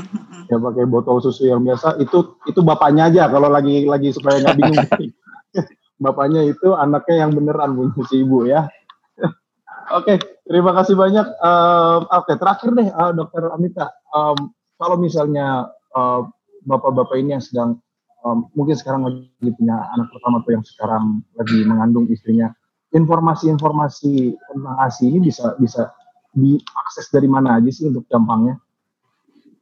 Ya 0.45 0.57
pakai 0.61 0.84
botol 0.86 1.18
susu 1.24 1.43
yang 1.49 1.61
biasa 1.63 1.97
itu 2.01 2.38
itu 2.45 2.59
bapaknya 2.61 3.09
aja 3.09 3.24
kalau 3.32 3.49
lagi 3.49 3.86
lagi 3.88 4.09
supaya 4.11 4.41
nggak 4.43 4.57
bingung. 4.57 4.88
bapaknya 6.03 6.41
itu 6.43 6.76
anaknya 6.76 7.16
yang 7.26 7.32
beneran 7.32 7.72
punya 7.74 8.03
si 8.11 8.22
ibu 8.22 8.43
ya. 8.43 8.68
Oke, 9.95 10.18
okay, 10.18 10.18
terima 10.43 10.76
kasih 10.76 10.97
banyak. 10.97 11.28
Um, 11.39 12.01
Oke, 12.09 12.34
okay, 12.34 12.36
terakhir 12.36 12.70
deh, 12.76 12.89
uh, 12.91 13.11
Dokter 13.16 13.43
Amita. 13.53 13.88
Um, 14.11 14.51
kalau 14.76 14.99
misalnya 14.99 15.72
uh, 15.95 16.28
bapak-bapak 16.68 17.16
ini 17.16 17.39
yang 17.39 17.43
sedang 17.43 17.80
um, 18.26 18.49
mungkin 18.57 18.76
sekarang 18.76 19.07
lagi 19.07 19.49
punya 19.55 19.78
anak 19.95 20.11
pertama 20.11 20.43
atau 20.43 20.51
yang 20.51 20.66
sekarang 20.66 21.03
lagi 21.38 21.57
mengandung 21.63 22.05
istrinya, 22.11 22.51
informasi-informasi 22.95 24.31
tentang 24.31 24.75
ASI 24.79 25.11
ini 25.11 25.19
bisa 25.27 25.51
bisa 25.59 25.91
diakses 26.31 27.11
dari 27.11 27.27
mana 27.27 27.59
aja 27.59 27.67
sih 27.67 27.91
untuk 27.91 28.07
gampangnya? 28.07 28.55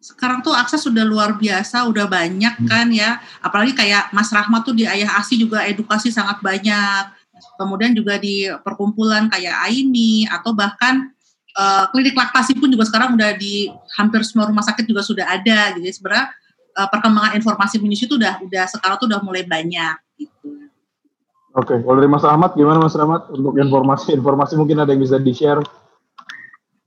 sekarang 0.04 0.44
tuh 0.44 0.52
akses 0.52 0.84
sudah 0.84 1.08
luar 1.08 1.40
biasa, 1.40 1.88
udah 1.88 2.04
banyak 2.12 2.60
hmm. 2.60 2.68
kan 2.68 2.92
ya. 2.92 3.24
Apalagi 3.40 3.72
kayak 3.72 4.12
Mas 4.12 4.28
Rahmat 4.36 4.68
tuh 4.68 4.76
di 4.76 4.84
Ayah 4.84 5.16
Asi 5.16 5.40
juga 5.40 5.64
edukasi 5.64 6.12
sangat 6.12 6.44
banyak. 6.44 7.08
Kemudian 7.56 7.96
juga 7.96 8.20
di 8.20 8.52
perkumpulan 8.68 9.32
kayak 9.32 9.64
Aini 9.64 10.28
atau 10.28 10.52
bahkan 10.52 11.08
uh, 11.56 11.88
klinik 11.96 12.20
laktasi 12.20 12.60
pun 12.60 12.68
juga 12.68 12.84
sekarang 12.84 13.16
udah 13.16 13.32
di 13.40 13.72
hampir 13.96 14.28
semua 14.28 14.52
rumah 14.52 14.68
sakit 14.68 14.84
juga 14.84 15.08
sudah 15.08 15.24
ada. 15.24 15.72
Jadi 15.72 15.88
sebenarnya 15.88 16.36
uh, 16.76 16.88
perkembangan 16.92 17.40
informasi 17.40 17.80
menyusui 17.80 18.12
itu 18.12 18.20
udah 18.20 18.44
udah 18.44 18.64
sekarang 18.68 19.00
tuh 19.00 19.08
udah 19.08 19.24
mulai 19.24 19.48
banyak 19.48 19.96
gitu. 20.20 20.63
Oke, 21.54 21.78
kalau 21.86 21.98
dari 22.02 22.10
Mas 22.10 22.26
Rahmat 22.26 22.58
gimana 22.58 22.82
Mas 22.82 22.98
Rahmat 22.98 23.30
untuk 23.30 23.54
informasi-informasi 23.62 24.58
mungkin 24.58 24.82
ada 24.82 24.90
yang 24.90 25.06
bisa 25.06 25.22
di-share 25.22 25.62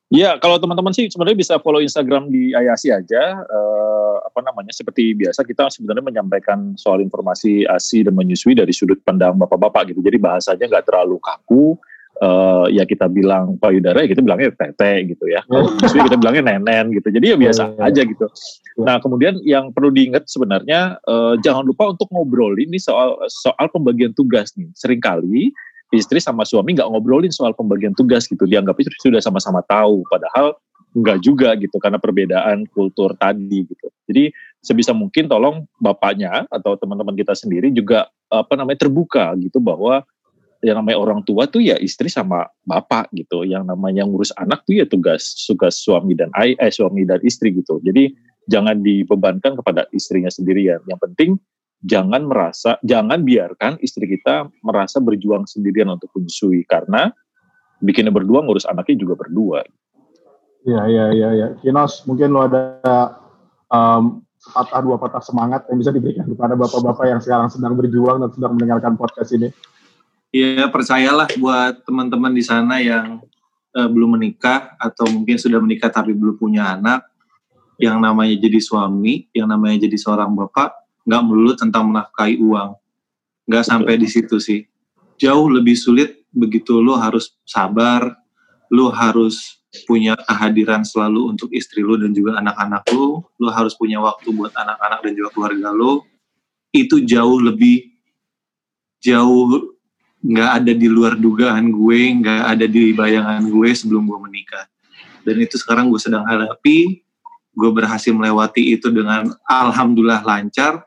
Ya, 0.07 0.39
kalau 0.39 0.55
teman-teman 0.62 0.95
sih 0.95 1.11
sebenarnya 1.11 1.35
bisa 1.35 1.59
follow 1.59 1.83
Instagram 1.83 2.31
di 2.31 2.55
Ayasi 2.55 2.95
aja. 2.95 3.43
Uh, 3.43 4.23
apa 4.23 4.39
namanya? 4.39 4.71
Seperti 4.71 5.19
biasa 5.19 5.43
kita 5.43 5.67
sebenarnya 5.67 6.07
menyampaikan 6.07 6.79
soal 6.79 7.03
informasi 7.03 7.67
ASI 7.67 8.07
dan 8.07 8.14
menyusui 8.14 8.55
dari 8.55 8.71
sudut 8.71 9.03
pandang 9.03 9.35
bapak-bapak 9.35 9.91
gitu. 9.91 10.07
Jadi 10.07 10.23
bahasanya 10.23 10.62
nggak 10.71 10.87
terlalu 10.87 11.19
kaku. 11.19 11.75
Uh, 12.17 12.64
ya 12.73 12.89
kita 12.89 13.12
bilang 13.12 13.61
payudara 13.61 14.01
ya 14.01 14.09
kita 14.09 14.25
bilangnya 14.25 14.49
tete 14.57 15.05
gitu 15.05 15.29
ya. 15.29 15.45
Kalau 15.45 15.69
menyusui 15.69 16.01
kita 16.01 16.17
bilangnya 16.17 16.43
nenen 16.49 16.97
gitu. 16.97 17.12
Jadi 17.12 17.27
ya 17.29 17.37
biasa 17.37 17.62
iya. 17.77 17.93
aja 17.93 18.01
gitu. 18.09 18.27
Nah 18.81 18.97
kemudian 19.05 19.37
yang 19.45 19.69
perlu 19.69 19.93
diingat 19.93 20.25
sebenarnya 20.25 20.97
uh, 21.05 21.37
jangan 21.45 21.69
lupa 21.69 21.93
untuk 21.93 22.09
ngobrol 22.09 22.57
ini 22.57 22.81
soal 22.81 23.21
soal 23.29 23.69
pembagian 23.69 24.17
tugas 24.17 24.57
nih. 24.57 24.64
Seringkali 24.73 25.53
istri 25.93 26.17
sama 26.19 26.49
suami 26.49 26.73
nggak 26.73 26.89
ngobrolin 26.89 27.31
soal 27.31 27.53
pembagian 27.53 27.93
tugas 27.93 28.27
gitu 28.27 28.49
dianggap 28.49 28.81
itu 28.81 28.89
sudah 28.99 29.21
sama-sama 29.21 29.61
tahu 29.69 30.03
padahal 30.09 30.57
nggak 30.97 31.19
juga 31.21 31.53
gitu 31.61 31.77
karena 31.77 32.01
perbedaan 32.01 32.64
kultur 32.73 33.12
tadi 33.21 33.69
gitu. 33.69 33.87
Jadi 34.09 34.33
sebisa 34.64 34.97
mungkin 34.97 35.29
tolong 35.29 35.69
bapaknya 35.77 36.49
atau 36.49 36.81
teman-teman 36.81 37.12
kita 37.12 37.37
sendiri 37.37 37.69
juga 37.69 38.09
apa 38.33 38.57
namanya 38.57 38.89
terbuka 38.89 39.37
gitu 39.37 39.61
bahwa 39.61 40.01
yang 40.65 40.81
namanya 40.81 40.99
orang 41.01 41.21
tua 41.25 41.49
tuh 41.49 41.61
ya 41.61 41.77
istri 41.81 42.09
sama 42.09 42.49
bapak 42.65 43.13
gitu. 43.13 43.45
Yang 43.45 43.69
namanya 43.69 44.05
ngurus 44.09 44.33
anak 44.37 44.65
tuh 44.65 44.81
ya 44.81 44.87
tugas 44.89 45.37
tugas 45.45 45.81
suami 45.81 46.17
dan 46.17 46.33
ay, 46.37 46.57
eh 46.57 46.73
suami 46.73 47.05
dan 47.05 47.21
istri 47.25 47.53
gitu. 47.53 47.81
Jadi 47.85 48.13
jangan 48.47 48.81
dibebankan 48.81 49.59
kepada 49.59 49.85
istrinya 49.93 50.31
sendirian. 50.33 50.81
Yang 50.87 51.01
penting 51.11 51.31
jangan 51.85 52.25
merasa 52.25 52.81
jangan 52.81 53.21
biarkan 53.23 53.77
istri 53.85 54.09
kita 54.09 54.49
merasa 54.65 54.99
berjuang 54.99 55.45
sendirian 55.45 55.93
untuk 55.93 56.09
menyusui 56.17 56.65
karena 56.65 57.13
bikinnya 57.81 58.13
berdua 58.13 58.41
ngurus 58.45 58.65
anaknya 58.65 58.97
juga 58.97 59.15
berdua. 59.19 59.61
Iya, 60.67 60.83
iya, 60.91 61.05
iya, 61.15 61.29
iya. 61.31 61.47
Kinos, 61.63 62.03
mungkin 62.11 62.35
lo 62.35 62.43
ada 62.43 62.83
um, 63.71 64.27
patah 64.51 64.83
dua 64.83 64.99
patah 64.99 65.23
semangat 65.23 65.67
yang 65.71 65.79
bisa 65.79 65.95
diberikan 65.95 66.27
kepada 66.27 66.59
bapak-bapak 66.59 67.07
yang 67.07 67.21
sekarang 67.23 67.47
sedang 67.51 67.79
berjuang 67.79 68.19
dan 68.23 68.31
sedang 68.35 68.53
mendengarkan 68.59 68.99
podcast 68.99 69.31
ini. 69.35 69.55
Iya, 70.35 70.68
percayalah 70.68 71.31
buat 71.39 71.87
teman-teman 71.87 72.35
di 72.35 72.43
sana 72.43 72.83
yang 72.83 73.22
uh, 73.72 73.89
belum 73.89 74.18
menikah 74.18 74.74
atau 74.77 75.07
mungkin 75.09 75.39
sudah 75.39 75.62
menikah 75.62 75.89
tapi 75.93 76.16
belum 76.16 76.37
punya 76.37 76.74
anak, 76.74 77.07
yang 77.77 78.01
namanya 78.01 78.35
jadi 78.41 78.59
suami, 78.59 79.29
yang 79.37 79.47
namanya 79.47 79.87
jadi 79.87 79.97
seorang 79.97 80.33
bapak, 80.33 80.72
nggak 81.05 81.22
melulu 81.22 81.53
tentang 81.55 81.89
menafkahi 81.93 82.41
uang. 82.41 82.74
Nggak 83.47 83.64
sampai 83.64 83.95
di 84.01 84.09
situ 84.11 84.37
sih. 84.43 84.66
Jauh 85.16 85.49
lebih 85.49 85.79
sulit 85.79 86.27
begitu 86.35 86.83
lo 86.83 86.99
harus 86.99 87.37
sabar, 87.47 88.16
lo 88.68 88.93
harus 88.93 89.62
punya 89.85 90.16
kehadiran 90.16 90.81
selalu 90.85 91.37
untuk 91.37 91.53
istri 91.53 91.85
lu 91.85 92.01
dan 92.01 92.16
juga 92.16 92.41
anak-anak 92.41 92.89
lu, 92.97 93.20
lu 93.37 93.49
harus 93.53 93.77
punya 93.77 94.01
waktu 94.01 94.33
buat 94.33 94.53
anak-anak 94.57 95.01
dan 95.05 95.12
juga 95.12 95.29
keluarga 95.37 95.68
lu, 95.72 96.01
itu 96.72 97.05
jauh 97.05 97.37
lebih 97.41 97.93
jauh 99.05 99.76
nggak 100.27 100.51
ada 100.62 100.72
di 100.74 100.89
luar 100.91 101.14
dugaan 101.14 101.70
gue, 101.70 102.01
nggak 102.22 102.43
ada 102.59 102.66
di 102.66 102.91
bayangan 102.91 103.47
gue 103.47 103.70
sebelum 103.70 104.11
gue 104.11 104.18
menikah. 104.18 104.66
Dan 105.22 105.39
itu 105.43 105.55
sekarang 105.55 105.87
gue 105.91 106.01
sedang 106.03 106.27
hadapi, 106.27 107.03
gue 107.55 107.70
berhasil 107.70 108.11
melewati 108.11 108.74
itu 108.74 108.91
dengan 108.91 109.31
alhamdulillah 109.47 110.27
lancar. 110.27 110.83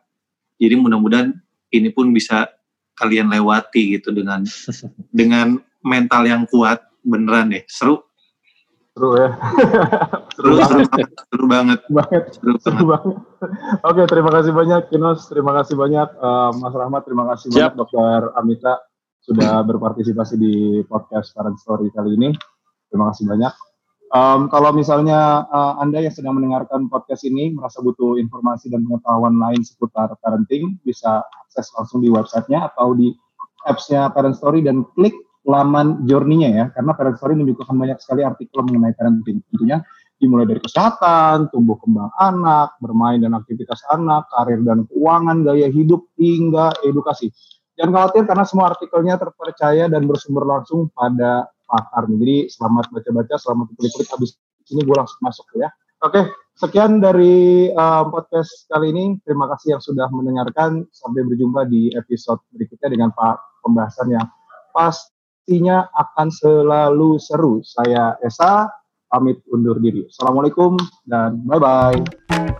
Jadi 0.60 0.76
mudah-mudahan 0.76 1.32
ini 1.72 1.90
pun 1.96 2.12
bisa 2.12 2.52
kalian 3.00 3.32
lewati 3.32 3.96
gitu 3.96 4.12
dengan 4.12 4.44
dengan 5.20 5.56
mental 5.80 6.28
yang 6.28 6.44
kuat 6.52 6.84
beneran 7.00 7.56
deh 7.56 7.64
seru 7.72 8.04
Seru 9.00 9.16
ya. 9.16 9.32
seru, 10.36 10.60
seru, 10.60 10.84
banget. 10.84 11.08
Seru 11.32 11.46
banget. 11.48 11.80
banget. 11.88 12.24
Seru, 12.36 12.54
seru 12.60 12.84
banget. 12.84 13.16
Oke, 13.88 14.02
terima 14.12 14.28
kasih 14.36 14.52
banyak 14.52 14.82
Kinos, 14.92 15.24
terima 15.32 15.56
kasih 15.56 15.80
banyak 15.80 16.20
uh, 16.20 16.52
Mas 16.60 16.76
Rahmat, 16.76 17.08
terima 17.08 17.24
kasih 17.32 17.48
Siap. 17.48 17.56
banyak 17.56 17.74
Dokter 17.80 18.22
Amita 18.36 18.76
sudah 19.24 19.62
berpartisipasi 19.68 20.36
di 20.40 20.56
podcast 20.88 21.36
Parent 21.36 21.60
Story 21.60 21.92
kali 21.92 22.16
ini. 22.16 22.30
Terima 22.90 23.12
kasih 23.14 23.30
banyak. 23.30 23.54
Um, 24.10 24.50
kalau 24.50 24.74
misalnya 24.74 25.46
uh, 25.54 25.78
Anda 25.78 26.02
yang 26.02 26.10
sedang 26.10 26.34
mendengarkan 26.42 26.90
podcast 26.90 27.22
ini 27.30 27.54
merasa 27.54 27.78
butuh 27.86 28.18
informasi 28.18 28.74
dan 28.74 28.82
pengetahuan 28.82 29.38
lain 29.38 29.62
seputar 29.62 30.10
parenting, 30.18 30.82
bisa 30.82 31.22
akses 31.46 31.70
langsung 31.78 32.02
di 32.02 32.10
websitenya 32.10 32.74
atau 32.74 32.98
di 32.98 33.14
apps-nya 33.70 34.10
Parent 34.10 34.34
Story 34.34 34.66
dan 34.66 34.82
klik 34.98 35.14
laman 35.46 36.10
journey-nya 36.10 36.50
ya, 36.50 36.66
karena 36.74 36.98
Parent 36.98 37.22
Story 37.22 37.38
menunjukkan 37.38 37.70
banyak 37.70 38.02
sekali 38.02 38.26
artikel 38.26 38.66
mengenai 38.66 38.98
parenting. 38.98 39.46
Tentunya 39.54 39.78
dimulai 40.18 40.50
dari 40.50 40.60
kesehatan, 40.60 41.54
tumbuh 41.54 41.78
kembang 41.78 42.10
anak, 42.18 42.82
bermain 42.82 43.22
dan 43.22 43.38
aktivitas 43.38 43.86
anak, 43.94 44.26
karir 44.34 44.60
dan 44.66 44.90
keuangan, 44.90 45.46
gaya 45.48 45.70
hidup, 45.70 46.10
hingga 46.18 46.76
edukasi. 46.82 47.30
Jangan 47.80 47.92
khawatir 47.96 48.24
karena 48.28 48.44
semua 48.44 48.66
artikelnya 48.76 49.16
terpercaya 49.16 49.88
dan 49.88 50.04
bersumber 50.04 50.44
langsung 50.44 50.92
pada 50.92 51.48
pakar. 51.64 52.12
Jadi 52.12 52.52
selamat 52.52 52.92
baca-baca, 52.92 53.36
selamat 53.40 53.68
klik-klik 53.80 54.10
habis 54.12 54.36
ini 54.68 54.84
gue 54.84 54.96
langsung 55.00 55.24
masuk 55.24 55.48
ya. 55.56 55.72
Oke, 56.04 56.28
sekian 56.60 57.00
dari 57.00 57.72
uh, 57.72 58.04
podcast 58.12 58.68
kali 58.68 58.92
ini. 58.92 59.16
Terima 59.24 59.48
kasih 59.56 59.80
yang 59.80 59.82
sudah 59.84 60.12
mendengarkan. 60.12 60.84
Sampai 60.92 61.24
berjumpa 61.24 61.72
di 61.72 61.88
episode 61.96 62.44
berikutnya 62.52 62.92
dengan 62.92 63.10
Pak 63.16 63.64
pembahasan 63.64 64.12
yang 64.12 64.28
pas 64.76 65.00
pastinya 65.50 65.90
akan 65.98 66.30
selalu 66.30 67.18
seru. 67.18 67.58
Saya 67.66 68.14
Esa, 68.22 68.70
pamit 69.10 69.42
undur 69.50 69.82
diri. 69.82 70.06
Assalamualaikum 70.06 70.78
dan 71.10 71.42
bye-bye. 71.42 72.59